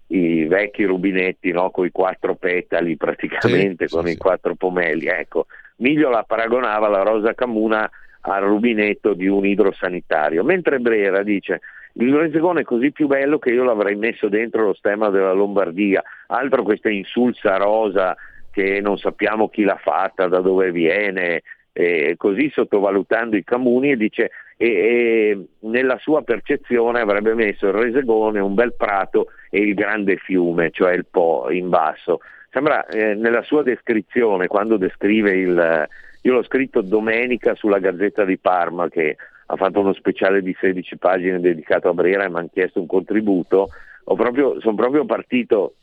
i 0.08 0.46
vecchi 0.46 0.84
rubinetti 0.84 1.52
no? 1.52 1.70
con 1.70 1.86
i 1.86 1.92
quattro 1.92 2.36
petali 2.36 2.98
praticamente, 2.98 3.88
sì, 3.88 3.94
con 3.94 4.06
sì, 4.06 4.12
i 4.12 4.14
sì. 4.14 4.20
quattro 4.20 4.56
pomeli, 4.56 5.06
ecco, 5.06 5.46
Miglio 5.78 6.10
la 6.10 6.24
paragonava 6.24 6.88
alla 6.88 7.04
Rosa 7.04 7.36
Camuna 7.36 7.88
al 8.22 8.43
rubinetto 8.43 9.13
di 9.13 9.28
un 9.28 9.45
idrosanitario, 9.45 10.43
mentre 10.43 10.80
Brera 10.80 11.24
dice 11.24 11.61
il 11.99 12.13
Resegone 12.13 12.61
è 12.61 12.63
così 12.63 12.91
più 12.91 13.07
bello 13.07 13.39
che 13.39 13.49
io 13.49 13.63
l'avrei 13.63 13.95
messo 13.95 14.30
dentro 14.30 14.65
lo 14.65 14.74
stemma 14.74 15.09
della 15.09 15.32
Lombardia, 15.32 16.03
altro 16.28 16.63
questa 16.63 16.89
insulsa 16.89 17.57
rosa 17.57 18.15
che 18.51 18.82
non 18.82 18.97
sappiamo 18.97 19.49
chi 19.49 19.63
l'ha 19.63 19.80
fatta, 19.82 20.28
da 20.28 20.39
dove 20.39 20.72
viene, 20.72 21.41
eh, 21.74 22.15
così 22.18 22.49
sottovalutando 22.51 23.36
i 23.36 23.43
comuni 23.43 23.91
e 23.91 23.97
dice 23.97 24.32
e, 24.57 24.68
e, 24.68 25.45
nella 25.59 25.97
sua 25.99 26.24
percezione 26.24 26.99
avrebbe 26.99 27.36
messo 27.36 27.68
il 27.68 27.74
Resegone, 27.74 28.39
un 28.39 28.55
bel 28.55 28.74
prato 28.76 29.28
e 29.49 29.59
il 29.59 29.74
grande 29.76 30.18
fiume, 30.18 30.72
cioè 30.72 30.93
il 30.93 31.05
Po 31.05 31.47
in 31.51 31.70
basso. 31.70 32.20
Sembra 32.51 32.86
eh, 32.88 33.13
nella 33.13 33.43
sua 33.43 33.61
descrizione, 33.61 34.47
quando 34.47 34.78
descrive 34.78 35.32
il, 35.32 35.88
io 36.22 36.34
l'ho 36.34 36.43
scritto 36.43 36.82
domenica 36.82 37.55
sulla 37.55 37.80
Gazzetta 37.80 38.26
di 38.26 38.38
Parma 38.38 38.89
che 38.89 39.15
ha 39.45 39.55
fatto 39.55 39.80
uno 39.80 39.93
speciale 39.93 40.41
di 40.41 40.55
16 40.59 40.97
pagine 40.97 41.39
dedicato 41.39 41.89
a 41.89 41.93
Brera 41.93 42.26
e 42.26 42.30
mi 42.30 42.38
hanno 42.38 42.49
chiesto 42.51 42.80
un 42.80 42.88
contributo. 42.88 43.70
Proprio, 44.03 44.59
sono 44.59 44.76
proprio 44.76 45.05
partito 45.05 45.76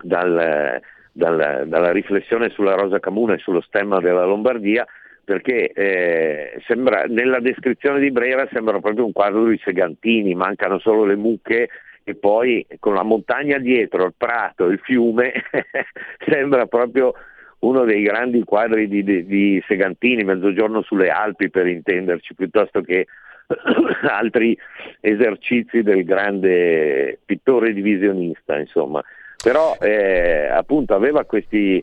dal, 0.00 0.80
dal, 1.12 1.64
dalla 1.66 1.92
riflessione 1.92 2.50
sulla 2.50 2.74
Rosa 2.74 3.00
Camuna 3.00 3.34
e 3.34 3.38
sullo 3.38 3.60
stemma 3.60 4.00
della 4.00 4.24
Lombardia 4.24 4.86
perché 5.24 5.72
eh, 5.72 6.60
sembra, 6.66 7.04
nella 7.08 7.40
descrizione 7.40 7.98
di 7.98 8.10
Brera 8.10 8.46
sembra 8.52 8.78
proprio 8.78 9.06
un 9.06 9.12
quadro 9.12 9.46
di 9.46 9.58
Segantini, 9.64 10.34
mancano 10.34 10.78
solo 10.78 11.04
le 11.04 11.16
mucche 11.16 11.68
e 12.04 12.14
poi 12.14 12.66
con 12.78 12.94
la 12.94 13.02
montagna 13.02 13.56
dietro, 13.58 14.04
il 14.04 14.14
prato, 14.16 14.66
il 14.66 14.78
fiume, 14.80 15.32
sembra 16.28 16.66
proprio 16.66 17.14
uno 17.64 17.84
dei 17.84 18.02
grandi 18.02 18.44
quadri 18.44 18.88
di, 18.88 19.02
di, 19.02 19.24
di, 19.24 19.62
Segantini, 19.66 20.22
Mezzogiorno 20.22 20.82
sulle 20.82 21.08
Alpi 21.08 21.48
per 21.50 21.66
intenderci, 21.66 22.34
piuttosto 22.34 22.82
che 22.82 23.06
altri 24.08 24.56
esercizi 25.00 25.82
del 25.82 26.04
grande 26.04 27.18
pittore 27.24 27.72
divisionista, 27.72 28.58
insomma. 28.58 29.02
Però 29.42 29.76
eh, 29.80 30.46
appunto 30.48 30.94
aveva 30.94 31.24
questi, 31.24 31.82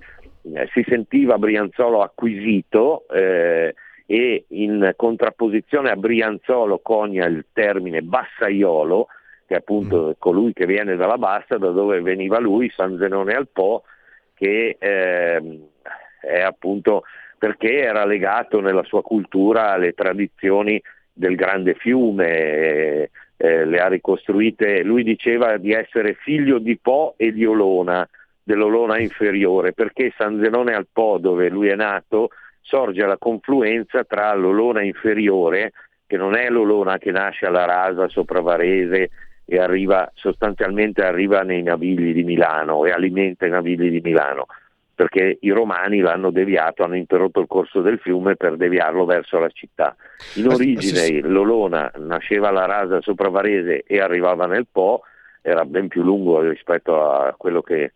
eh, 0.54 0.70
si 0.74 0.84
sentiva 0.88 1.38
Brianzolo 1.38 2.02
acquisito 2.02 3.06
eh, 3.12 3.74
e 4.06 4.46
in 4.50 4.94
contrapposizione 4.96 5.90
a 5.90 5.96
Brianzolo 5.96 6.80
conia 6.80 7.26
il 7.26 7.46
termine 7.54 8.02
bassaiolo, 8.02 9.08
che 9.48 9.56
è 9.56 9.58
appunto 9.58 10.10
mm. 10.10 10.12
colui 10.20 10.54
che 10.54 10.66
viene 10.66 10.96
dalla 10.96 11.18
bassa, 11.18 11.58
da 11.58 11.70
dove 11.70 12.02
veniva 12.02 12.40
lui, 12.40 12.70
San 12.70 12.98
Zenone 13.00 13.34
al 13.34 13.48
Po, 13.52 13.84
che 14.34 14.76
eh, 14.80 15.70
è 16.22 16.40
appunto 16.40 17.04
perché 17.38 17.80
era 17.80 18.06
legato 18.06 18.62
nella 18.62 18.84
sua 18.84 19.02
cultura 19.02 19.72
alle 19.72 19.94
tradizioni 19.94 20.82
del 21.12 21.36
grande 21.36 21.74
fiume, 21.74 22.28
eh, 22.28 23.10
eh, 23.38 23.66
le 23.66 23.80
ha 23.80 23.88
ricostruite, 23.88 24.84
lui 24.84 25.04
diceva 25.04 25.58
di 25.58 25.74
essere 25.74 26.14
figlio 26.14 26.60
di 26.60 26.78
Po 26.78 27.16
e 27.18 27.32
di 27.32 27.46
Olona, 27.46 28.08
dell'Olona 28.44 29.00
inferiore, 29.00 29.74
perché 29.74 30.14
San 30.16 30.40
Zenone 30.42 30.74
al 30.74 30.88
Po, 30.92 31.18
dove 31.18 31.50
lui 31.50 31.70
è 31.70 31.76
nato, 31.76 32.30
sorge 32.62 33.04
alla 33.04 33.18
confluenza 33.18 34.04
tra 34.04 34.34
l'Olona 34.36 34.84
inferiore, 34.84 35.72
che 36.06 36.18
non 36.18 36.36
è 36.36 36.50
l'Olona 36.50 36.98
che 36.98 37.12
nasce 37.12 37.46
alla 37.48 37.66
Rasa 37.66 38.08
sopra 38.08 38.42
Varese 38.42 39.10
e 39.46 39.58
arriva, 39.58 40.10
sostanzialmente 40.14 41.02
arriva 41.02 41.42
nei 41.42 41.64
navigli 41.64 42.14
di 42.14 42.24
Milano 42.24 42.86
e 42.86 42.92
alimenta 42.92 43.46
i 43.46 43.50
navigli 43.50 43.90
di 43.90 44.02
Milano, 44.02 44.46
perché 45.02 45.40
i 45.42 45.50
romani 45.50 46.00
l'hanno 46.00 46.30
deviato, 46.30 46.84
hanno 46.84 46.96
interrotto 46.96 47.40
il 47.40 47.48
corso 47.48 47.82
del 47.82 47.98
fiume 47.98 48.36
per 48.36 48.56
deviarlo 48.56 49.04
verso 49.04 49.40
la 49.40 49.50
città. 49.50 49.96
In 50.36 50.46
origine 50.46 51.22
l'Olona 51.22 51.92
nasceva 51.96 52.50
alla 52.50 52.68
rasa 52.68 53.02
sopra 53.02 53.30
Varese 53.30 53.82
e 53.88 54.00
arrivava 54.00 54.46
nel 54.46 54.68
Po, 54.72 55.02
era 55.42 55.66
ben 55.66 55.88
più 55.88 56.04
lungo 56.04 56.42
rispetto 56.42 57.02
a 57.04 57.34
quello 57.36 57.64
che 57.64 57.94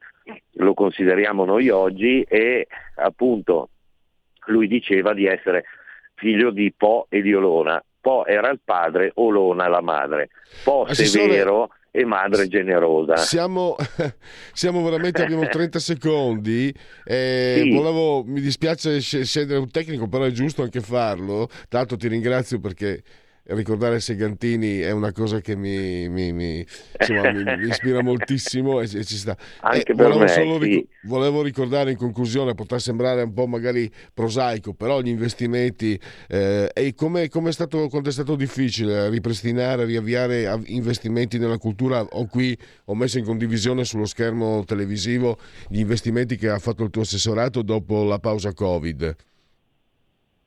lo 0.54 0.74
consideriamo 0.74 1.46
noi 1.46 1.70
oggi 1.70 2.24
e 2.24 2.66
appunto 2.96 3.70
lui 4.48 4.68
diceva 4.68 5.14
di 5.14 5.28
essere 5.28 5.66
figlio 6.16 6.50
di 6.50 6.74
Po 6.76 7.06
e 7.10 7.22
di 7.22 7.36
Olona. 7.36 7.80
Po 8.02 8.26
era 8.26 8.50
il 8.50 8.62
padre, 8.66 9.12
Olona 9.14 9.68
la 9.68 9.82
madre. 9.82 10.30
Po 10.64 10.88
severo 10.90 11.70
e 11.96 12.04
madre 12.04 12.50
generosa. 12.50 13.16
Siamo, 13.16 13.78
siamo 14.52 14.84
veramente, 14.84 15.24
abbiamo 15.24 15.48
30 15.50 15.80
secondi. 15.80 16.74
Eh, 17.06 17.62
sì. 17.64 17.70
volevo, 17.74 18.24
mi 18.26 18.42
dispiace 18.42 19.00
scendere 19.00 19.60
un 19.60 19.72
tecnico, 19.72 20.08
però 20.08 20.26
è 20.26 20.32
giusto 20.32 20.62
anche 20.62 20.82
farlo. 20.82 21.48
Tanto 21.70 21.96
ti 21.96 22.10
ringrazio 22.10 22.60
perché 22.60 23.02
ricordare 23.48 24.00
Segantini 24.00 24.80
è 24.80 24.92
una 24.92 25.12
cosa 25.12 25.40
che 25.40 25.56
mi, 25.56 26.10
mi, 26.10 26.32
mi, 26.34 26.66
insomma, 27.00 27.32
mi 27.32 27.68
ispira 27.70 28.02
moltissimo 28.02 28.82
e, 28.82 28.84
e, 28.84 29.04
ci 29.04 29.18
sta. 29.18 29.38
Anche 29.62 29.92
eh, 29.92 29.96
volevo, 29.96 30.20
me, 30.20 30.28
solo 30.28 30.62
sì. 30.62 30.88
volevo 31.04 31.42
ricordare 31.42 31.92
in 31.92 31.98
conclusione, 31.98 32.56
potrà 32.56 32.80
sembrare 32.80 33.22
un 33.22 33.34
po' 33.34 33.46
magari 33.46 33.92
prosaico, 34.14 34.74
però 34.74 35.02
gli 35.02 35.10
investimenti 35.10 36.00
eh, 36.28 36.70
e 36.74 36.94
come 36.96 37.30
è 37.30 37.52
stato, 37.52 37.88
quando 37.90 38.10
è 38.10 38.12
stato 38.12 38.36
difficile 38.36 39.10
ripristinare, 39.10 39.86
riavviare 39.86 40.62
investimenti 40.66 41.38
nella 41.38 41.58
cultura, 41.58 42.02
ho 42.02 42.26
qui 42.26 42.58
ho 42.86 42.96
messo 42.96 43.18
in 43.18 43.26
condivisione 43.26 43.84
sullo 43.86 44.06
schermo 44.06 44.64
televisivo 44.64 45.38
gli 45.68 45.80
investimenti 45.80 46.36
che 46.38 46.50
ha 46.50 46.60
fatto 46.60 46.84
il 46.84 46.90
tuo 46.90 47.02
assessorato 47.02 47.62
dopo 47.62 48.04
la 48.04 48.20
pausa 48.20 48.54
Covid. 48.54 49.16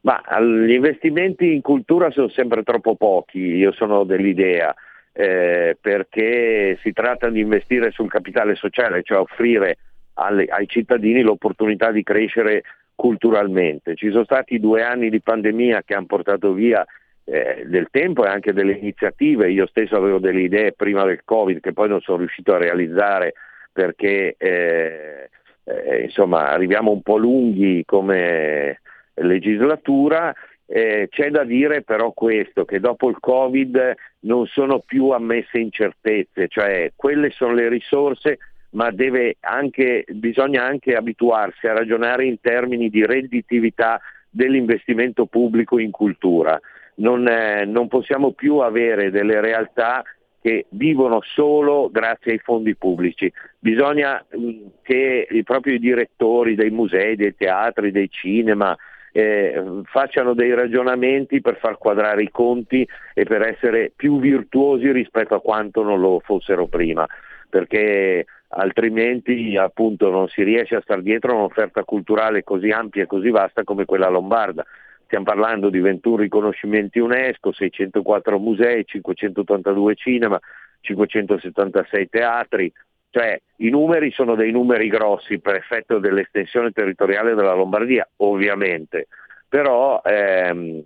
Ma 0.01 0.23
gli 0.41 0.73
investimenti 0.73 1.53
in 1.53 1.61
cultura 1.61 2.11
sono 2.11 2.29
sempre 2.29 2.63
troppo 2.63 2.95
pochi, 2.95 3.39
io 3.39 3.73
sono 3.73 4.05
dell'idea, 4.05 4.75
eh, 5.13 5.77
perché 5.81 6.79
si 6.83 6.93
tratta 6.93 7.29
di 7.29 7.41
investire 7.41 7.91
sul 7.91 8.09
capitale 8.09 8.55
sociale, 8.55 9.03
cioè 9.03 9.19
offrire 9.19 9.79
alle, 10.15 10.47
ai 10.47 10.69
cittadini 10.69 11.23
l'opportunità 11.23 11.91
di 11.91 12.05
crescere 12.05 12.63
culturalmente. 12.95 13.97
Ci 13.97 14.11
sono 14.11 14.25
stati 14.25 14.61
due 14.61 14.83
anni 14.83 15.11
di 15.11 15.21
pandemia 15.21 15.83
che 15.85 15.95
hanno 15.95 16.07
portato 16.07 16.53
via 16.53 16.85
eh, 17.25 17.65
del 17.67 17.89
tempo 17.91 18.25
e 18.25 18.29
anche 18.29 18.53
delle 18.53 18.73
iniziative, 18.73 19.51
io 19.51 19.67
stesso 19.67 19.97
avevo 19.97 20.19
delle 20.19 20.41
idee 20.43 20.73
prima 20.73 21.05
del 21.05 21.21
Covid 21.25 21.61
che 21.61 21.73
poi 21.73 21.89
non 21.89 22.01
sono 22.01 22.19
riuscito 22.19 22.55
a 22.55 22.59
realizzare 22.59 23.35
perché 23.73 24.35
eh, 24.39 25.29
eh 25.65 26.03
insomma 26.03 26.51
arriviamo 26.51 26.91
un 26.91 27.03
po' 27.03 27.19
lunghi 27.19 27.83
come 27.85 28.81
legislatura. 29.21 30.35
Eh, 30.71 31.09
c'è 31.11 31.31
da 31.31 31.45
dire 31.45 31.83
però 31.83 32.12
questo, 32.12 32.64
che 32.64 32.79
dopo 32.79 33.09
il 33.09 33.16
Covid 33.21 33.95
non 34.21 34.47
sono 34.47 34.81
più 34.81 35.09
ammesse 35.11 35.59
incertezze, 35.59 36.49
cioè 36.49 36.93
quelle 36.95 37.31
sono 37.31 37.55
le 37.55 37.69
risorse, 37.69 38.39
ma 38.71 38.93
anche, 39.41 40.05
bisogna 40.09 40.64
anche 40.64 40.95
abituarsi 40.95 41.66
a 41.66 41.73
ragionare 41.73 42.27
in 42.27 42.39
termini 42.41 42.91
di 42.91 43.07
redditività 43.07 43.99
dell'investimento 44.29 45.25
pubblico 45.25 45.79
in 45.79 45.91
cultura. 45.91 46.61
Non, 46.97 47.27
eh, 47.27 47.64
non 47.64 47.89
possiamo 47.89 48.33
più 48.33 48.59
avere 48.59 49.11
delle 49.11 49.41
realtà 49.41 50.03
che 50.41 50.66
vivono 50.71 51.21
solo 51.23 51.89
grazie 51.91 52.33
ai 52.33 52.39
fondi 52.39 52.75
pubblici. 52.77 53.33
Bisogna 53.59 54.25
mh, 54.31 54.66
che 54.83 55.27
i 55.31 55.43
propri 55.43 55.79
direttori 55.79 56.55
dei 56.55 56.71
musei, 56.71 57.16
dei 57.16 57.35
teatri, 57.35 57.91
dei 57.91 58.11
cinema, 58.11 58.77
eh, 59.13 59.83
facciano 59.85 60.35
dei 60.35 60.55
ragionamenti 60.55 61.41
per 61.41 61.59
far 61.59 61.79
quadrare 61.79 62.23
i 62.23 62.31
conti 62.31 62.87
e 63.15 63.25
per 63.25 63.43
essere 63.43 63.93
più 63.95 64.21
virtuosi 64.21 64.91
rispetto 64.93 65.35
a 65.35 65.41
quanto 65.41 65.83
non 65.83 66.01
lo 66.01 66.21
fossero 66.25 66.67
prima, 66.67 67.07
perché 67.49 68.27
altrimenti 68.49 69.57
appunto 69.57 70.11
non 70.11 70.29
si 70.29 70.43
riesce 70.43 70.77
a 70.77 70.81
star 70.81 71.03
dietro 71.03 71.33
a 71.33 71.37
un'offerta 71.37 71.85
culturale 71.85 72.45
così 72.45 72.71
ampia 72.71 73.03
e 73.03 73.07
così 73.07 73.31
vasta 73.31 73.65
come 73.65 73.85
quella 73.85 74.09
lombarda. 74.09 74.65
Stiamo 75.05 75.25
parlando 75.25 75.71
di 75.71 75.81
21 75.81 76.17
riconoscimenti 76.17 76.99
UNESCO, 76.99 77.53
604 77.53 78.39
musei, 78.39 78.85
582 78.85 79.95
cinema, 79.95 80.39
576 80.81 82.09
teatri, 82.11 82.71
cioè 83.11 83.41
i 83.57 83.71
numeri 83.71 84.11
sono 84.11 84.35
dei 84.35 84.51
numeri 84.51 84.89
grossi 84.89 85.39
per 85.39 85.55
effetto 85.55 85.99
dell'estensione 85.99 86.71
territoriale 86.73 87.35
della 87.35 87.55
Lombardia, 87.55 88.09
ovviamente, 88.17 89.09
però 89.49 90.01
ehm, 90.05 90.83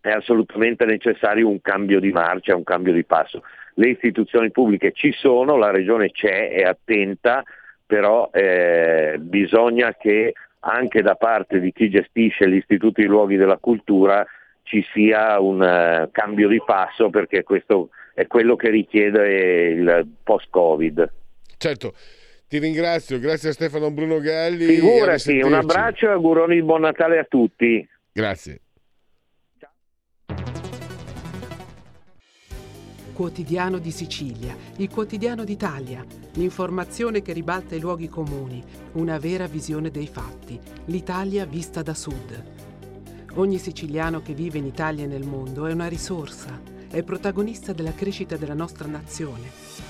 è 0.00 0.10
assolutamente 0.10 0.84
necessario 0.84 1.48
un 1.48 1.60
cambio 1.60 2.00
di 2.00 2.12
marcia, 2.12 2.56
un 2.56 2.64
cambio 2.64 2.92
di 2.92 3.04
passo. 3.04 3.42
Le 3.74 3.88
istituzioni 3.88 4.50
pubbliche 4.50 4.92
ci 4.92 5.12
sono, 5.12 5.56
la 5.56 5.70
regione 5.70 6.10
c'è, 6.10 6.50
è 6.50 6.62
attenta, 6.62 7.42
però 7.84 8.30
eh, 8.32 9.16
bisogna 9.18 9.94
che 9.94 10.32
anche 10.60 11.02
da 11.02 11.14
parte 11.14 11.58
di 11.58 11.72
chi 11.72 11.90
gestisce 11.90 12.48
gli 12.48 12.56
istituti 12.56 13.02
di 13.02 13.08
luoghi 13.08 13.36
della 13.36 13.56
cultura 13.56 14.26
ci 14.62 14.84
sia 14.92 15.40
un 15.40 15.60
uh, 15.60 16.10
cambio 16.12 16.48
di 16.48 16.62
passo 16.64 17.08
perché 17.10 17.42
questo 17.42 17.88
è 18.14 18.26
quello 18.26 18.56
che 18.56 18.68
richiede 18.68 19.68
il 19.70 20.06
post-Covid. 20.22 21.10
Certo, 21.60 21.92
ti 22.48 22.58
ringrazio, 22.58 23.18
grazie 23.18 23.50
a 23.50 23.52
Stefano 23.52 23.90
Bruno 23.90 24.18
Galli. 24.18 24.64
Figurati, 24.64 25.42
un 25.42 25.52
abbraccio 25.52 26.06
e 26.06 26.12
auguroni 26.12 26.54
di 26.54 26.62
buon 26.62 26.80
Natale 26.80 27.18
a 27.18 27.24
tutti. 27.24 27.86
Grazie. 28.10 28.62
Quotidiano 33.12 33.76
di 33.76 33.90
Sicilia, 33.90 34.56
il 34.78 34.88
quotidiano 34.88 35.44
d'Italia, 35.44 36.02
l'informazione 36.36 37.20
che 37.20 37.34
ribalta 37.34 37.74
i 37.74 37.80
luoghi 37.80 38.08
comuni, 38.08 38.64
una 38.92 39.18
vera 39.18 39.46
visione 39.46 39.90
dei 39.90 40.06
fatti, 40.06 40.58
l'Italia 40.86 41.44
vista 41.44 41.82
da 41.82 41.92
sud. 41.92 42.42
Ogni 43.34 43.58
siciliano 43.58 44.22
che 44.22 44.32
vive 44.32 44.56
in 44.56 44.64
Italia 44.64 45.04
e 45.04 45.08
nel 45.08 45.26
mondo 45.26 45.66
è 45.66 45.72
una 45.74 45.88
risorsa, 45.88 46.58
è 46.90 47.02
protagonista 47.02 47.74
della 47.74 47.92
crescita 47.92 48.38
della 48.38 48.54
nostra 48.54 48.88
nazione 48.88 49.89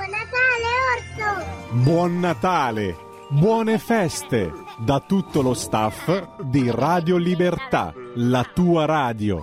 Buon 0.00 0.12
Natale, 0.12 0.64
Orso! 0.96 1.82
Buon 1.84 2.20
Natale! 2.20 2.96
Buone 3.28 3.78
feste 3.78 4.50
da 4.78 5.04
tutto 5.06 5.42
lo 5.42 5.52
staff 5.52 6.40
di 6.40 6.70
Radio 6.70 7.18
Libertà, 7.18 7.92
la 8.14 8.50
tua 8.54 8.86
radio. 8.86 9.42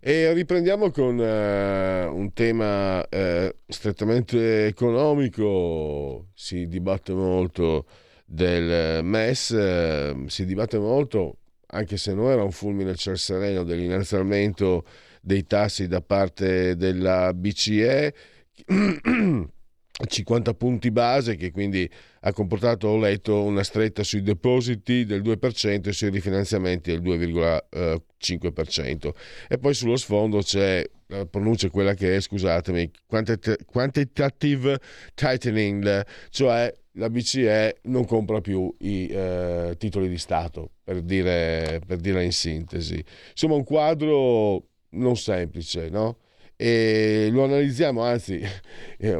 E 0.00 0.32
riprendiamo 0.32 0.90
con 0.90 1.18
uh, 1.18 2.12
un 2.12 2.32
tema 2.34 2.98
uh, 2.98 3.54
strettamente 3.68 4.66
economico, 4.66 6.30
si 6.34 6.66
dibatte 6.66 7.12
molto 7.12 7.86
del 8.24 9.04
MES, 9.04 9.50
uh, 9.50 10.26
si 10.26 10.44
dibatte 10.44 10.78
molto 10.78 11.36
anche 11.70 11.96
se 11.96 12.14
non 12.14 12.30
era 12.30 12.42
un 12.42 12.50
fulmine 12.50 12.90
al 12.90 12.96
ciel 12.96 13.18
sereno 13.18 13.62
dell'innalzamento 13.62 14.84
dei 15.22 15.46
tassi 15.46 15.86
da 15.86 16.00
parte 16.00 16.76
della 16.76 17.32
BCE 17.34 18.14
50 20.06 20.54
punti 20.54 20.90
base 20.90 21.36
che 21.36 21.50
quindi 21.50 21.90
ha 22.20 22.32
comportato, 22.32 22.88
ho 22.88 22.98
letto, 22.98 23.42
una 23.42 23.62
stretta 23.62 24.02
sui 24.02 24.22
depositi 24.22 25.04
del 25.04 25.22
2% 25.22 25.88
e 25.88 25.92
sui 25.92 26.10
rifinanziamenti 26.10 26.90
del 26.90 27.02
2,5%. 27.02 29.10
E 29.48 29.58
poi 29.58 29.74
sullo 29.74 29.96
sfondo 29.96 30.40
c'è 30.40 30.84
la 31.06 31.26
pronuncia 31.26 31.70
quella 31.70 31.94
che 31.94 32.16
è, 32.16 32.20
scusatemi, 32.20 32.90
quantitative 33.66 34.80
tightening, 35.14 36.04
cioè 36.30 36.74
la 36.92 37.08
BCE 37.08 37.78
non 37.84 38.04
compra 38.04 38.40
più 38.40 38.74
i 38.80 39.06
eh, 39.06 39.76
titoli 39.78 40.08
di 40.08 40.18
Stato, 40.18 40.72
per 40.82 41.02
dire, 41.02 41.80
per 41.86 41.98
dire 41.98 42.24
in 42.24 42.32
sintesi. 42.32 43.02
Insomma, 43.30 43.54
un 43.54 43.64
quadro 43.64 44.67
non 44.90 45.16
semplice, 45.16 45.88
no? 45.88 46.16
e 46.60 47.28
lo 47.30 47.44
analizziamo, 47.44 48.02
anzi 48.02 48.42
eh, 48.98 49.14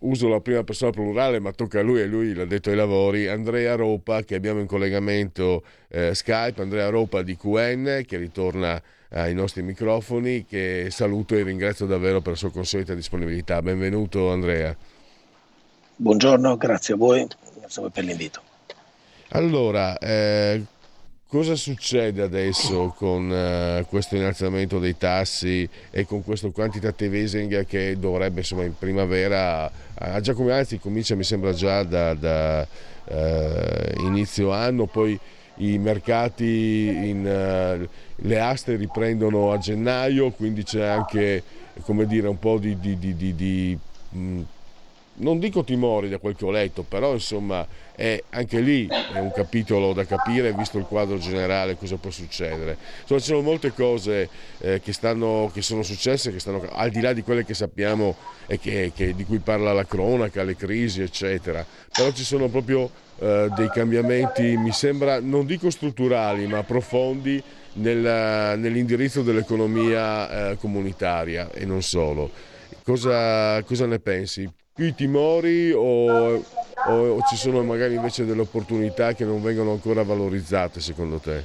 uso 0.00 0.28
la 0.28 0.42
prima 0.42 0.64
persona 0.64 0.90
plurale 0.90 1.40
ma 1.40 1.50
tocca 1.52 1.80
a 1.80 1.82
lui 1.82 2.00
e 2.00 2.04
lui 2.04 2.34
l'ha 2.34 2.44
detto 2.44 2.68
ai 2.68 2.76
lavori, 2.76 3.26
Andrea 3.26 3.74
Ropa 3.74 4.22
che 4.22 4.34
abbiamo 4.34 4.60
in 4.60 4.66
collegamento 4.66 5.64
eh, 5.88 6.14
Skype, 6.14 6.60
Andrea 6.60 6.90
Ropa 6.90 7.22
di 7.22 7.38
QN 7.38 8.02
che 8.06 8.18
ritorna 8.18 8.80
ai 9.08 9.32
nostri 9.32 9.62
microfoni, 9.62 10.44
che 10.44 10.88
saluto 10.90 11.36
e 11.36 11.42
ringrazio 11.42 11.86
davvero 11.86 12.20
per 12.20 12.32
la 12.32 12.38
sua 12.38 12.50
consueta 12.50 12.94
disponibilità. 12.94 13.62
Benvenuto 13.62 14.30
Andrea. 14.30 14.76
Buongiorno, 15.96 16.56
grazie 16.58 16.94
a 16.94 16.96
voi, 16.98 17.26
grazie 17.56 17.80
a 17.80 17.84
voi 17.84 17.90
per 17.92 18.04
l'invito. 18.04 18.42
Allora, 19.30 19.96
eh, 19.96 20.62
cosa 21.34 21.56
succede 21.56 22.22
adesso 22.22 22.94
con 22.96 23.28
uh, 23.28 23.84
questo 23.86 24.14
innalzamento 24.14 24.78
dei 24.78 24.96
tassi 24.96 25.68
e 25.90 26.06
con 26.06 26.22
questo 26.22 26.52
quantitative 26.52 27.18
easing 27.18 27.66
che 27.66 27.98
dovrebbe 27.98 28.38
insomma 28.38 28.62
in 28.62 28.78
primavera, 28.78 29.64
uh, 29.66 30.20
già 30.20 30.32
come 30.32 30.52
anzi 30.52 30.78
comincia 30.78 31.16
mi 31.16 31.24
sembra 31.24 31.52
già 31.52 31.82
da, 31.82 32.14
da 32.14 32.64
uh, 33.06 34.06
inizio 34.06 34.52
anno, 34.52 34.86
poi 34.86 35.18
i 35.56 35.76
mercati, 35.78 36.86
in, 37.02 37.88
le 38.14 38.40
aste 38.40 38.76
riprendono 38.76 39.50
a 39.50 39.58
gennaio, 39.58 40.30
quindi 40.30 40.62
c'è 40.62 40.84
anche 40.84 41.42
come 41.80 42.06
dire 42.06 42.28
un 42.28 42.38
po' 42.38 42.58
di, 42.58 42.78
di, 42.78 42.96
di, 42.96 43.34
di 43.34 43.78
mh, 44.10 44.18
mm, 44.18 44.40
non 45.16 45.38
dico 45.38 45.62
timori 45.62 46.08
da 46.08 46.18
quel 46.18 46.34
che 46.34 46.44
ho 46.44 46.50
letto, 46.50 46.82
però 46.82 47.12
insomma 47.12 47.66
è 47.94 48.20
anche 48.30 48.58
lì 48.58 48.86
è 48.88 49.18
un 49.18 49.30
capitolo 49.32 49.92
da 49.92 50.04
capire, 50.04 50.52
visto 50.52 50.78
il 50.78 50.84
quadro 50.84 51.18
generale, 51.18 51.76
cosa 51.76 51.96
può 51.96 52.10
succedere. 52.10 52.76
Insomma, 53.02 53.20
ci 53.20 53.26
sono 53.26 53.40
molte 53.40 53.72
cose 53.72 54.28
eh, 54.58 54.80
che, 54.80 54.92
stanno, 54.92 55.50
che, 55.52 55.62
sono 55.62 55.82
successe, 55.82 56.32
che 56.32 56.40
stanno 56.40 56.66
al 56.72 56.90
di 56.90 57.00
là 57.00 57.12
di 57.12 57.22
quelle 57.22 57.44
che 57.44 57.54
sappiamo 57.54 58.16
e 58.46 58.58
che, 58.58 58.92
che, 58.94 59.14
di 59.14 59.24
cui 59.24 59.38
parla 59.38 59.72
la 59.72 59.84
cronaca, 59.84 60.42
le 60.42 60.56
crisi, 60.56 61.02
eccetera. 61.02 61.64
Però 61.92 62.10
ci 62.10 62.24
sono 62.24 62.48
proprio 62.48 62.90
eh, 63.18 63.48
dei 63.54 63.68
cambiamenti, 63.70 64.56
mi 64.56 64.72
sembra, 64.72 65.20
non 65.20 65.46
dico 65.46 65.70
strutturali, 65.70 66.46
ma 66.48 66.64
profondi 66.64 67.40
nel, 67.74 68.58
nell'indirizzo 68.58 69.22
dell'economia 69.22 70.50
eh, 70.50 70.56
comunitaria 70.56 71.50
e 71.52 71.64
non 71.64 71.82
solo. 71.82 72.30
Cosa, 72.82 73.62
cosa 73.62 73.86
ne 73.86 74.00
pensi? 74.00 74.50
Più 74.74 74.86
i 74.86 74.94
timori 74.94 75.70
o, 75.70 76.34
o, 76.34 76.42
o, 76.84 77.20
ci 77.28 77.36
sono 77.36 77.62
magari 77.62 77.94
invece 77.94 78.24
delle 78.24 78.40
opportunità 78.40 79.12
che 79.12 79.24
non 79.24 79.40
vengono 79.40 79.70
ancora 79.70 80.02
valorizzate 80.02 80.80
secondo 80.80 81.18
te? 81.18 81.44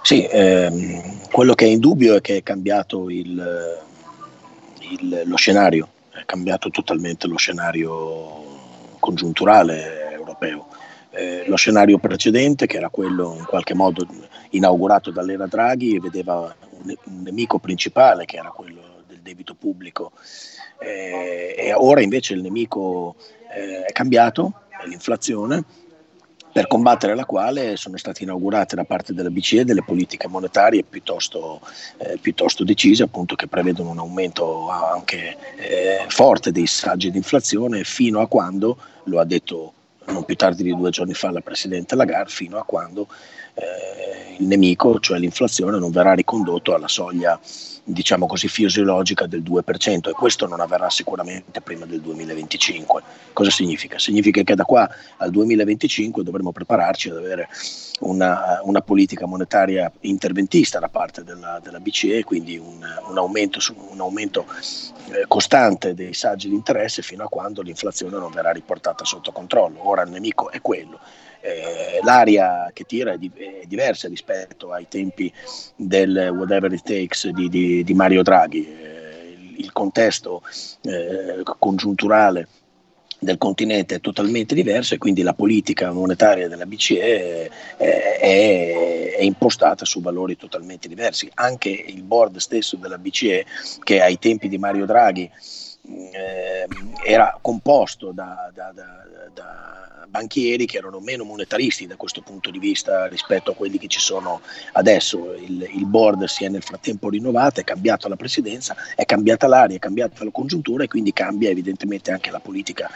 Sì, 0.00 0.24
ehm, 0.30 1.26
quello 1.32 1.54
che 1.54 1.64
è 1.64 1.68
indubbio 1.68 2.14
è 2.14 2.20
che 2.20 2.36
è 2.36 2.42
cambiato 2.44 3.10
il, 3.10 3.80
il, 4.78 5.22
lo 5.24 5.36
scenario, 5.36 5.88
è 6.10 6.24
cambiato 6.24 6.70
totalmente 6.70 7.26
lo 7.26 7.36
scenario 7.36 8.94
congiunturale 9.00 10.12
europeo. 10.12 10.68
Eh, 11.10 11.44
lo 11.48 11.56
scenario 11.56 11.98
precedente, 11.98 12.66
che 12.66 12.76
era 12.76 12.90
quello 12.90 13.34
in 13.36 13.44
qualche 13.44 13.74
modo 13.74 14.06
inaugurato 14.50 15.10
dall'era 15.10 15.46
Draghi, 15.46 15.98
vedeva 15.98 16.54
un, 16.82 16.94
un 17.06 17.22
nemico 17.22 17.58
principale, 17.58 18.24
che 18.24 18.36
era 18.36 18.50
quello 18.50 19.02
del 19.08 19.18
debito 19.18 19.54
pubblico 19.54 20.12
eh, 20.80 21.54
e 21.56 21.72
ora 21.74 22.00
invece 22.00 22.34
il 22.34 22.42
nemico 22.42 23.16
eh, 23.54 23.84
è 23.84 23.92
cambiato, 23.92 24.62
è 24.68 24.86
l'inflazione, 24.86 25.64
per 26.52 26.66
combattere 26.66 27.14
la 27.14 27.24
quale 27.24 27.76
sono 27.76 27.96
state 27.96 28.24
inaugurate 28.24 28.74
da 28.74 28.84
parte 28.84 29.14
della 29.14 29.30
BCE 29.30 29.64
delle 29.64 29.84
politiche 29.84 30.26
monetarie 30.26 30.82
piuttosto, 30.82 31.60
eh, 31.98 32.18
piuttosto 32.18 32.64
decise, 32.64 33.04
appunto, 33.04 33.36
che 33.36 33.46
prevedono 33.46 33.90
un 33.90 33.98
aumento 33.98 34.68
anche 34.68 35.36
eh, 35.56 36.04
forte 36.08 36.50
dei 36.50 36.66
saggi 36.66 37.10
di 37.10 37.18
inflazione 37.18 37.84
fino 37.84 38.20
a 38.20 38.26
quando, 38.26 38.76
lo 39.04 39.20
ha 39.20 39.24
detto 39.24 39.74
non 40.06 40.24
più 40.24 40.34
tardi 40.34 40.64
di 40.64 40.74
due 40.74 40.90
giorni 40.90 41.14
fa 41.14 41.30
la 41.30 41.40
Presidente 41.40 41.94
Lagarde, 41.94 42.30
fino 42.30 42.58
a 42.58 42.64
quando 42.64 43.06
eh, 43.54 44.36
il 44.38 44.46
nemico, 44.46 44.98
cioè 44.98 45.18
l'inflazione, 45.18 45.78
non 45.78 45.92
verrà 45.92 46.14
ricondotto 46.14 46.74
alla 46.74 46.88
soglia 46.88 47.38
diciamo 47.84 48.26
così, 48.26 48.48
fisiologica 48.48 49.26
del 49.26 49.42
2% 49.42 50.08
e 50.08 50.12
questo 50.12 50.46
non 50.46 50.60
avverrà 50.60 50.90
sicuramente 50.90 51.60
prima 51.60 51.86
del 51.86 52.00
2025. 52.00 53.02
Cosa 53.32 53.50
significa? 53.50 53.98
Significa 53.98 54.42
che 54.42 54.54
da 54.54 54.64
qua 54.64 54.88
al 55.18 55.30
2025 55.30 56.22
dovremo 56.22 56.52
prepararci 56.52 57.10
ad 57.10 57.16
avere 57.16 57.48
una, 58.00 58.60
una 58.62 58.80
politica 58.80 59.26
monetaria 59.26 59.90
interventista 60.00 60.78
da 60.78 60.88
parte 60.88 61.22
della, 61.22 61.60
della 61.62 61.80
BCE, 61.80 62.24
quindi 62.24 62.56
un, 62.56 62.84
un 63.08 63.18
aumento, 63.18 63.58
un 63.90 64.00
aumento 64.00 64.46
eh, 65.10 65.24
costante 65.26 65.94
dei 65.94 66.14
saggi 66.14 66.48
di 66.48 66.54
interesse 66.54 67.02
fino 67.02 67.24
a 67.24 67.28
quando 67.28 67.62
l'inflazione 67.62 68.16
non 68.16 68.30
verrà 68.30 68.52
riportata 68.52 69.04
sotto 69.04 69.32
controllo. 69.32 69.88
Ora 69.88 70.02
il 70.02 70.10
nemico 70.10 70.50
è 70.50 70.60
quello 70.60 70.98
eh, 71.40 72.00
l'aria 72.02 72.70
che 72.72 72.84
tira 72.84 73.12
è, 73.12 73.18
di, 73.18 73.30
è, 73.34 73.66
diversa 73.66 74.08
rispetto 74.08 74.72
ai 74.72 74.86
tempi 74.88 75.32
del 75.76 76.32
whatever 76.34 76.72
it 76.72 76.82
takes 76.82 77.28
di, 77.28 77.48
di, 77.48 77.84
di 77.84 77.94
Mario 77.94 78.22
Draghi. 78.22 78.66
Eh, 78.66 79.54
il, 79.56 79.72
contesto 79.72 80.42
eh, 80.82 81.42
congiunturale 81.58 82.48
del 83.18 83.36
continente 83.36 83.96
è 83.96 84.00
totalmente 84.00 84.54
diverso 84.54 84.94
e 84.94 84.98
quindi 84.98 85.22
la 85.22 85.34
politica 85.34 85.92
monetaria 85.92 86.48
della 86.48 86.64
BCE 86.64 87.46
è, 87.46 87.50
è, 87.76 89.14
è, 89.18 89.22
impostata 89.22 89.84
su 89.84 90.00
valori 90.00 90.36
totalmente 90.36 90.88
diversi. 90.88 91.30
Anche 91.34 91.68
il 91.68 92.02
board 92.02 92.38
stesso 92.38 92.76
della 92.76 92.96
BCE, 92.96 93.44
che 93.82 94.00
ai 94.00 94.18
tempi 94.18 94.48
di 94.48 94.56
Mario 94.56 94.86
Draghi 94.86 95.30
eh, 96.12 96.66
era 97.04 97.38
composto 97.40 98.12
da, 98.12 98.50
da, 98.54 98.72
da, 98.74 99.04
da 99.32 99.80
banchieri 100.10 100.66
che 100.66 100.78
erano 100.78 100.98
meno 100.98 101.24
monetaristi 101.24 101.86
da 101.86 101.96
questo 101.96 102.20
punto 102.20 102.50
di 102.50 102.58
vista 102.58 103.06
rispetto 103.06 103.52
a 103.52 103.54
quelli 103.54 103.78
che 103.78 103.86
ci 103.86 104.00
sono 104.00 104.40
adesso. 104.72 105.32
Il, 105.34 105.66
il 105.72 105.86
board 105.86 106.24
si 106.24 106.44
è 106.44 106.48
nel 106.48 106.62
frattempo 106.62 107.08
rinnovato, 107.08 107.60
è 107.60 107.64
cambiata 107.64 108.08
la 108.08 108.16
presidenza, 108.16 108.76
è 108.94 109.04
cambiata 109.04 109.46
l'aria, 109.46 109.76
è 109.76 109.80
cambiata 109.80 110.24
la 110.24 110.30
congiuntura 110.30 110.84
e 110.84 110.88
quindi 110.88 111.12
cambia 111.12 111.48
evidentemente 111.48 112.10
anche 112.10 112.30
la 112.30 112.40
politica 112.40 112.90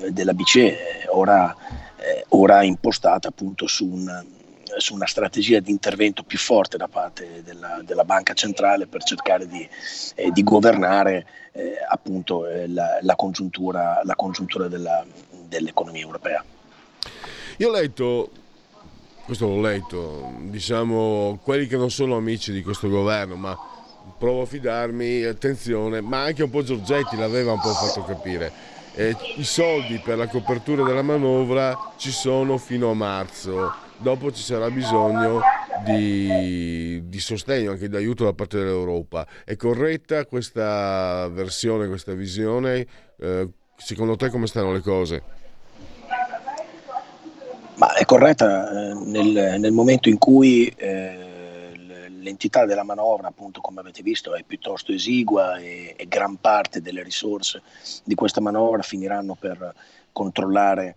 eh, 0.00 0.10
della 0.12 0.34
BCE, 0.34 1.06
ora, 1.08 1.54
eh, 1.96 2.24
ora 2.28 2.62
impostata 2.62 3.28
appunto 3.28 3.66
su 3.66 3.86
un 3.86 4.40
su 4.78 4.94
una 4.94 5.06
strategia 5.06 5.60
di 5.60 5.70
intervento 5.70 6.22
più 6.22 6.38
forte 6.38 6.76
da 6.76 6.88
parte 6.88 7.42
della, 7.44 7.80
della 7.84 8.04
banca 8.04 8.34
centrale 8.34 8.86
per 8.86 9.02
cercare 9.02 9.46
di, 9.46 9.68
eh, 10.14 10.30
di 10.30 10.42
governare 10.42 11.26
eh, 11.52 11.74
appunto 11.88 12.46
eh, 12.46 12.68
la, 12.68 12.98
la, 13.02 13.16
congiuntura, 13.16 14.00
la 14.04 14.14
congiuntura 14.14 14.68
della, 14.68 15.04
dell'economia 15.46 16.02
europea. 16.02 16.44
Io 17.58 17.68
ho 17.68 17.72
letto, 17.72 18.30
questo 19.24 19.46
l'ho 19.46 19.60
letto, 19.60 20.32
diciamo 20.40 21.38
quelli 21.42 21.66
che 21.66 21.76
non 21.76 21.90
sono 21.90 22.16
amici 22.16 22.52
di 22.52 22.62
questo 22.62 22.88
governo, 22.88 23.36
ma 23.36 23.56
provo 24.18 24.42
a 24.42 24.46
fidarmi, 24.46 25.22
attenzione, 25.24 26.00
ma 26.00 26.22
anche 26.22 26.42
un 26.42 26.50
po' 26.50 26.62
Giorgetti 26.62 27.16
l'aveva 27.16 27.52
un 27.52 27.60
po' 27.60 27.72
fatto 27.72 28.02
capire. 28.04 28.70
Eh, 28.94 29.16
I 29.36 29.44
soldi 29.44 29.98
per 29.98 30.18
la 30.18 30.28
copertura 30.28 30.82
della 30.82 31.02
manovra 31.02 31.92
ci 31.96 32.10
sono 32.10 32.58
fino 32.58 32.90
a 32.90 32.94
marzo, 32.94 33.72
dopo 34.02 34.32
ci 34.32 34.42
sarà 34.42 34.68
bisogno 34.70 35.40
di, 35.84 37.08
di 37.08 37.20
sostegno, 37.20 37.70
anche 37.70 37.88
di 37.88 37.96
aiuto 37.96 38.24
da 38.24 38.32
parte 38.32 38.58
dell'Europa. 38.58 39.26
È 39.44 39.56
corretta 39.56 40.26
questa 40.26 41.28
versione, 41.28 41.86
questa 41.86 42.12
visione? 42.12 42.86
Eh, 43.18 43.48
secondo 43.76 44.16
te 44.16 44.28
come 44.28 44.46
stanno 44.46 44.72
le 44.72 44.80
cose? 44.80 45.22
Ma 47.76 47.94
è 47.94 48.04
corretta 48.04 48.70
eh, 48.70 48.94
nel, 48.94 49.58
nel, 49.58 49.72
momento 49.72 50.08
in 50.08 50.18
cui 50.18 50.66
eh, 50.76 51.70
l'entità 52.20 52.66
della 52.66 52.84
manovra, 52.84 53.28
appunto, 53.28 53.60
come 53.60 53.80
avete 53.80 54.02
visto, 54.02 54.34
è 54.34 54.42
piuttosto 54.44 54.92
esigua 54.92 55.56
e, 55.56 55.94
e 55.96 56.06
gran 56.06 56.36
parte 56.36 56.82
delle 56.82 57.02
risorse 57.02 57.62
di 58.04 58.14
questa 58.14 58.40
manovra 58.40 58.82
finiranno 58.82 59.36
per 59.38 59.74
controllare 60.12 60.88
eh, 60.88 60.94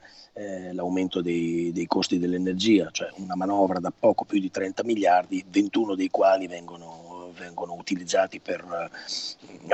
l'aumento 0.74 1.22
dei, 1.22 1.72
dei, 1.72 1.88
costi 1.88 2.20
dell'energia, 2.20 2.90
cioè 2.92 3.10
una 3.16 3.36
manovra 3.36 3.80
da 3.80 3.94
poco 3.98 4.26
più 4.26 4.40
di 4.40 4.52
30 4.52 4.84
miliardi, 4.84 5.46
21 5.48 5.96
dei 5.96 6.10
quali 6.10 6.48
vengono, 6.48 7.32
vengono 7.38 7.74
utilizzati 7.74 8.42
per, 8.42 8.92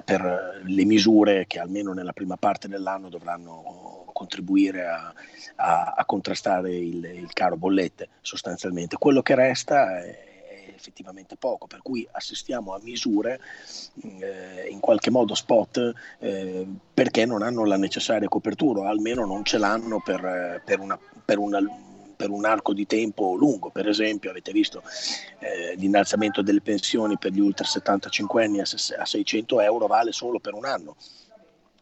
per, 0.06 0.62
le 0.64 0.86
misure 0.86 1.48
che 1.48 1.60
almeno 1.60 1.94
nella 1.94 2.14
prima 2.14 2.38
parte 2.38 2.68
dell'anno 2.68 3.10
dovranno 3.10 4.10
contribuire 4.14 4.86
a, 4.86 5.12
a, 5.56 5.94
a 5.98 6.06
contrastare 6.06 6.76
il, 6.76 7.04
il 7.06 7.34
caro 7.34 7.58
bollette 7.58 8.10
sostanzialmente. 8.22 8.98
Quello 8.98 9.24
che 9.24 9.34
resta 9.34 10.04
è 10.04 10.31
effettivamente 10.82 11.36
poco, 11.38 11.68
per 11.68 11.82
cui 11.82 12.08
assistiamo 12.12 12.74
a 12.74 12.80
misure 12.82 13.40
eh, 14.20 14.68
in 14.70 14.80
qualche 14.80 15.12
modo 15.12 15.36
spot 15.36 15.94
eh, 16.20 16.68
perché 16.94 17.26
non 17.26 17.44
hanno 17.44 17.64
la 17.66 17.78
necessaria 17.78 18.28
copertura, 18.28 18.82
o 18.82 18.86
almeno 18.86 19.26
non 19.26 19.46
ce 19.46 19.60
l'hanno 19.60 20.02
per, 20.02 20.62
per, 20.66 20.80
una, 20.80 21.00
per 21.24 21.38
una 21.38 21.60
per 22.22 22.30
un 22.30 22.46
arco 22.46 22.74
di 22.74 22.86
tempo 22.86 23.34
lungo. 23.34 23.72
Per 23.72 23.88
esempio, 23.88 24.30
avete 24.30 24.52
visto 24.52 24.84
eh, 25.40 25.74
l'innalzamento 25.76 26.44
delle 26.44 26.62
pensioni 26.62 27.18
per 27.18 27.32
gli 27.32 27.40
ultra 27.40 27.66
75 27.66 28.44
anni 28.46 28.60
a 28.60 28.66
600 28.66 29.60
euro 29.62 29.88
vale 29.88 30.12
solo 30.12 30.40
per 30.40 30.54
un 30.54 30.66
anno. 30.66 30.96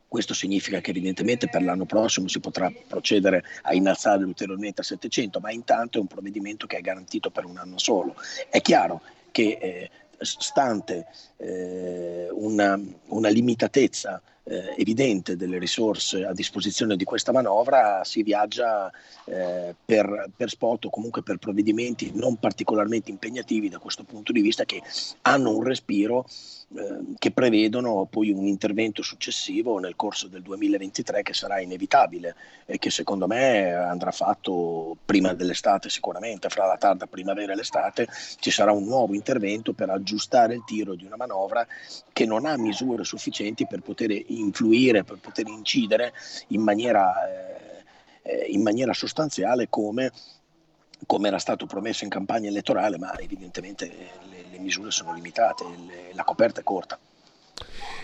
Questo 0.10 0.34
significa 0.34 0.82
che 0.82 0.90
evidentemente 0.90 1.48
per 1.50 1.62
l'anno 1.62 1.86
prossimo 1.86 2.28
si 2.28 2.40
potrà 2.40 2.74
procedere 2.88 3.44
a 3.62 3.76
innalzare 3.76 4.24
ulteriormente 4.24 4.82
a 4.82 4.84
700, 4.84 5.40
ma 5.40 5.52
intanto 5.52 6.00
è 6.00 6.02
un 6.02 6.08
provvedimento 6.08 6.66
che 6.66 6.78
è 6.78 6.82
garantito 6.82 7.30
per 7.30 7.46
un 7.46 7.58
anno 7.58 7.78
solo. 7.78 8.16
È 8.50 8.60
chiaro 8.60 9.04
che 9.30 9.60
eh, 9.62 9.90
stante 10.18 11.06
eh, 11.38 12.28
una, 12.32 12.82
una, 13.10 13.30
limitatezza 13.30 14.20
eh, 14.50 14.74
evidente 14.78 15.36
delle 15.36 15.60
risorse 15.60 16.26
a 16.26 16.34
disposizione 16.34 16.96
di 16.96 17.04
questa 17.04 17.32
manovra, 17.32 18.04
si 18.04 18.24
viaggia 18.24 18.92
eh, 19.26 19.76
per, 19.86 20.30
per, 20.36 20.50
spot 20.50 20.86
o 20.86 20.90
comunque 20.90 21.22
per 21.22 21.38
provvedimenti 21.38 22.12
non 22.16 22.38
particolarmente 22.38 23.12
impegnativi 23.12 23.70
da 23.70 23.78
questo 23.78 24.04
punto 24.04 24.32
di 24.32 24.42
vista 24.42 24.66
che 24.66 24.82
hanno 25.22 25.56
un 25.56 25.64
respiro 25.64 26.26
Ehm, 26.76 27.16
che 27.18 27.32
prevedono 27.32 28.06
poi 28.08 28.30
un 28.30 28.46
intervento 28.46 29.02
successivo 29.02 29.80
nel 29.80 29.96
corso 29.96 30.28
del 30.28 30.44
2023 30.44 31.24
che 31.24 31.34
sarà 31.34 31.60
inevitabile 31.62 32.36
e 32.68 32.78
che 32.78 32.92
secondo 32.92 33.26
me 33.26 33.74
andrà 33.74 34.12
fatto 34.12 34.96
prima 35.04 35.34
dell'estate 35.34 35.90
sicuramente, 35.90 36.48
fra 36.50 36.68
la 36.68 36.78
tarda 36.78 37.08
primavera 37.08 37.54
e 37.54 37.56
l'estate 37.56 38.08
ci 38.40 38.52
sarà 38.52 38.72
un 38.72 38.84
nuovo 38.86 39.16
intervento 39.16 39.74
per 39.74 39.90
aggiustare 39.90 40.54
il 40.54 40.64
tiro 40.64 40.94
di 40.94 41.06
una 41.06 41.16
manovra 41.16 41.66
che 42.14 42.26
non 42.28 42.46
ha 42.46 42.56
misure 42.56 43.04
sufficienti 43.04 43.66
per 43.66 43.82
poter 43.82 44.12
influire, 44.40 45.04
per 45.04 45.18
poter 45.18 45.48
incidere 45.48 46.14
in 46.48 46.62
maniera, 46.62 47.14
eh, 48.24 48.46
in 48.48 48.62
maniera 48.62 48.94
sostanziale 48.94 49.68
come 49.70 50.12
come 51.06 51.30
era 51.30 51.38
stato 51.40 51.66
promesso 51.66 52.04
in 52.04 52.10
campagna 52.10 52.50
elettorale, 52.50 52.98
ma 52.98 53.18
evidentemente 53.18 53.88
le, 54.30 54.46
le 54.52 54.60
misure 54.60 54.92
sono 54.92 55.14
limitate, 55.14 55.64
le, 55.64 56.14
la 56.14 56.24
coperta 56.24 56.60
è 56.60 56.64
corta. 56.64 57.00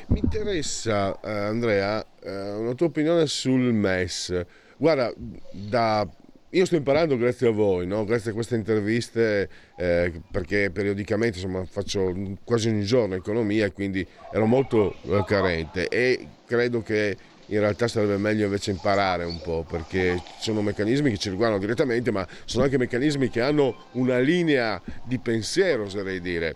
Mi 0.07 0.19
interessa, 0.19 1.19
eh, 1.19 1.29
Andrea, 1.29 2.05
eh, 2.21 2.51
una 2.51 2.73
tua 2.73 2.87
opinione 2.87 3.25
sul 3.27 3.73
MES. 3.73 4.45
Guarda, 4.77 5.11
da 5.51 6.07
io 6.49 6.65
sto 6.65 6.75
imparando 6.75 7.17
grazie 7.17 7.47
a 7.47 7.51
voi, 7.51 7.85
no? 7.85 8.05
grazie 8.05 8.31
a 8.31 8.33
queste 8.33 8.55
interviste, 8.55 9.49
eh, 9.75 10.21
perché 10.31 10.69
periodicamente 10.71 11.37
insomma, 11.37 11.65
faccio 11.65 12.13
quasi 12.43 12.69
ogni 12.69 12.83
giorno 12.83 13.15
economia 13.15 13.71
quindi 13.71 14.05
ero 14.31 14.45
molto 14.45 14.95
eh, 15.03 15.23
carente 15.25 15.87
e 15.87 16.27
credo 16.45 16.81
che 16.81 17.17
in 17.47 17.59
realtà 17.59 17.87
sarebbe 17.87 18.17
meglio 18.17 18.45
invece 18.45 18.71
imparare 18.71 19.23
un 19.23 19.39
po' 19.41 19.65
perché 19.69 20.21
sono 20.39 20.61
meccanismi 20.61 21.11
che 21.11 21.17
ci 21.17 21.29
riguardano 21.29 21.59
direttamente 21.59 22.11
ma 22.11 22.25
sono 22.45 22.63
anche 22.63 22.77
meccanismi 22.77 23.29
che 23.29 23.41
hanno 23.41 23.87
una 23.93 24.17
linea 24.19 24.81
di 25.03 25.19
pensiero 25.19 25.83
oserei 25.83 26.21
dire 26.21 26.55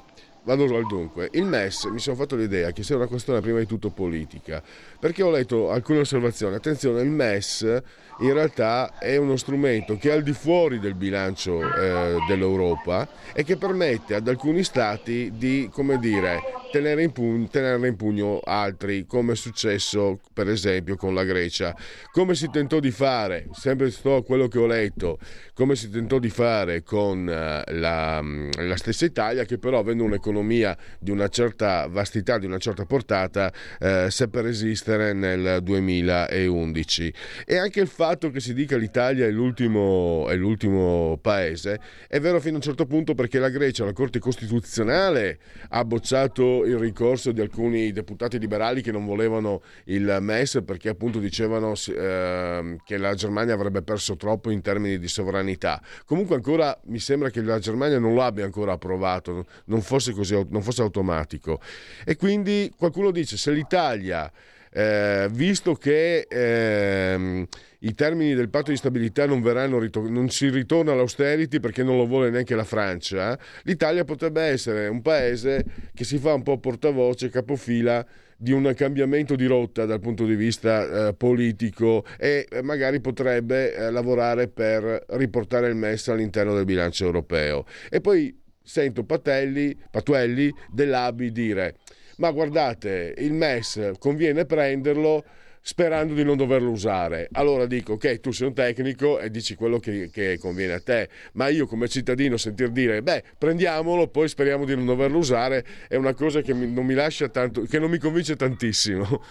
vado 0.55 0.75
al 0.75 0.87
dunque 0.87 1.29
il 1.33 1.45
MES 1.45 1.83
mi 1.85 1.99
sono 1.99 2.15
fatto 2.15 2.35
l'idea 2.35 2.71
che 2.71 2.81
sia 2.81 2.95
una 2.95 3.05
questione 3.05 3.39
prima 3.39 3.59
di 3.59 3.67
tutto 3.67 3.91
politica 3.91 4.63
perché 4.99 5.21
ho 5.21 5.29
letto 5.29 5.69
alcune 5.69 5.99
osservazioni 5.99 6.55
attenzione 6.55 7.01
il 7.01 7.09
MES 7.09 7.81
in 8.21 8.33
realtà 8.33 8.97
è 8.97 9.15
uno 9.15 9.37
strumento 9.37 9.97
che 9.97 10.09
è 10.09 10.13
al 10.13 10.23
di 10.23 10.33
fuori 10.33 10.79
del 10.79 10.95
bilancio 10.95 11.61
eh, 11.61 12.17
dell'Europa 12.27 13.07
e 13.33 13.43
che 13.43 13.55
permette 13.55 14.15
ad 14.15 14.27
alcuni 14.27 14.63
stati 14.63 15.31
di, 15.35 15.69
come 15.71 15.99
dire, 15.99 16.41
tenere 16.69 17.03
in, 17.03 17.11
pugno, 17.11 17.47
tenere 17.47 17.87
in 17.87 17.95
pugno 17.95 18.41
altri, 18.43 19.05
come 19.05 19.33
è 19.33 19.35
successo 19.35 20.19
per 20.33 20.49
esempio 20.49 20.97
con 20.97 21.13
la 21.13 21.23
Grecia. 21.23 21.73
Come 22.11 22.35
si 22.35 22.49
tentò 22.49 22.79
di 22.79 22.91
fare, 22.91 23.47
sempre 23.53 23.89
sto 23.89 24.21
quello 24.23 24.49
che 24.49 24.59
ho 24.59 24.65
letto, 24.65 25.17
come 25.53 25.75
si 25.75 25.89
tentò 25.89 26.19
di 26.19 26.29
fare 26.29 26.83
con 26.83 27.19
uh, 27.21 27.71
la, 27.73 28.21
la, 28.21 28.75
stessa 28.75 29.05
Italia, 29.05 29.45
che 29.45 29.57
però 29.57 29.79
avendo 29.79 30.03
un'economia 30.03 30.38
di 30.43 31.11
una 31.11 31.27
certa 31.27 31.87
vastità, 31.87 32.37
di 32.37 32.45
una 32.45 32.57
certa 32.57 32.85
portata, 32.85 33.51
uh, 33.79 34.09
seppe 34.09 34.41
resistere 34.41 35.13
nel 35.13 35.59
2011. 35.61 37.13
E 37.45 37.57
anche 37.57 37.79
il 37.79 37.87
fatto 37.87 38.29
che 38.31 38.39
si 38.39 38.53
dica 38.53 38.77
l'Italia 38.77 39.25
è 39.25 39.31
l'ultimo, 39.31 40.27
è 40.29 40.35
l'ultimo 40.35 41.17
paese 41.21 41.79
è 42.07 42.19
vero 42.19 42.39
fino 42.39 42.53
a 42.53 42.55
un 42.57 42.61
certo 42.61 42.85
punto 42.85 43.13
perché 43.13 43.39
la 43.39 43.49
Grecia, 43.49 43.85
la 43.85 43.93
Corte 43.93 44.19
Costituzionale, 44.19 45.39
ha 45.69 45.83
bocciato 45.83 46.65
il 46.65 46.77
ricorso 46.77 47.31
di 47.31 47.41
alcuni 47.41 47.91
deputati 47.91 48.39
liberali 48.39 48.81
che 48.81 48.91
non 48.91 49.05
volevano 49.05 49.61
il 49.85 50.17
MES 50.21 50.61
perché 50.65 50.89
appunto 50.89 51.19
dicevano 51.19 51.73
eh, 51.87 52.77
che 52.83 52.97
la 52.97 53.13
Germania 53.13 53.53
avrebbe 53.53 53.81
perso 53.81 54.15
troppo 54.15 54.49
in 54.49 54.61
termini 54.61 54.97
di 54.97 55.07
sovranità. 55.07 55.81
Comunque 56.05 56.35
ancora 56.35 56.77
mi 56.85 56.99
sembra 56.99 57.29
che 57.29 57.41
la 57.41 57.59
Germania 57.59 57.99
non 57.99 58.13
lo 58.13 58.23
abbia 58.23 58.45
ancora 58.45 58.73
approvato, 58.73 59.45
non 59.65 59.81
fosse 59.81 60.13
così, 60.19 60.45
non 60.49 60.61
fosse 60.61 60.81
automatico. 60.81 61.59
E 62.05 62.15
quindi 62.15 62.71
qualcuno 62.77 63.11
dice 63.11 63.37
se 63.37 63.51
l'Italia 63.51 64.31
eh, 64.71 65.27
visto 65.31 65.73
che 65.73 66.27
ehm, 66.29 67.45
i 67.79 67.93
termini 67.95 68.33
del 68.35 68.49
patto 68.49 68.71
di 68.71 68.77
stabilità 68.77 69.25
non, 69.25 69.41
verranno, 69.41 69.83
non 70.07 70.29
si 70.29 70.49
ritorna 70.49 70.91
all'austerity 70.91 71.59
perché 71.59 71.83
non 71.83 71.97
lo 71.97 72.05
vuole 72.05 72.29
neanche 72.29 72.55
la 72.55 72.63
Francia, 72.63 73.37
l'Italia 73.63 74.03
potrebbe 74.03 74.41
essere 74.41 74.87
un 74.87 75.01
paese 75.01 75.65
che 75.93 76.03
si 76.03 76.17
fa 76.17 76.33
un 76.33 76.43
po' 76.43 76.59
portavoce, 76.59 77.29
capofila 77.29 78.05
di 78.41 78.51
un 78.53 78.71
cambiamento 78.73 79.35
di 79.35 79.45
rotta 79.45 79.85
dal 79.85 79.99
punto 79.99 80.25
di 80.25 80.35
vista 80.35 81.07
eh, 81.07 81.13
politico 81.13 82.05
e 82.17 82.47
eh, 82.49 82.61
magari 82.61 83.01
potrebbe 83.01 83.73
eh, 83.73 83.91
lavorare 83.91 84.47
per 84.47 85.03
riportare 85.09 85.67
il 85.67 85.75
MES 85.75 86.07
all'interno 86.07 86.53
del 86.55 86.63
bilancio 86.63 87.03
europeo. 87.03 87.65
E 87.89 87.99
poi 87.99 88.33
sento 88.63 89.03
Patelli, 89.03 89.77
Patuelli 89.89 90.53
dell'ABI 90.71 91.31
dire 91.31 91.75
ma 92.19 92.31
guardate, 92.31 93.13
il 93.17 93.33
MES 93.33 93.93
conviene 93.97 94.45
prenderlo 94.45 95.23
sperando 95.61 96.13
di 96.13 96.23
non 96.23 96.37
doverlo 96.37 96.69
usare. 96.69 97.27
Allora 97.33 97.65
dico, 97.65 97.93
ok, 97.93 98.19
tu 98.19 98.31
sei 98.31 98.47
un 98.47 98.53
tecnico 98.53 99.19
e 99.19 99.29
dici 99.29 99.55
quello 99.55 99.79
che, 99.79 100.09
che, 100.11 100.37
conviene 100.37 100.73
a 100.73 100.79
te, 100.79 101.09
ma 101.33 101.47
io 101.47 101.65
come 101.65 101.87
cittadino 101.87 102.37
sentir 102.37 102.69
dire, 102.69 103.01
beh, 103.01 103.23
prendiamolo, 103.37 104.07
poi 104.07 104.27
speriamo 104.27 104.65
di 104.65 104.75
non 104.75 104.85
doverlo 104.85 105.17
usare, 105.17 105.65
è 105.87 105.95
una 105.95 106.13
cosa 106.13 106.41
che 106.41 106.53
mi, 106.53 106.71
non 106.71 106.85
mi 106.85 106.95
tanto, 107.31 107.61
che 107.61 107.79
non 107.79 107.89
mi 107.89 107.97
convince 107.97 108.35
tantissimo. 108.35 109.23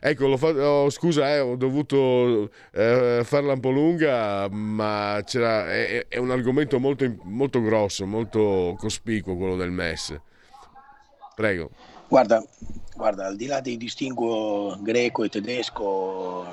Ecco, 0.00 0.36
fa- 0.36 0.48
oh, 0.48 0.90
scusa, 0.90 1.34
eh, 1.34 1.40
ho 1.40 1.56
dovuto 1.56 2.50
eh, 2.72 3.22
farla 3.24 3.52
un 3.52 3.60
po' 3.60 3.70
lunga, 3.70 4.48
ma 4.48 5.18
è, 5.18 6.06
è, 6.08 6.18
un 6.18 6.30
argomento 6.30 6.78
molto, 6.78 7.12
molto 7.22 7.62
grosso, 7.62 8.06
molto 8.06 8.76
cospicuo 8.78 9.36
quello 9.36 9.56
del 9.56 9.70
MES. 9.70 10.18
Prego. 11.34 11.70
Guarda, 12.08 12.44
guarda, 12.94 13.26
al 13.26 13.36
di 13.36 13.46
là 13.46 13.60
dei 13.60 13.76
distinguo 13.76 14.78
greco 14.80 15.24
e 15.24 15.28
tedesco, 15.28 16.46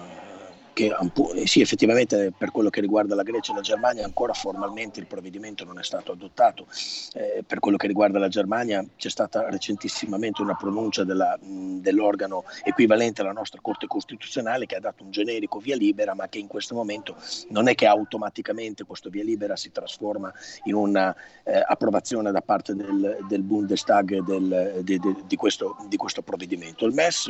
che 0.74 0.92
eh, 1.36 1.48
sì, 1.48 1.62
effettivamente 1.62 2.34
per 2.36 2.52
quello 2.52 2.70
che 2.70 2.82
riguarda 2.82 3.16
la 3.16 3.24
Grecia 3.24 3.54
e 3.54 3.56
la 3.56 3.62
Germania 3.62 4.04
ancora 4.04 4.34
formalmente 4.34 5.00
il 5.00 5.06
provvedimento 5.06 5.64
non 5.64 5.80
è 5.80 5.84
stato 5.84 6.12
adottato. 6.12 6.68
Eh, 7.14 7.44
per 7.46 7.60
quello 7.60 7.78
che 7.78 7.88
riguarda 7.88 8.20
la 8.20 8.28
Germania 8.28 8.84
c'è 8.98 9.10
stata 9.10 9.50
recentissimamente 9.50 10.42
una 10.42 10.56
pronuncia 10.56 11.04
della, 11.04 11.38
mh, 11.40 11.78
dell'organo 11.78 12.44
equivalente 12.64 13.22
alla 13.22 13.32
nostra 13.32 13.60
Corte 13.62 13.88
Costituzionale 13.88 14.66
che 14.66 14.76
ha 14.76 14.80
dato 14.80 15.04
un 15.04 15.12
generico 15.12 15.60
via 15.60 15.76
libera, 15.76 16.14
ma 16.16 16.28
che 16.28 16.40
in 16.40 16.48
questo 16.48 16.76
momento 16.76 17.16
non 17.50 17.68
è 17.68 17.76
che 17.76 17.86
automaticamente 17.86 18.84
questo 18.84 19.10
via 19.10 19.24
libera 19.24 19.56
si 19.56 19.72
trasforma 19.72 20.34
in 20.64 20.74
un'approvazione 20.74 22.30
eh, 22.30 22.32
da 22.32 22.42
parte 22.42 22.76
del, 22.76 23.18
del 23.28 23.44
Bundestag 23.44 24.24
del, 24.24 24.82
de, 24.84 24.98
de, 24.98 25.16
di, 25.26 25.36
questo, 25.36 25.76
di 25.88 25.98
questo 25.98 26.22
provvedimento. 26.22 26.86
Il 26.86 26.94
MES 26.94 27.30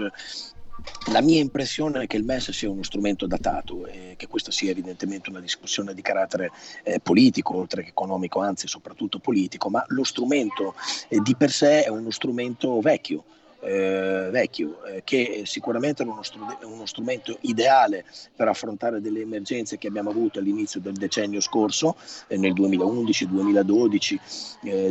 la 1.12 1.22
mia 1.22 1.40
impressione 1.40 2.04
è 2.04 2.08
che 2.08 2.18
il 2.18 2.24
MES 2.24 2.52
sia 2.52 2.70
uno 2.70 2.84
strumento 2.84 3.28
datato 3.28 3.86
e 3.86 4.16
che 4.18 4.28
questa 4.28 4.52
sia 4.52 4.72
evidentemente 4.72 5.30
una 5.30 5.40
discussione 5.40 5.94
di 5.94 6.02
carattere 6.02 6.52
eh, 6.84 7.00
politico, 7.00 7.56
oltre 7.56 7.84
che 7.84 7.90
economico, 7.90 8.40
anzi 8.40 8.68
soprattutto 8.68 9.20
politico, 9.20 9.70
ma 9.70 9.84
lo 9.90 10.04
strumento 10.04 10.76
eh, 11.10 11.20
di 11.20 11.36
per 11.36 11.52
sé 11.52 11.84
è 11.84 11.90
uno 11.90 12.10
strumento 12.10 12.80
vecchio 12.80 13.24
eh, 13.64 14.30
vecchio, 14.30 14.84
eh, 14.84 15.02
che 15.04 15.44
sicuramente 15.46 16.04
è 16.04 16.06
uno, 16.06 16.22
str- 16.22 16.64
uno, 16.64 16.86
strumento 16.86 17.38
ideale 17.42 18.04
per 18.36 18.50
affrontare 18.50 19.00
delle 19.00 19.22
emergenze 19.22 19.78
che 19.78 19.88
abbiamo 19.88 20.10
avuto 20.10 20.40
all'inizio 20.40 20.82
del 20.82 20.94
decennio 20.94 21.40
scorso, 21.40 21.96
eh, 22.28 22.38
nel 22.38 22.54
2011, 22.54 23.28
2012, 23.28 24.20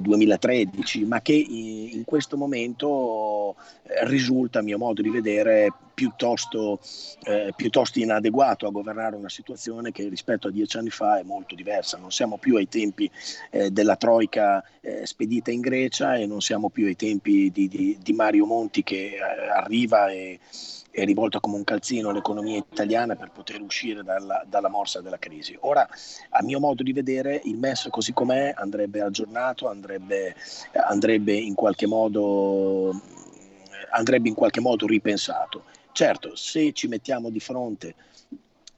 2013, 0.00 1.04
ma 1.04 1.20
che 1.20 1.32
in, 1.32 1.90
in 1.92 2.04
questo 2.04 2.36
momento 2.36 3.56
eh, 3.84 4.06
risulta, 4.06 4.60
a 4.60 4.62
mio 4.62 4.78
modo 4.78 5.02
di 5.02 5.10
vedere, 5.10 5.72
piuttosto, 5.92 6.80
eh, 7.24 7.52
piuttosto, 7.54 7.98
inadeguato 7.98 8.66
a 8.66 8.70
governare 8.70 9.16
una 9.16 9.28
situazione 9.28 9.92
che 9.92 10.08
rispetto 10.08 10.48
a 10.48 10.50
dieci 10.50 10.78
anni 10.78 10.90
fa 10.90 11.18
è 11.18 11.22
molto 11.22 11.54
diversa. 11.54 11.98
Non 11.98 12.10
siamo 12.10 12.38
più 12.38 12.56
ai 12.56 12.68
tempi 12.68 13.10
eh, 13.50 13.70
della 13.70 13.96
Troica 13.96 14.64
spedita 15.04 15.52
in 15.52 15.60
Grecia 15.60 16.16
e 16.16 16.26
non 16.26 16.40
siamo 16.40 16.68
più 16.68 16.86
ai 16.86 16.96
tempi 16.96 17.52
di, 17.52 17.68
di, 17.68 17.96
di 18.02 18.12
Mario 18.12 18.46
Monti 18.46 18.61
che 18.70 19.16
eh, 19.16 19.20
arriva 19.48 20.10
e 20.10 20.38
è 20.92 21.04
rivolta 21.04 21.40
come 21.40 21.56
un 21.56 21.64
calzino 21.64 22.10
all'economia 22.10 22.58
italiana 22.58 23.16
per 23.16 23.30
poter 23.30 23.62
uscire 23.62 24.02
dalla, 24.02 24.44
dalla, 24.46 24.68
morsa 24.68 25.00
della 25.00 25.18
crisi. 25.18 25.56
Ora, 25.60 25.88
a 26.30 26.42
mio 26.42 26.60
modo 26.60 26.82
di 26.82 26.92
vedere, 26.92 27.40
il 27.44 27.56
MES 27.56 27.88
così 27.90 28.12
com'è 28.12 28.52
andrebbe 28.54 29.00
aggiornato, 29.00 29.68
andrebbe, 29.68 30.34
andrebbe, 30.86 31.32
in, 31.32 31.54
qualche 31.54 31.86
modo, 31.86 33.00
andrebbe 33.90 34.28
in 34.28 34.34
qualche 34.34 34.60
modo 34.60 34.86
ripensato. 34.86 35.64
Certo, 35.92 36.36
se 36.36 36.72
ci 36.72 36.88
mettiamo 36.88 37.30
di 37.30 37.40
fronte 37.40 37.94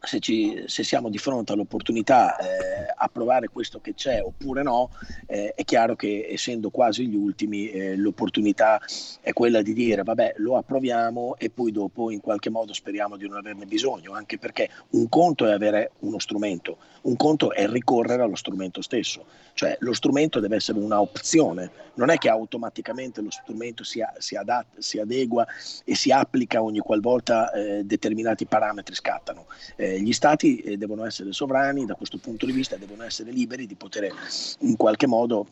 se, 0.04 0.20
ci, 0.20 0.64
se, 0.66 0.84
siamo 0.84 1.08
di 1.08 1.18
fronte 1.18 1.52
all'opportunità 1.52 2.36
eh, 2.36 2.92
a 2.94 3.08
provare 3.08 3.48
questo 3.48 3.80
che 3.80 3.94
c'è 3.94 4.22
oppure 4.22 4.62
no, 4.62 4.90
eh, 5.26 5.52
è 5.54 5.64
chiaro 5.64 5.96
che 5.96 6.26
essendo 6.30 6.70
quasi 6.70 7.06
gli 7.06 7.14
ultimi 7.14 7.70
eh, 7.70 7.96
l'opportunità 7.96 8.80
è 9.20 9.32
quella 9.32 9.62
di 9.62 9.72
dire 9.72 10.02
vabbè 10.02 10.34
lo 10.38 10.56
approviamo 10.56 11.36
e 11.38 11.50
poi 11.50 11.72
dopo 11.72 12.10
in 12.10 12.20
qualche 12.20 12.50
modo 12.50 12.72
speriamo 12.72 13.16
di 13.16 13.28
non 13.28 13.38
averne 13.38 13.66
bisogno, 13.66 14.12
anche 14.12 14.38
perché 14.38 14.68
un 14.90 15.08
conto 15.08 15.46
è 15.46 15.52
avere 15.52 15.92
uno 16.00 16.18
strumento, 16.18 16.78
un 17.02 17.16
conto 17.16 17.52
è 17.52 17.66
ricorrere 17.68 18.22
allo 18.22 18.36
strumento 18.36 18.80
stesso, 18.82 19.24
cioè 19.54 19.76
lo 19.80 19.92
strumento 19.92 20.40
deve 20.40 20.56
essere 20.56 20.78
una 20.78 21.00
opzione, 21.00 21.70
non 21.94 22.10
è 22.10 22.18
che 22.18 22.28
automaticamente 22.28 23.20
lo 23.20 23.30
strumento 23.30 23.84
si, 23.84 24.02
si, 24.18 24.36
adatta, 24.36 24.80
si 24.80 24.98
adegua 24.98 25.46
e 25.84 25.94
si 25.94 26.10
applica 26.10 26.62
ogni 26.62 26.80
qualvolta 26.80 27.52
eh, 27.52 27.84
determinati 27.84 28.46
parametri 28.46 28.94
scattano. 28.94 29.46
Eh, 29.76 29.93
gli 30.00 30.12
stati 30.12 30.58
eh, 30.58 30.76
devono 30.76 31.04
essere 31.04 31.32
sovrani 31.32 31.84
da 31.86 31.94
questo 31.94 32.18
punto 32.18 32.46
di 32.46 32.52
vista, 32.52 32.76
devono 32.76 33.02
essere 33.02 33.30
liberi 33.30 33.66
di 33.66 33.74
poter 33.74 34.12
in 34.60 34.76
qualche 34.76 35.06
modo 35.06 35.46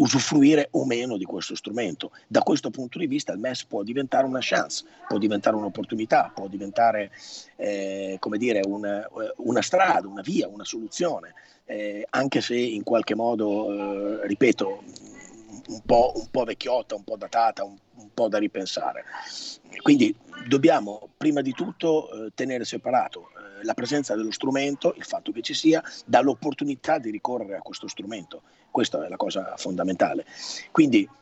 usufruire 0.00 0.68
o 0.72 0.84
meno 0.84 1.16
di 1.16 1.24
questo 1.24 1.54
strumento. 1.54 2.10
Da 2.26 2.40
questo 2.40 2.70
punto 2.70 2.98
di 2.98 3.06
vista 3.06 3.32
il 3.32 3.38
MES 3.38 3.64
può 3.64 3.82
diventare 3.82 4.26
una 4.26 4.40
chance, 4.40 4.84
può 5.06 5.18
diventare 5.18 5.56
un'opportunità, 5.56 6.32
può 6.34 6.48
diventare 6.48 7.10
eh, 7.56 8.18
dire, 8.36 8.62
una, 8.66 9.08
una, 9.36 9.62
strada, 9.62 10.08
una 10.08 10.22
via, 10.22 10.48
una 10.48 10.64
soluzione, 10.64 11.34
eh, 11.66 12.06
anche 12.10 12.40
se 12.40 12.56
in 12.56 12.82
qualche 12.82 13.14
modo, 13.14 14.22
eh, 14.22 14.26
ripeto, 14.26 14.82
un 15.68 15.80
po', 15.84 16.12
un 16.16 16.28
po', 16.30 16.44
vecchiotta, 16.44 16.94
un 16.94 17.04
po' 17.04 17.16
datata, 17.16 17.62
un, 17.62 17.76
un 18.00 18.10
po' 18.14 18.28
da 18.28 18.38
ripensare. 18.38 19.04
Quindi 19.82 20.14
dobbiamo 20.46 21.10
prima 21.16 21.40
di 21.40 21.52
tutto 21.52 22.10
eh, 22.10 22.30
tenere 22.34 22.64
separato 22.64 23.30
la 23.62 23.74
presenza 23.74 24.14
dello 24.14 24.30
strumento, 24.30 24.94
il 24.96 25.04
fatto 25.04 25.32
che 25.32 25.42
ci 25.42 25.54
sia, 25.54 25.82
dall'opportunità 26.06 26.98
di 26.98 27.10
ricorrere 27.10 27.56
a 27.56 27.60
questo 27.60 27.88
strumento. 27.88 28.42
Questa 28.70 29.04
è 29.04 29.08
la 29.08 29.16
cosa 29.16 29.54
fondamentale. 29.56 30.24
Quindi 30.70 31.02
eh, 31.02 31.19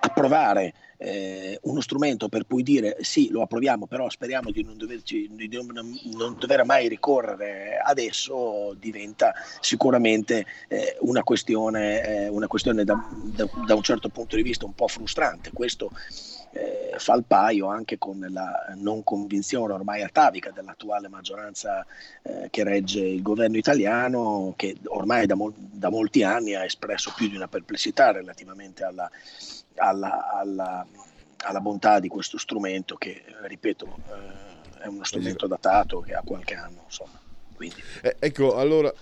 approvare 0.00 0.74
eh, 0.98 1.58
uno 1.62 1.80
strumento 1.80 2.28
per 2.28 2.44
poi 2.44 2.62
dire 2.62 2.96
sì, 3.00 3.28
lo 3.30 3.42
approviamo, 3.42 3.86
però 3.86 4.08
speriamo 4.08 4.50
di 4.50 4.62
non, 4.62 4.76
doverci, 4.76 5.28
di 5.30 5.48
non, 5.48 5.66
non 6.16 6.36
dover 6.38 6.64
mai 6.64 6.88
ricorrere 6.88 7.78
adesso, 7.82 8.74
diventa 8.78 9.34
sicuramente 9.60 10.46
eh, 10.68 10.96
una 11.00 11.22
questione, 11.22 12.02
eh, 12.02 12.28
una 12.28 12.46
questione 12.46 12.84
da, 12.84 12.94
da, 13.10 13.48
da, 13.66 13.74
un 13.74 13.82
certo 13.82 14.08
punto 14.08 14.36
di 14.36 14.42
vista 14.42 14.64
un 14.64 14.74
po' 14.74 14.88
frustrante. 14.88 15.50
Questo 15.52 15.90
eh, 16.56 16.98
fa 16.98 17.14
il 17.14 17.24
paio 17.24 17.66
anche 17.66 17.98
con 17.98 18.26
la 18.30 18.72
non 18.76 19.04
convinzione 19.04 19.74
ormai 19.74 20.02
atavica 20.02 20.50
dell'attuale 20.50 21.08
maggioranza 21.08 21.84
eh, 22.22 22.48
che 22.50 22.64
regge 22.64 23.00
il 23.00 23.20
governo 23.20 23.58
italiano, 23.58 24.54
che 24.56 24.76
ormai 24.86 25.26
da, 25.26 25.34
mol- 25.34 25.52
da, 25.54 25.90
molti 25.90 26.22
anni 26.22 26.54
ha 26.54 26.64
espresso 26.64 27.12
più 27.14 27.28
di 27.28 27.36
una 27.36 27.48
perplessità 27.48 28.10
relativamente 28.10 28.84
alla, 28.84 29.10
alla, 29.76 30.30
alla, 30.32 30.86
alla 31.38 31.60
bontà 31.60 32.00
di 32.00 32.08
questo 32.08 32.38
strumento 32.38 32.96
che, 32.96 33.22
ripeto, 33.42 33.98
eh, 34.08 34.84
è 34.84 34.86
uno 34.86 35.04
strumento 35.04 35.46
datato 35.46 36.00
che 36.00 36.14
ha 36.14 36.22
qualche 36.24 36.54
anno. 36.54 36.84
Insomma. 36.84 37.20
Eh, 37.58 38.16
ecco, 38.18 38.56
allora, 38.56 38.92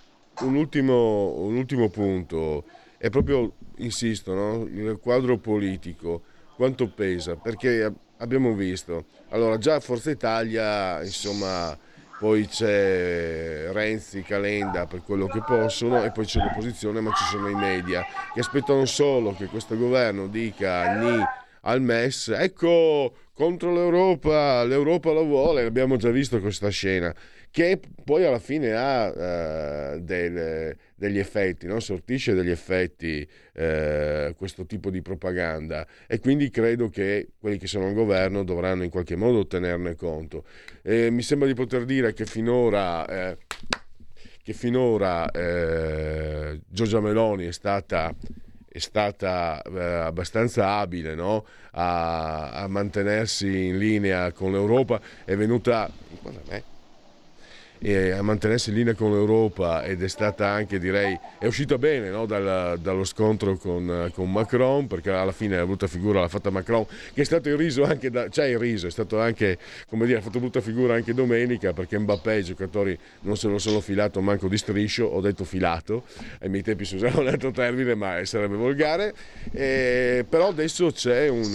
un 0.40 0.54
ultimo, 0.56 1.34
un 1.38 1.56
ultimo 1.56 1.88
punto, 1.88 2.64
è 2.98 3.10
proprio, 3.10 3.52
insisto, 3.76 4.34
no? 4.34 4.64
il 4.64 4.98
quadro 5.00 5.38
politico 5.38 6.32
quanto 6.56 6.88
pesa, 6.88 7.36
perché 7.36 7.92
abbiamo 8.18 8.52
visto, 8.54 9.06
allora 9.30 9.58
già 9.58 9.80
Forza 9.80 10.10
Italia, 10.10 11.02
insomma, 11.02 11.76
poi 12.18 12.46
c'è 12.46 13.70
Renzi, 13.72 14.22
Calenda 14.22 14.86
per 14.86 15.02
quello 15.02 15.26
che 15.26 15.42
possono 15.44 16.04
e 16.04 16.10
poi 16.10 16.24
c'è 16.24 16.40
l'opposizione, 16.40 17.00
ma 17.00 17.12
ci 17.12 17.24
sono 17.24 17.48
i 17.48 17.54
media 17.54 18.04
che 18.32 18.40
aspettano 18.40 18.84
solo 18.86 19.34
che 19.34 19.46
questo 19.46 19.76
governo 19.76 20.28
dica 20.28 20.94
ni 20.98 21.22
al 21.66 21.80
MES, 21.80 22.28
ecco 22.28 23.14
contro 23.34 23.72
l'Europa, 23.72 24.62
l'Europa 24.64 25.10
lo 25.10 25.24
vuole, 25.24 25.64
abbiamo 25.64 25.96
già 25.96 26.10
visto 26.10 26.40
questa 26.40 26.68
scena 26.68 27.12
che 27.50 27.80
poi 28.04 28.24
alla 28.24 28.38
fine 28.38 28.72
ha 28.72 29.06
eh, 29.06 30.00
del, 30.00 30.76
degli 30.94 31.18
effetti, 31.18 31.66
no? 31.66 31.80
sortisce 31.80 32.34
degli 32.34 32.50
effetti 32.50 33.26
eh, 33.52 34.34
questo 34.36 34.64
tipo 34.64 34.90
di 34.90 35.02
propaganda 35.02 35.86
e 36.06 36.20
quindi 36.20 36.50
credo 36.50 36.88
che 36.88 37.28
quelli 37.38 37.58
che 37.58 37.66
sono 37.66 37.86
al 37.86 37.94
governo 37.94 38.44
dovranno 38.44 38.84
in 38.84 38.90
qualche 38.90 39.16
modo 39.16 39.46
tenerne 39.46 39.94
conto. 39.96 40.44
Eh, 40.82 41.10
mi 41.10 41.22
sembra 41.22 41.48
di 41.48 41.54
poter 41.54 41.84
dire 41.84 42.12
che 42.12 42.26
finora, 42.26 43.06
eh, 43.06 43.38
che 44.42 44.52
finora 44.52 45.30
eh, 45.30 46.60
Giorgia 46.68 47.00
Meloni 47.00 47.46
è 47.46 47.52
stata 47.52 48.14
è 48.74 48.80
stata 48.80 49.62
eh, 49.62 49.80
abbastanza 49.80 50.78
abile 50.78 51.14
no? 51.14 51.46
a, 51.74 52.50
a, 52.50 52.66
mantenersi 52.66 53.66
in 53.66 53.78
linea 53.78 54.32
con 54.32 54.50
l'Europa, 54.50 55.00
è 55.24 55.36
venuta 55.36 55.88
e 57.86 58.12
a 58.12 58.22
mantenersi 58.22 58.70
in 58.70 58.76
linea 58.76 58.94
con 58.94 59.10
l'Europa 59.10 59.84
ed 59.84 60.02
è 60.02 60.08
stata 60.08 60.48
anche, 60.48 60.78
direi, 60.78 61.18
è 61.38 61.44
uscita 61.44 61.76
bene 61.76 62.08
no? 62.08 62.24
Dal, 62.24 62.78
dallo 62.80 63.04
scontro 63.04 63.58
con, 63.58 64.10
con, 64.14 64.32
Macron, 64.32 64.86
perché 64.86 65.10
alla 65.10 65.32
fine 65.32 65.58
la 65.58 65.66
brutta 65.66 65.86
figura 65.86 66.20
l'ha 66.20 66.28
fatta 66.28 66.48
Macron, 66.48 66.86
che 67.12 67.20
è 67.20 67.24
stato 67.24 67.50
irriso 67.50 67.84
anche 67.84 68.08
da, 68.08 68.30
cioè 68.30 68.46
irriso, 68.46 68.86
è 68.86 68.90
stato 68.90 69.20
anche, 69.20 69.58
come 69.86 70.06
dire, 70.06 70.16
ha 70.16 70.22
fatto 70.22 70.38
brutta 70.38 70.62
figura 70.62 70.94
anche 70.94 71.12
domenica, 71.12 71.74
perché 71.74 71.98
Mbappé 71.98 72.38
i 72.38 72.44
giocatori 72.44 72.98
non 73.20 73.36
se 73.36 73.48
lo 73.48 73.58
sono 73.58 73.80
filato 73.80 74.22
manco 74.22 74.48
di 74.48 74.56
striscio, 74.56 75.04
ho 75.04 75.20
detto 75.20 75.44
filato, 75.44 76.04
ai 76.40 76.48
miei 76.48 76.62
tempi 76.62 76.86
si 76.86 76.94
usava 76.94 77.20
un 77.20 77.28
altro 77.28 77.50
termine, 77.50 77.94
ma 77.94 78.24
sarebbe 78.24 78.56
volgare, 78.56 79.12
e, 79.52 80.24
però 80.26 80.48
adesso 80.48 80.90
c'è 80.90 81.28
un, 81.28 81.52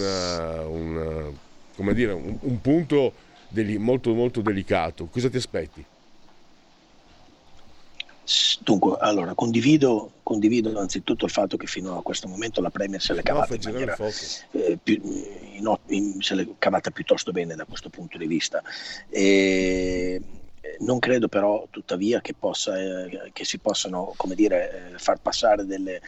un, 0.68 1.32
come 1.74 1.92
dire, 1.92 2.12
un, 2.12 2.38
un 2.40 2.60
punto 2.60 3.14
deli, 3.48 3.78
molto 3.78 4.14
molto 4.14 4.42
delicato, 4.42 5.06
cosa 5.06 5.28
ti 5.28 5.36
aspetti? 5.36 5.84
Dunque, 8.62 8.96
allora, 9.00 9.34
condivido, 9.34 10.12
condivido 10.22 10.78
anzitutto 10.78 11.24
il 11.24 11.30
fatto 11.30 11.56
che 11.56 11.66
fino 11.66 11.96
a 11.96 12.02
questo 12.02 12.28
momento 12.28 12.60
la 12.60 12.70
Premier 12.70 13.00
se 13.00 13.14
l'è 13.14 13.22
cavata, 13.22 13.54
no, 13.54 13.54
in 13.56 13.72
maniera, 13.72 13.96
eh, 14.52 14.78
più, 14.82 15.00
in, 15.02 15.76
in, 15.86 16.20
se 16.20 16.34
l'è 16.34 16.46
cavata 16.58 16.90
piuttosto 16.90 17.32
bene 17.32 17.54
da 17.54 17.64
questo 17.64 17.88
punto 17.88 18.18
di 18.18 18.26
vista. 18.26 18.62
E, 19.08 20.20
non 20.80 20.98
credo 20.98 21.28
però 21.28 21.66
tuttavia 21.70 22.20
che, 22.20 22.34
possa, 22.38 22.78
eh, 22.78 23.30
che 23.32 23.44
si 23.44 23.58
possano 23.58 24.12
come 24.16 24.34
dire, 24.34 24.92
eh, 24.92 24.98
far 24.98 25.20
passare 25.20 25.66
delle, 25.66 26.00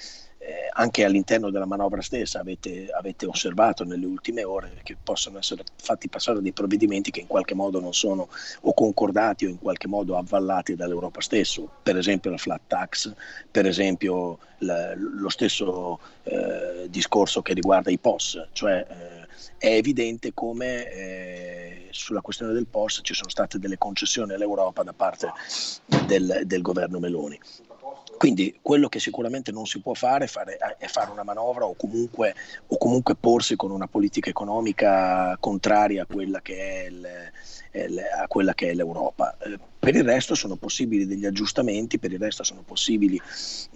eh, 0.44 0.68
anche 0.72 1.04
all'interno 1.04 1.50
della 1.50 1.66
manovra 1.66 2.00
stessa 2.00 2.40
avete, 2.40 2.88
avete, 2.90 3.26
osservato 3.26 3.84
nelle 3.84 4.06
ultime 4.06 4.42
ore 4.42 4.80
che 4.82 4.96
possono 5.00 5.38
essere 5.38 5.62
fatti 5.76 6.08
passare 6.08 6.42
dei 6.42 6.52
provvedimenti 6.52 7.12
che 7.12 7.20
in 7.20 7.28
qualche 7.28 7.54
modo 7.54 7.78
non 7.78 7.94
sono 7.94 8.28
o 8.62 8.74
concordati 8.74 9.46
o 9.46 9.48
in 9.48 9.58
qualche 9.60 9.86
modo 9.86 10.16
avvallati 10.16 10.74
dall'Europa 10.74 11.20
stesso, 11.20 11.70
per 11.82 11.96
esempio 11.96 12.32
la 12.32 12.38
flat 12.38 12.62
tax, 12.66 13.14
per 13.50 13.66
esempio 13.66 14.38
la, 14.58 14.94
lo 14.96 15.28
stesso 15.28 16.00
eh, 16.24 16.88
discorso 16.88 17.40
che 17.40 17.54
riguarda 17.54 17.90
i 17.90 17.98
POS, 17.98 18.48
cioè 18.50 18.84
eh, 18.88 19.26
è 19.58 19.74
evidente 19.76 20.34
come 20.34 20.90
eh, 20.90 21.86
sulla 21.90 22.20
questione 22.20 22.52
del 22.52 22.66
POS 22.66 23.00
ci 23.04 23.14
sono 23.14 23.28
state 23.28 23.60
delle 23.60 23.78
concessioni 23.78 24.32
all'Europa 24.32 24.82
da 24.82 24.92
parte 24.92 25.30
del, 26.06 26.42
del 26.46 26.62
governo 26.62 26.98
Meloni. 26.98 27.38
Quindi 28.16 28.58
quello 28.62 28.88
che 28.88 29.00
sicuramente 29.00 29.50
non 29.50 29.66
si 29.66 29.80
può 29.80 29.94
fare, 29.94 30.26
fare 30.26 30.56
è 30.78 30.86
fare 30.86 31.10
una 31.10 31.24
manovra 31.24 31.64
o 31.64 31.74
comunque, 31.74 32.34
o 32.68 32.78
comunque, 32.78 33.16
porsi 33.16 33.56
con 33.56 33.70
una 33.70 33.88
politica 33.88 34.30
economica 34.30 35.36
contraria 35.40 36.02
a 36.02 36.06
quella 36.06 36.40
che 36.40 36.84
è, 36.84 36.86
il, 36.86 37.98
a 37.98 38.26
quella 38.28 38.54
che 38.54 38.70
è 38.70 38.74
l'Europa. 38.74 39.36
Eh, 39.38 39.58
per 39.78 39.96
il 39.96 40.04
resto 40.04 40.36
sono 40.36 40.54
possibili 40.54 41.06
degli 41.06 41.26
aggiustamenti, 41.26 41.98
per 41.98 42.12
il 42.12 42.20
resto 42.20 42.44
sono 42.44 42.62
possibili 42.62 43.20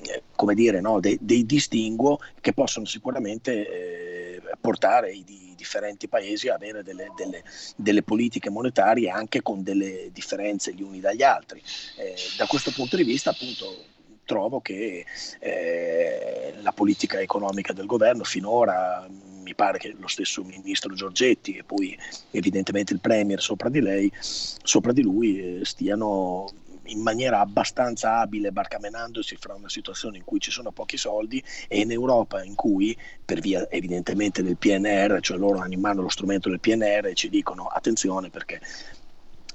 eh, 0.05 0.23
come 0.37 0.55
dire, 0.55 0.81
no, 0.81 1.01
dei, 1.01 1.19
dei, 1.21 1.45
distinguo 1.45 2.21
che 2.41 2.53
possono 2.53 2.87
sicuramente 2.87 3.53
eh, 3.69 4.43
portare 4.61 5.11
i, 5.11 5.25
differenti 5.57 6.07
paesi 6.07 6.49
a 6.49 6.55
avere 6.55 6.85
delle, 6.85 7.11
delle, 7.17 7.43
delle, 7.75 8.03
politiche 8.05 8.51
monetarie 8.51 9.11
anche 9.11 9.43
con 9.43 9.65
delle 9.65 10.11
differenze 10.13 10.73
gli 10.73 10.83
uni 10.83 11.01
dagli 11.01 11.25
altri. 11.25 11.61
Eh, 11.97 12.15
da 12.37 12.47
questo 12.47 12.71
punto 12.71 12.95
di 12.95 13.03
vista 13.03 13.31
appunto 13.31 13.95
trovo 14.27 14.61
che 14.61 15.07
eh, 15.39 16.55
la 16.61 16.73
politica 16.73 17.21
economica 17.21 17.73
del 17.73 17.87
governo 17.87 18.25
finora 18.25 19.09
mi 19.43 19.55
pare 19.55 19.79
che 19.79 19.95
lo 19.99 20.09
stesso 20.09 20.43
ministro 20.43 20.93
Giorgetti 20.93 21.57
e 21.57 21.63
poi 21.63 21.97
evidentemente 22.33 22.93
il 22.93 23.01
Premier 23.01 23.41
sopra 23.41 23.71
di 23.71 23.81
lei, 23.81 24.13
sopra 24.21 24.93
di 24.93 25.03
lui, 25.03 25.61
eh, 25.61 25.65
stiano 25.65 26.47
in 26.87 27.01
maniera 27.01 27.41
abbastanza 27.41 28.19
abile 28.19 28.53
barcamenandosi 28.53 29.37
fra 29.37 29.55
una 29.55 29.69
situazione 29.69 30.19
in 30.19 30.25
cui 30.25 30.41
ci 30.41 30.51
sono 30.51 30.71
pochi 30.73 30.97
soldi 30.97 31.43
e 31.69 31.81
in 31.81 31.91
Europa 31.91 32.43
in 32.43 32.55
cui 32.55 32.97
per 33.25 33.41
via 33.41 33.69
evidentemente 33.71 34.43
del 34.43 34.57
PNR, 34.57 35.19
cioè 35.21 35.39
loro 35.39 35.59
hanno 35.59 35.73
in 35.73 35.81
mano 35.81 36.03
lo 36.03 36.09
strumento 36.09 36.49
del 36.49 36.61
PNR 36.61 37.07
e 37.07 37.15
ci 37.15 37.29
dicono 37.29 37.67
attenzione 37.67 38.31
perché 38.31 38.61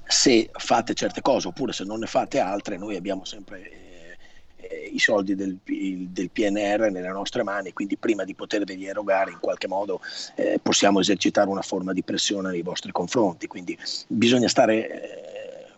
se 0.04 0.50
fate 0.52 0.94
certe 0.94 1.22
cose 1.22 1.48
oppure 1.48 1.72
se 1.72 1.84
non 1.84 2.00
ne 2.00 2.06
fate 2.06 2.38
altre 2.38 2.76
noi 2.76 2.96
abbiamo 2.96 3.24
sempre 3.24 3.91
eh, 4.62 4.90
i 4.92 4.98
soldi 4.98 5.34
del, 5.34 5.58
del, 5.62 6.30
PNR 6.30 6.90
nelle 6.90 7.08
nostre 7.08 7.42
mani, 7.42 7.72
quindi 7.72 7.96
prima 7.96 8.24
di 8.24 8.34
poterveli 8.34 8.86
erogare 8.86 9.30
in 9.30 9.38
qualche 9.40 9.68
modo 9.68 10.00
eh, 10.36 10.58
possiamo 10.62 11.00
esercitare 11.00 11.48
una 11.48 11.62
forma 11.62 11.92
di 11.92 12.02
pressione 12.02 12.50
nei 12.50 12.62
vostri 12.62 12.92
confronti, 12.92 13.46
quindi 13.46 13.76
bisogna 14.06 14.48
stare... 14.48 15.30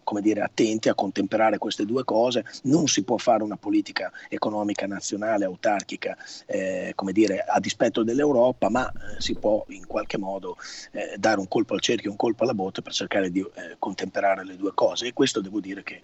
Come 0.05 0.21
dire, 0.21 0.43
attenti 0.43 0.89
a 0.89 0.95
contemperare 0.95 1.59
queste 1.59 1.85
due 1.85 2.05
cose. 2.05 2.45
Non 2.65 2.87
si 2.87 3.03
può 3.03 3.17
fare 3.17 3.43
una 3.43 3.57
politica 3.57 4.13
economica 4.29 4.87
nazionale 4.87 5.45
autarchica 5.45 6.17
eh, 6.47 6.93
come 6.95 7.13
dire, 7.13 7.41
a 7.41 7.59
dispetto 7.59 8.03
dell'Europa, 8.03 8.69
ma 8.69 8.89
eh, 8.89 9.21
si 9.21 9.35
può 9.35 9.65
in 9.69 9.87
qualche 9.87 10.19
modo 10.19 10.57
eh, 10.93 11.17
dare 11.17 11.41
un 11.41 11.49
colpo 11.49 11.75
al 11.75 11.81
cerchio, 11.81 12.11
un 12.11 12.17
colpo 12.17 12.45
alla 12.45 12.55
botte 12.55 12.83
per 12.83 12.93
cercare 12.93 13.31
di 13.31 13.41
eh, 13.41 13.77
contemperare 13.79 14.45
le 14.45 14.57
due 14.57 14.73
cose. 14.75 15.07
E 15.09 15.13
questo 15.13 15.41
devo 15.41 15.61
dire 15.61 15.83
che 15.83 16.01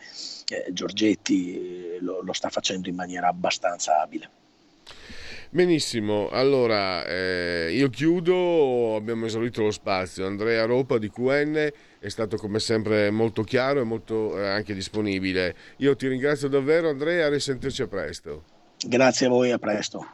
eh, 0.49 0.73
Giorgetti 0.73 1.55
eh, 1.55 1.99
lo, 2.01 2.23
lo 2.23 2.33
sta 2.33 2.49
facendo 2.49 2.89
in 2.89 2.95
maniera 2.95 3.29
abbastanza 3.29 4.01
abile. 4.01 4.31
Benissimo, 5.53 6.29
allora 6.31 7.05
eh, 7.05 7.73
io 7.73 7.91
chiudo, 7.91 8.95
abbiamo 8.95 9.27
esaurito 9.27 9.63
lo 9.63 9.73
spazio. 9.73 10.25
Andrea 10.25 10.65
Ropa 10.65 10.97
di 10.97 11.11
QN 11.11 11.73
è 12.01 12.09
stato 12.09 12.39
come 12.39 12.61
sempre 12.61 13.11
molto 13.11 13.43
chiaro 13.43 13.81
e 13.81 13.85
molto 13.85 14.39
eh, 14.39 14.49
anche 14.49 14.73
disponibile. 14.73 15.55
Io 15.77 15.95
ti 15.97 16.09
ringrazio 16.09 16.49
davvero 16.49 16.89
Andrea, 16.89 17.27
a 17.27 17.29
risentirci 17.29 17.83
a 17.83 17.89
presto. 17.89 18.45
Grazie 18.87 19.27
a 19.27 19.29
voi, 19.29 19.51
a 19.51 19.59
presto. 19.59 20.07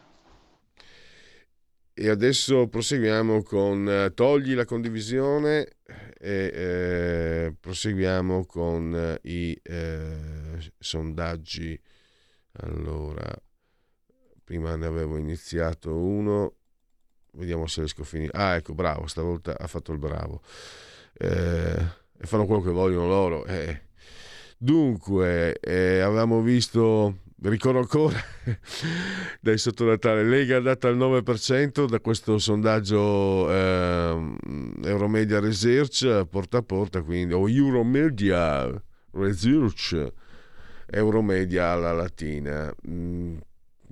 E 1.95 2.09
adesso 2.09 2.67
proseguiamo 2.67 3.43
con 3.45 3.89
eh, 3.89 4.13
Togli 4.13 4.55
la 4.55 4.65
condivisione 4.65 5.77
e 6.19 6.51
eh, 6.53 7.55
proseguiamo 7.59 8.45
con 8.47 9.19
eh, 9.23 9.31
i 9.31 9.59
sondaggi. 10.77 11.81
Allora, 12.63 13.33
prima 14.43 14.75
ne 14.75 14.87
avevo 14.87 15.17
iniziato 15.19 15.95
uno, 15.95 16.55
vediamo 17.35 17.69
se 17.69 17.81
riesco 17.81 18.03
a 18.03 18.05
finire. 18.05 18.33
Ah, 18.35 18.57
ecco, 18.57 18.75
bravo, 18.75 19.07
stavolta 19.07 19.57
ha 19.57 19.67
fatto 19.69 19.93
il 19.93 19.99
bravo. 19.99 20.43
Eh, 21.19 22.05
e 22.19 22.27
fanno 22.27 22.47
quello 22.47 22.63
che 22.63 22.71
vogliono 22.71 23.07
loro. 23.07 23.45
Eh. 23.47 23.83
Dunque, 24.59 25.59
eh, 25.61 26.01
avevamo 26.01 26.41
visto, 26.41 27.19
ricordo 27.43 27.79
ancora, 27.79 28.19
dai 29.41 29.59
sotto 29.59 29.85
Natale, 29.85 30.25
Lega 30.25 30.57
andata 30.57 30.89
al 30.89 30.97
9% 30.97 31.87
da 31.87 32.01
questo 32.01 32.39
sondaggio 32.39 33.51
eh, 33.51 34.35
Euromedia 34.85 35.41
Research 35.41 36.25
porta 36.27 36.59
a 36.59 36.63
porta, 36.63 37.03
quindi, 37.03 37.35
o 37.35 37.49
Euromedia 37.49 38.83
Research, 39.13 40.13
Euromedia 40.87 41.71
alla 41.71 41.93
latina. 41.93 42.75
Mm, 42.89 43.37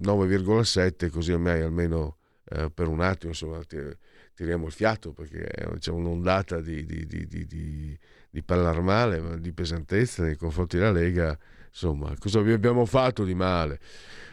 9,7 0.03 1.09
così 1.11 1.33
ormai 1.33 1.61
almeno 1.63 2.17
eh, 2.47 2.71
per 2.71 2.89
un 2.89 3.01
attimo 3.01 3.31
insomma, 3.31 3.61
tiriamo 4.35 4.67
il 4.67 4.73
fiato 4.73 5.13
perché 5.13 5.49
c'è 5.79 5.91
un'ondata 5.91 6.61
di, 6.61 6.85
di, 6.85 7.07
di, 7.07 7.27
di, 7.27 7.99
di 8.31 8.43
pallarmale, 8.43 9.41
di 9.41 9.53
pesantezza 9.53 10.23
nei 10.23 10.37
confronti 10.37 10.77
della 10.77 10.93
Lega. 10.93 11.39
Insomma, 11.69 12.15
cosa 12.19 12.41
vi 12.41 12.53
abbiamo 12.53 12.85
fatto 12.85 13.25
di 13.25 13.35
male? 13.35 13.81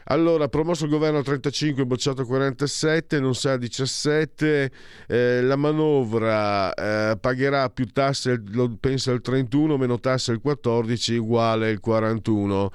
Allora, 0.06 0.48
promosso 0.48 0.86
il 0.86 0.90
governo 0.90 1.20
a 1.20 1.24
35, 1.24 1.86
bocciato 1.86 2.24
a 2.24 2.26
47, 2.26 3.20
non 3.20 3.36
sa 3.36 3.56
17, 3.56 4.72
eh, 5.08 5.42
la 5.42 5.56
manovra 5.56 6.74
eh, 6.74 7.18
pagherà 7.18 7.70
più 7.70 7.86
tasse, 7.86 8.42
lo 8.48 8.76
pensa 8.80 9.12
il 9.12 9.22
31, 9.22 9.78
meno 9.78 10.00
tasse 10.00 10.32
il 10.34 10.42
14, 10.42 11.16
uguale 11.18 11.70
il 11.70 11.80
41. 11.80 12.72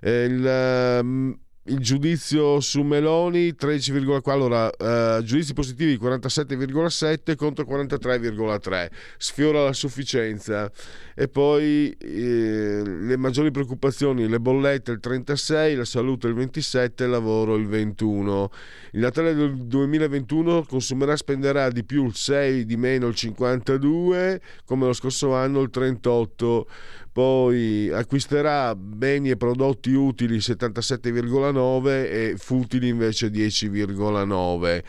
Eh, 0.00 0.24
il, 0.24 1.00
mm, 1.02 1.32
il 1.70 1.78
giudizio 1.78 2.60
su 2.60 2.82
Meloni 2.82 3.52
13,4 3.52 4.30
allora 4.30 4.70
eh, 4.70 5.22
giudizi 5.22 5.54
positivi 5.54 5.96
47,7 5.96 7.36
contro 7.36 7.64
43,3 7.64 8.88
sfiora 9.16 9.64
la 9.64 9.72
sufficienza. 9.72 10.70
E 11.14 11.28
poi 11.28 11.90
eh, 11.98 12.82
le 12.84 13.16
maggiori 13.16 13.50
preoccupazioni 13.50 14.28
le 14.28 14.40
bollette 14.40 14.90
il 14.90 15.00
36 15.00 15.76
la 15.76 15.84
salute 15.84 16.28
il 16.28 16.34
27 16.34 17.04
il 17.04 17.10
lavoro 17.10 17.56
il 17.56 17.66
21 17.66 18.50
il 18.92 19.00
Natale 19.00 19.34
del 19.34 19.54
2021 19.54 20.64
consumerà 20.64 21.16
spenderà 21.16 21.70
di 21.70 21.84
più 21.84 22.06
il 22.06 22.14
6 22.14 22.64
di 22.64 22.76
meno 22.76 23.08
il 23.08 23.14
52 23.14 24.40
come 24.64 24.86
lo 24.86 24.92
scorso 24.94 25.34
anno 25.34 25.60
il 25.60 25.68
38 25.68 26.66
poi 27.12 27.90
acquisterà 27.92 28.74
beni 28.74 29.30
e 29.30 29.36
prodotti 29.36 29.92
utili 29.92 30.38
77,9 30.38 31.86
e 31.88 32.34
futili 32.36 32.88
invece 32.88 33.28
10,9 33.28 34.82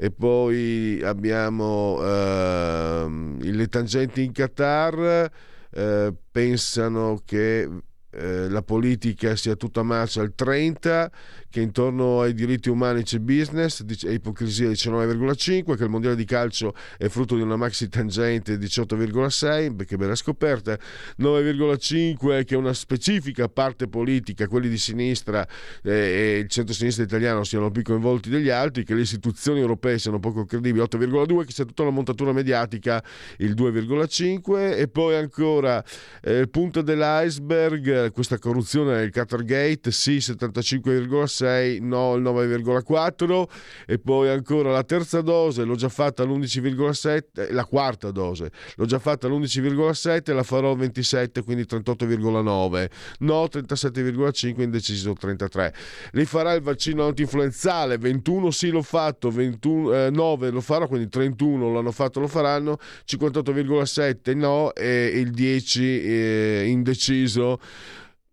e 0.00 0.10
poi 0.12 1.00
abbiamo 1.02 1.98
eh, 2.00 3.06
le 3.40 3.66
tangenti 3.66 4.22
in 4.22 4.32
Qatar 4.32 5.30
eh, 5.70 6.14
pensano 6.30 7.20
che 7.24 7.68
eh, 8.10 8.48
la 8.48 8.62
politica 8.62 9.36
sia 9.36 9.56
tutta 9.56 9.82
marcia 9.82 10.22
al 10.22 10.34
30 10.34 11.10
che 11.50 11.60
intorno 11.60 12.20
ai 12.20 12.34
diritti 12.34 12.68
umani 12.68 13.02
c'è 13.02 13.18
business 13.18 13.82
e 14.04 14.12
ipocrisia 14.12 14.68
19,5, 14.68 15.76
che 15.76 15.84
il 15.84 15.88
mondiale 15.88 16.16
di 16.16 16.24
calcio 16.24 16.74
è 16.96 17.08
frutto 17.08 17.36
di 17.36 17.42
una 17.42 17.56
maxi 17.56 17.88
tangente 17.88 18.56
18,6, 18.56 19.74
perché 19.74 19.96
bella 19.96 20.14
scoperta, 20.14 20.78
9,5 21.18 22.44
che 22.44 22.54
una 22.54 22.74
specifica 22.74 23.48
parte 23.48 23.88
politica, 23.88 24.46
quelli 24.46 24.68
di 24.68 24.78
sinistra 24.78 25.46
eh, 25.82 25.90
e 25.90 26.38
il 26.38 26.48
centro-sinistra 26.48 27.04
italiano 27.04 27.44
siano 27.44 27.70
più 27.70 27.82
coinvolti 27.82 28.28
degli 28.28 28.50
altri, 28.50 28.84
che 28.84 28.94
le 28.94 29.02
istituzioni 29.02 29.60
europee 29.60 29.98
siano 29.98 30.18
poco 30.18 30.44
credibili, 30.44 30.84
8,2 30.84 31.44
che 31.46 31.52
sia 31.52 31.64
tutta 31.64 31.82
una 31.82 31.92
montatura 31.92 32.32
mediatica, 32.32 33.02
il 33.38 33.54
2,5 33.54 34.76
e 34.76 34.88
poi 34.88 35.14
ancora 35.16 35.82
eh, 36.22 36.38
il 36.38 36.50
punto 36.50 36.82
dell'iceberg, 36.82 38.12
questa 38.12 38.38
corruzione 38.38 38.98
del 38.98 39.10
Qatargate, 39.10 39.90
sì 39.90 40.16
75,6 40.16 41.37
9,6, 41.38 41.82
no 41.82 42.14
il 42.14 42.22
9,4 42.22 43.44
e 43.86 43.98
poi 43.98 44.28
ancora 44.28 44.70
la 44.70 44.84
terza 44.84 45.20
dose 45.20 45.64
l'ho 45.64 45.74
già 45.74 45.88
fatta 45.88 46.22
all'11,7, 46.22 47.52
la 47.52 47.64
quarta 47.64 48.10
dose 48.10 48.50
l'ho 48.76 48.86
già 48.86 48.98
fatta 48.98 49.26
all'11,7 49.26 50.34
la 50.34 50.42
farò 50.42 50.70
al 50.72 50.78
27 50.78 51.42
quindi 51.42 51.62
38,9 51.62 52.88
no 53.20 53.44
37,5 53.44 54.60
indeciso 54.60 55.12
33 55.12 55.74
li 56.12 56.24
farà 56.24 56.52
il 56.52 56.62
vaccino 56.62 57.06
antinfluenzale 57.06 57.98
21 57.98 58.50
sì 58.50 58.70
l'ho 58.70 58.82
fatto 58.82 59.30
21, 59.30 60.06
eh, 60.06 60.10
9 60.10 60.50
lo 60.50 60.60
farò 60.60 60.86
quindi 60.86 61.08
31 61.08 61.72
l'hanno 61.72 61.92
fatto 61.92 62.20
lo 62.20 62.28
faranno 62.28 62.78
58,7 63.06 64.36
no 64.36 64.74
e 64.74 65.06
il 65.14 65.30
10 65.30 66.02
eh, 66.02 66.64
indeciso 66.66 67.58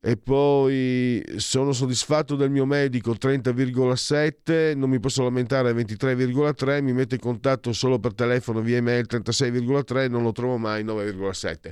e 0.07 0.18
poi 0.18 1.19
sono 1.38 1.72
soddisfatto 1.72 2.36
del 2.36 2.52
mio 2.52 2.68
medico 2.68 3.14
30,7, 3.14 4.77
non 4.77 4.88
mi 4.91 4.99
posso 4.99 5.23
lamentare 5.23 5.72
23,3, 5.72 6.84
mi 6.84 6.94
mette 6.94 7.15
in 7.15 7.22
contatto 7.22 7.73
solo 7.73 7.98
per 7.98 8.14
telefono 8.14 8.61
via 8.61 8.77
email 8.77 9.07
36,3, 9.10 10.07
non 10.07 10.22
lo 10.22 10.32
trovo 10.32 10.57
mai 10.57 10.84
9,7. 10.84 11.72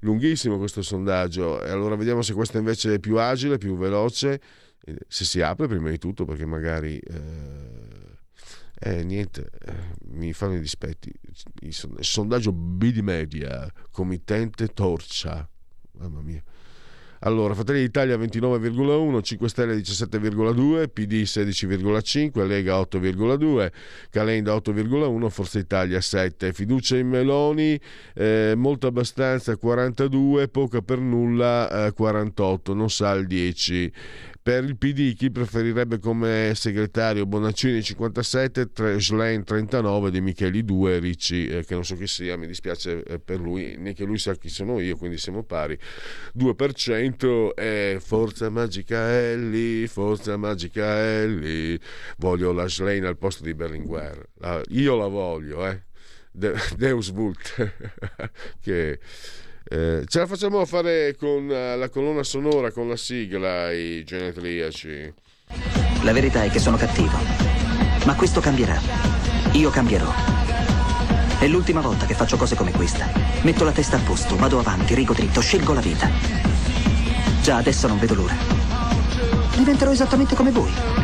Lunghissimo 0.00 0.56
questo 0.56 0.80
sondaggio 0.80 1.62
e 1.62 1.68
allora 1.68 1.94
vediamo 1.94 2.22
se 2.22 2.32
questo 2.32 2.56
invece 2.56 2.94
è 2.94 2.98
più 2.98 3.18
agile, 3.18 3.58
più 3.58 3.76
veloce, 3.76 4.40
se 5.06 5.24
si 5.26 5.42
apre 5.42 5.68
prima 5.68 5.90
di 5.90 5.98
tutto 5.98 6.24
perché 6.24 6.46
magari... 6.46 6.96
Eh, 6.98 8.12
eh, 8.80 9.04
niente, 9.04 9.50
eh, 9.62 9.72
mi 10.12 10.32
fanno 10.32 10.54
i 10.54 10.60
dispetti. 10.60 11.12
Il 11.60 11.74
sondaggio 12.00 12.50
BD 12.50 12.98
Media, 13.00 13.70
committente 13.90 14.68
Torcia. 14.68 15.46
Mamma 15.92 16.20
mia. 16.22 16.42
Allora, 17.24 17.54
Fratelli 17.54 17.80
d'Italia 17.80 18.18
29,1, 18.18 19.22
5 19.22 19.48
Stelle 19.48 19.76
17,2, 19.76 20.88
PD 20.92 21.22
16,5, 21.22 22.46
Lega 22.46 22.78
8,2, 22.78 23.72
Calenda 24.10 24.54
8,1, 24.54 25.30
Forza 25.30 25.58
Italia 25.58 26.02
7. 26.02 26.52
Fiducia 26.52 26.98
in 26.98 27.08
Meloni, 27.08 27.80
eh, 28.14 28.52
molto 28.54 28.88
abbastanza 28.88 29.56
42, 29.56 30.48
poca 30.48 30.82
per 30.82 30.98
nulla 30.98 31.86
eh, 31.86 31.92
48, 31.92 32.74
non 32.74 32.90
sa 32.90 33.12
il 33.12 33.26
10. 33.26 33.92
Per 34.44 34.62
il 34.62 34.76
PD 34.76 35.14
chi 35.14 35.30
preferirebbe 35.30 35.98
come 35.98 36.52
segretario 36.54 37.24
Bonaccini 37.24 37.82
57, 37.82 39.00
Schlein 39.00 39.42
39, 39.42 40.10
De 40.10 40.20
Micheli 40.20 40.62
2, 40.66 40.98
Ricci 40.98 41.46
eh, 41.46 41.64
che 41.64 41.72
non 41.72 41.82
so 41.82 41.96
chi 41.96 42.06
sia, 42.06 42.36
mi 42.36 42.46
dispiace 42.46 43.02
eh, 43.04 43.18
per 43.18 43.40
lui, 43.40 43.76
neanche 43.78 44.04
lui 44.04 44.18
sa 44.18 44.34
chi 44.34 44.50
sono 44.50 44.80
io, 44.80 44.98
quindi 44.98 45.16
siamo 45.16 45.44
pari. 45.44 45.78
2% 46.36 47.54
è 47.54 47.96
Forza 48.00 48.50
Magica 48.50 49.18
Elli, 49.18 49.86
Forza 49.86 50.36
Magica 50.36 50.94
Elli, 50.98 51.80
voglio 52.18 52.52
la 52.52 52.68
Schlein 52.68 53.06
al 53.06 53.16
posto 53.16 53.44
di 53.44 53.54
Berlinguer. 53.54 54.28
La, 54.40 54.60
io 54.68 54.94
la 54.94 55.06
voglio, 55.06 55.66
eh. 55.66 55.84
De, 56.30 56.52
Deus 56.76 57.12
Vult, 57.12 57.72
che 58.60 58.98
eh, 59.74 60.04
ce 60.06 60.20
la 60.20 60.26
facciamo 60.26 60.64
fare 60.66 61.16
con 61.16 61.48
uh, 61.48 61.76
la 61.76 61.88
colonna 61.88 62.22
sonora, 62.22 62.70
con 62.70 62.88
la 62.88 62.96
sigla, 62.96 63.72
i 63.72 64.04
genetriaci. 64.04 65.12
La 66.02 66.12
verità 66.12 66.44
è 66.44 66.50
che 66.50 66.60
sono 66.60 66.76
cattivo, 66.76 67.18
ma 68.06 68.14
questo 68.14 68.40
cambierà. 68.40 68.78
Io 69.54 69.70
cambierò. 69.70 70.12
È 71.40 71.48
l'ultima 71.48 71.80
volta 71.80 72.06
che 72.06 72.14
faccio 72.14 72.36
cose 72.36 72.54
come 72.54 72.70
questa. 72.70 73.10
Metto 73.42 73.64
la 73.64 73.72
testa 73.72 73.96
a 73.96 74.00
posto, 74.00 74.36
vado 74.36 74.60
avanti, 74.60 74.94
rigo 74.94 75.12
dritto, 75.12 75.40
scelgo 75.40 75.72
la 75.72 75.80
vita. 75.80 76.08
Già 77.42 77.56
adesso 77.56 77.88
non 77.88 77.98
vedo 77.98 78.14
l'ora. 78.14 78.36
Diventerò 79.56 79.90
esattamente 79.90 80.36
come 80.36 80.52
voi. 80.52 81.03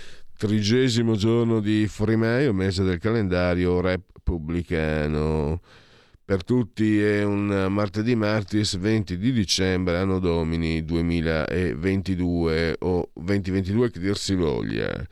trigesimo 0.41 1.15
giorno 1.15 1.59
di 1.59 1.85
Frimaio, 1.87 2.51
mese 2.51 2.81
del 2.81 2.97
calendario 2.97 3.79
repubblicano. 3.79 5.61
Per 6.25 6.43
tutti 6.43 6.99
è 6.99 7.23
un 7.23 7.67
martedì 7.69 8.15
martis 8.15 8.75
20 8.75 9.19
di 9.19 9.31
dicembre, 9.33 9.99
anno 9.99 10.17
domini 10.17 10.83
2022 10.83 12.77
o 12.79 13.11
2022 13.13 13.91
che 13.91 13.99
dir 13.99 14.17
si 14.17 14.33
voglia. 14.33 15.07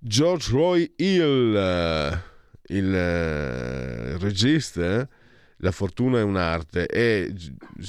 George 0.00 0.50
Roy 0.50 0.94
Hill, 0.96 1.52
il 2.64 2.92
eh, 2.92 4.18
regista, 4.18 5.08
La 5.58 5.70
fortuna 5.70 6.18
è 6.18 6.22
un'arte, 6.22 6.88
e 6.88 7.32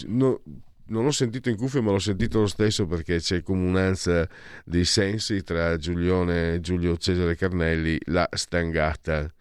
no, 0.06 0.42
non 0.92 1.06
l'ho 1.06 1.12
sentito 1.12 1.50
in 1.50 1.56
cuffia, 1.56 1.82
ma 1.82 1.92
l'ho 1.92 2.00
sentito 2.00 2.42
lo 2.42 2.48
stesso 2.48 2.86
perché 2.86 3.18
c'è 3.18 3.42
comunanza 3.42 4.28
dei 4.66 4.86
sensi 4.86 5.42
tra 5.42 5.78
Giulione, 5.78 6.60
Giulio 6.60 6.98
Cesare 6.98 7.36
Carnelli, 7.36 7.98
la 8.06 8.28
stangata. 8.32 9.34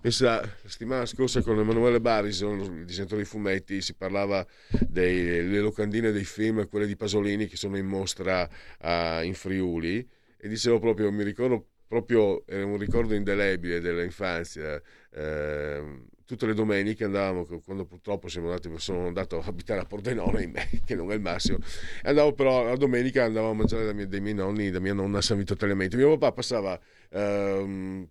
Pensa, 0.00 0.40
la 0.40 0.68
settimana 0.68 1.06
scorsa 1.06 1.40
con 1.42 1.58
Emanuele 1.58 2.00
Barison, 2.00 2.58
il 2.58 2.84
disegnatore 2.84 3.22
di 3.22 3.28
fumetti, 3.28 3.80
si 3.80 3.94
parlava 3.94 4.46
delle 4.86 5.60
locandine 5.60 6.10
dei 6.10 6.24
film, 6.24 6.68
quelle 6.68 6.86
di 6.86 6.96
Pasolini 6.96 7.46
che 7.46 7.56
sono 7.56 7.76
in 7.76 7.86
mostra 7.86 8.42
uh, 8.80 9.22
in 9.24 9.34
Friuli, 9.34 10.06
e 10.36 10.48
dicevo 10.48 10.78
proprio, 10.78 11.10
mi 11.10 11.22
ricordo 11.22 11.68
proprio, 11.86 12.46
era 12.46 12.66
un 12.66 12.76
ricordo 12.76 13.14
indelebile 13.14 13.80
dell'infanzia. 13.80 14.80
Uh, 15.10 16.12
tutte 16.24 16.46
le 16.46 16.54
domeniche 16.54 17.04
andavamo, 17.04 17.46
quando 17.64 17.84
purtroppo 17.84 18.28
andati, 18.36 18.70
sono 18.76 19.06
andato 19.06 19.38
a 19.40 19.44
abitare 19.46 19.80
a 19.80 19.84
Pordenone, 19.84 20.50
che 20.84 20.94
non 20.94 21.10
è 21.10 21.14
il 21.14 21.20
massimo, 21.20 21.58
andavo 22.02 22.32
però 22.32 22.64
la 22.64 22.76
domenica 22.76 23.24
andavo 23.24 23.50
a 23.50 23.54
mangiare 23.54 23.84
da 23.84 23.92
mie, 23.92 24.08
dai 24.08 24.20
miei 24.20 24.34
nonni, 24.34 24.70
da 24.70 24.80
mia 24.80 24.94
nonna 24.94 25.18
a 25.18 25.22
San 25.22 25.38
Vito 25.38 25.56
Telementi. 25.56 25.96
Mio 25.96 26.16
papà 26.16 26.32
passava, 26.32 26.78
ehm, 27.10 28.08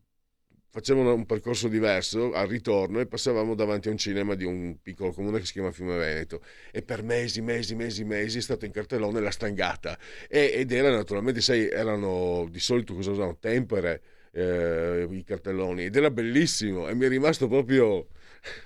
facevano 0.69 1.13
un 1.13 1.25
percorso 1.27 1.67
diverso 1.67 2.33
al 2.33 2.47
ritorno 2.47 2.99
e 2.99 3.05
passavamo 3.05 3.53
davanti 3.53 3.89
a 3.89 3.91
un 3.91 3.97
cinema 3.97 4.33
di 4.33 4.43
un 4.43 4.77
piccolo 4.81 5.11
comune 5.11 5.39
che 5.39 5.45
si 5.45 5.51
chiama 5.53 5.71
Fiume 5.71 5.97
Veneto 5.97 6.41
e 6.71 6.81
per 6.81 7.03
mesi, 7.03 7.41
mesi, 7.41 7.75
mesi, 7.75 8.03
mesi 8.03 8.39
è 8.39 8.41
stato 8.41 8.65
in 8.65 8.71
cartellone 8.71 9.19
La 9.19 9.29
Stangata 9.29 9.97
e, 10.27 10.51
ed 10.55 10.71
era 10.71 10.89
naturalmente, 10.89 11.41
sai, 11.41 11.69
erano 11.69 12.47
di 12.49 12.59
solito 12.59 12.95
cosa 12.95 13.11
usavano? 13.11 13.37
Tempere, 13.39 14.01
eh, 14.33 15.07
i 15.09 15.23
cartelloni 15.23 15.85
ed 15.85 15.95
era 15.95 16.09
bellissimo 16.09 16.87
e 16.87 16.95
mi 16.95 17.05
è 17.05 17.07
rimasto 17.07 17.47
proprio 17.47 18.07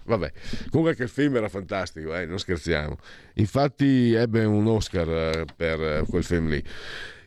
vabbè 0.06 0.32
comunque 0.70 0.96
che 0.96 1.04
il 1.04 1.10
film 1.10 1.36
era 1.36 1.50
fantastico 1.50 2.16
eh, 2.16 2.26
non 2.26 2.40
scherziamo. 2.40 2.98
Infatti 3.36 4.14
ebbe 4.14 4.44
un 4.46 4.66
Oscar 4.68 5.10
eh, 5.10 5.46
per 5.56 6.06
quel 6.10 6.24
film 6.24 6.50
lì. 6.50 6.64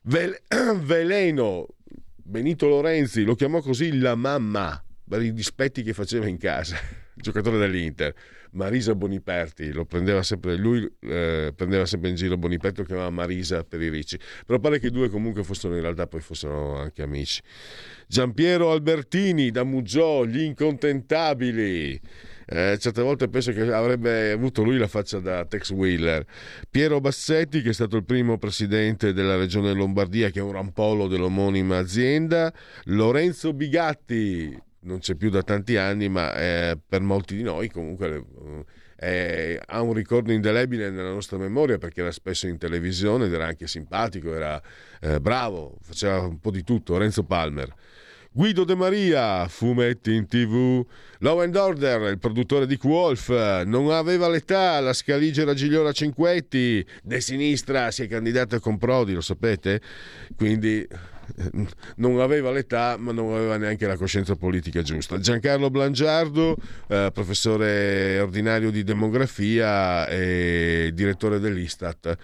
Vel- 0.04 0.38
Veleno 0.80 1.68
Benito 2.16 2.68
Lorenzi 2.68 3.24
lo 3.24 3.34
chiamò 3.34 3.60
così 3.60 3.98
la 3.98 4.14
mamma 4.14 4.82
per 5.08 5.22
i 5.22 5.32
dispetti 5.32 5.82
che 5.82 5.92
faceva 5.92 6.26
in 6.26 6.38
casa 6.38 6.76
giocatore 7.14 7.58
dell'Inter 7.58 8.14
Marisa 8.52 8.94
Boniperti, 8.94 9.72
lo 9.72 9.84
prendeva 9.84 10.22
sempre 10.22 10.56
lui, 10.56 10.88
eh, 11.00 11.52
prendeva 11.54 11.86
sempre 11.86 12.08
in 12.10 12.16
giro 12.16 12.36
Boniperti, 12.36 12.80
lo 12.80 12.86
chiamava 12.86 13.10
Marisa 13.10 13.64
per 13.64 13.80
i 13.80 13.88
ricci, 13.88 14.18
però 14.46 14.58
pare 14.58 14.78
che 14.78 14.88
i 14.88 14.90
due 14.90 15.08
comunque 15.08 15.44
fossero 15.44 15.74
in 15.74 15.82
realtà 15.82 16.06
poi 16.06 16.20
fossero 16.20 16.76
anche 16.76 17.02
amici. 17.02 17.40
Giampiero 18.06 18.70
Albertini 18.70 19.50
da 19.50 19.64
Muggiò, 19.64 20.24
gli 20.24 20.40
incontentabili. 20.40 22.00
Eh, 22.52 22.78
certe 22.80 23.00
volte 23.00 23.28
penso 23.28 23.52
che 23.52 23.60
avrebbe 23.72 24.32
avuto 24.32 24.64
lui 24.64 24.76
la 24.76 24.88
faccia 24.88 25.20
da 25.20 25.44
Tex 25.44 25.70
Wheeler. 25.70 26.26
Piero 26.68 27.00
Bassetti, 27.00 27.62
che 27.62 27.68
è 27.68 27.72
stato 27.72 27.96
il 27.96 28.04
primo 28.04 28.38
presidente 28.38 29.12
della 29.12 29.36
regione 29.36 29.72
Lombardia, 29.72 30.30
che 30.30 30.40
è 30.40 30.42
un 30.42 30.50
rampollo 30.50 31.06
dell'omonima 31.06 31.78
azienda. 31.78 32.52
Lorenzo 32.86 33.52
Bigatti, 33.52 34.60
non 34.82 34.98
c'è 34.98 35.14
più 35.14 35.30
da 35.30 35.42
tanti 35.42 35.76
anni, 35.76 36.08
ma 36.08 36.34
eh, 36.34 36.78
per 36.86 37.00
molti 37.00 37.36
di 37.36 37.42
noi 37.42 37.68
comunque 37.68 38.24
eh, 38.96 39.60
ha 39.64 39.80
un 39.80 39.94
ricordo 39.94 40.30
indelebile 40.32 40.90
nella 40.90 41.10
nostra 41.10 41.38
memoria 41.38 41.78
perché 41.78 42.00
era 42.02 42.12
spesso 42.12 42.46
in 42.46 42.58
televisione 42.58 43.26
ed 43.26 43.32
era 43.32 43.46
anche 43.46 43.66
simpatico, 43.66 44.34
era 44.34 44.60
eh, 45.00 45.20
bravo, 45.20 45.78
faceva 45.80 46.20
un 46.20 46.38
po' 46.38 46.50
di 46.50 46.62
tutto. 46.62 46.98
Renzo 46.98 47.24
Palmer. 47.24 47.74
Guido 48.32 48.62
De 48.62 48.76
Maria, 48.76 49.48
fumetti 49.48 50.14
in 50.14 50.28
tv. 50.28 50.86
Law 51.18 51.40
and 51.40 51.56
Order, 51.56 52.10
il 52.10 52.18
produttore 52.18 52.64
di 52.64 52.78
Wolf, 52.80 53.28
non 53.64 53.90
aveva 53.90 54.28
l'età, 54.28 54.78
la 54.78 54.92
scaligera 54.92 55.52
Gigliora 55.52 55.90
Cinquetti, 55.90 56.86
de 57.02 57.20
sinistra 57.20 57.90
si 57.90 58.04
è 58.04 58.06
candidato 58.06 58.60
con 58.60 58.78
Prodi, 58.78 59.14
lo 59.14 59.20
sapete? 59.20 59.80
Quindi 60.36 60.86
non 61.96 62.20
aveva 62.20 62.50
l'età 62.50 62.96
ma 62.98 63.12
non 63.12 63.34
aveva 63.34 63.56
neanche 63.56 63.86
la 63.86 63.96
coscienza 63.96 64.36
politica 64.36 64.82
giusta. 64.82 65.18
Giancarlo 65.18 65.70
Blangiardo, 65.70 66.56
eh, 66.88 67.10
professore 67.12 68.18
ordinario 68.20 68.70
di 68.70 68.82
demografia 68.84 70.06
e 70.08 70.90
direttore 70.94 71.38
dell'Istat 71.38 72.16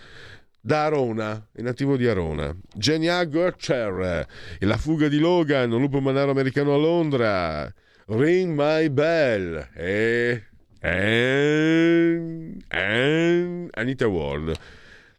da 0.66 0.86
Arona, 0.86 1.46
è 1.52 1.62
nativo 1.62 1.96
di 1.96 2.08
Arona. 2.08 2.52
Jenny 2.74 3.06
Agurcher, 3.06 4.26
La 4.58 4.76
fuga 4.76 5.06
di 5.06 5.18
Logan, 5.18 5.70
un 5.70 5.80
lupo 5.80 6.00
manaro 6.00 6.32
americano 6.32 6.74
a 6.74 6.76
Londra. 6.76 7.72
Ring 8.06 8.52
My 8.52 8.88
Bell 8.88 9.68
e, 9.74 10.42
e, 10.80 12.56
e 12.68 13.68
Anita 13.70 14.08
Ward. 14.08 14.58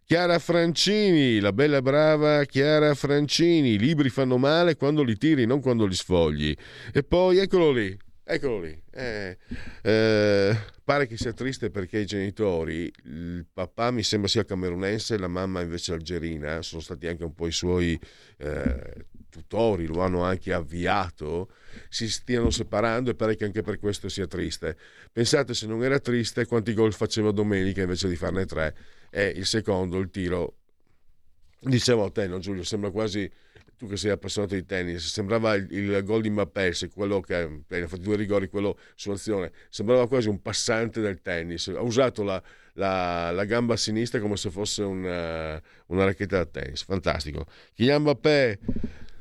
Chiara 0.07 0.39
Francini, 0.39 1.41
la 1.41 1.51
bella 1.51 1.81
brava 1.81 2.45
Chiara 2.45 2.95
Francini, 2.95 3.71
i 3.71 3.77
libri 3.77 4.07
fanno 4.07 4.37
male 4.37 4.77
quando 4.77 5.03
li 5.03 5.17
tiri, 5.17 5.45
non 5.45 5.59
quando 5.59 5.85
li 5.85 5.95
sfogli. 5.95 6.55
E 6.93 7.03
poi 7.03 7.39
eccolo 7.39 7.73
lì, 7.73 7.93
eccolo 8.23 8.61
lì. 8.61 8.81
Eh, 8.89 9.37
eh, 9.81 10.57
pare 10.81 11.07
che 11.07 11.17
sia 11.17 11.33
triste 11.33 11.69
perché 11.71 11.99
i 11.99 12.05
genitori, 12.05 12.89
il 13.03 13.45
papà 13.51 13.91
mi 13.91 14.01
sembra 14.01 14.29
sia 14.29 14.45
camerunense, 14.45 15.17
la 15.17 15.27
mamma 15.27 15.59
invece 15.59 15.91
algerina, 15.91 16.61
sono 16.61 16.81
stati 16.81 17.05
anche 17.07 17.25
un 17.25 17.33
po' 17.33 17.47
i 17.47 17.51
suoi 17.51 17.99
eh, 18.37 18.93
tutori, 19.29 19.87
lo 19.87 19.99
hanno 20.03 20.23
anche 20.23 20.53
avviato, 20.53 21.49
si 21.89 22.09
stiano 22.09 22.49
separando 22.49 23.09
e 23.09 23.15
pare 23.15 23.35
che 23.35 23.43
anche 23.43 23.61
per 23.61 23.77
questo 23.77 24.07
sia 24.07 24.25
triste. 24.25 24.77
Pensate 25.11 25.53
se 25.53 25.67
non 25.67 25.83
era 25.83 25.99
triste 25.99 26.45
quanti 26.45 26.73
gol 26.73 26.93
faceva 26.93 27.31
domenica 27.31 27.81
invece 27.81 28.07
di 28.07 28.15
farne 28.15 28.45
tre 28.45 28.73
e 29.09 29.27
il 29.35 29.45
secondo, 29.45 29.97
il 29.99 30.09
tiro. 30.09 30.55
Dicevo 31.59 32.05
a 32.05 32.11
te, 32.11 32.27
no 32.27 32.39
Giulio, 32.39 32.63
sembra 32.63 32.91
quasi 32.91 33.29
tu 33.77 33.87
che 33.87 33.95
sei 33.95 34.09
appassionato 34.09 34.55
di 34.55 34.65
tennis, 34.65 35.05
sembrava 35.05 35.53
il, 35.53 35.67
il 35.71 36.03
gol 36.03 36.21
di 36.21 36.31
Mappes, 36.31 36.87
quello 36.91 37.19
che 37.19 37.35
ha 37.35 37.87
fatto 37.87 38.01
due 38.01 38.15
rigori, 38.15 38.49
quello 38.49 38.77
su 38.95 39.11
azione, 39.11 39.51
sembrava 39.69 40.07
quasi 40.07 40.29
un 40.29 40.41
passante 40.41 40.99
del 40.99 41.21
tennis. 41.21 41.67
Ha 41.67 41.81
usato 41.81 42.23
la, 42.23 42.41
la, 42.73 43.29
la 43.31 43.45
gamba 43.45 43.75
sinistra 43.77 44.19
come 44.19 44.35
se 44.35 44.49
fosse 44.49 44.81
una, 44.81 45.61
una 45.87 46.05
racchetta 46.05 46.37
da 46.37 46.45
tennis. 46.45 46.83
Fantastico. 46.83 47.45
Kylian 47.73 48.01
Mbappé 48.01 48.59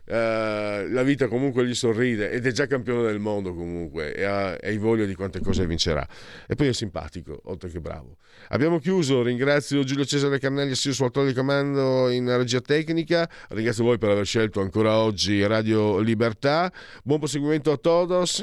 Uh, 0.09 0.87
la 0.89 1.03
vita 1.03 1.27
comunque 1.27 1.67
gli 1.67 1.75
sorride 1.75 2.31
ed 2.31 2.47
è 2.47 2.53
già 2.53 2.69
campione 2.69 3.03
del 3.03 3.19
mondo 3.19 3.53
comunque 3.53 4.15
e 4.15 4.23
ha, 4.23 4.57
e 4.61 4.79
voglia 4.79 5.05
di 5.05 5.17
quante 5.17 5.41
cose 5.41 5.67
vincerà 5.67 6.07
e 6.47 6.55
poi 6.55 6.69
è 6.69 6.73
simpatico 6.73 7.41
oltre 7.47 7.71
che 7.71 7.81
bravo 7.81 8.19
abbiamo 8.49 8.79
chiuso 8.79 9.23
ringrazio 9.23 9.85
Giulio 9.85 10.05
Cesare 10.05 10.39
Carnelli 10.39 10.75
sia 10.75 10.93
sul 10.93 11.11
di 11.13 11.33
comando 11.33 12.09
in 12.11 12.27
regia 12.37 12.61
tecnica. 12.61 13.29
Ringrazio 13.49 13.85
voi 13.85 13.99
per 13.99 14.11
aver 14.11 14.27
scelto 14.27 14.61
ancora 14.61 14.97
oggi 14.97 15.45
Radio 15.47 15.99
Libertà. 15.99 16.73
Buon 17.03 17.19
proseguimento 17.19 17.73
a 17.73 17.77
todos. 17.77 18.43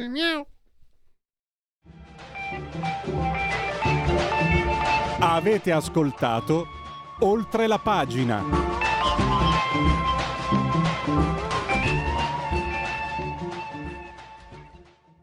Avete 5.19 5.71
ascoltato 5.71 6.67
oltre 7.19 7.67
la 7.67 7.80
pagina 7.80 8.63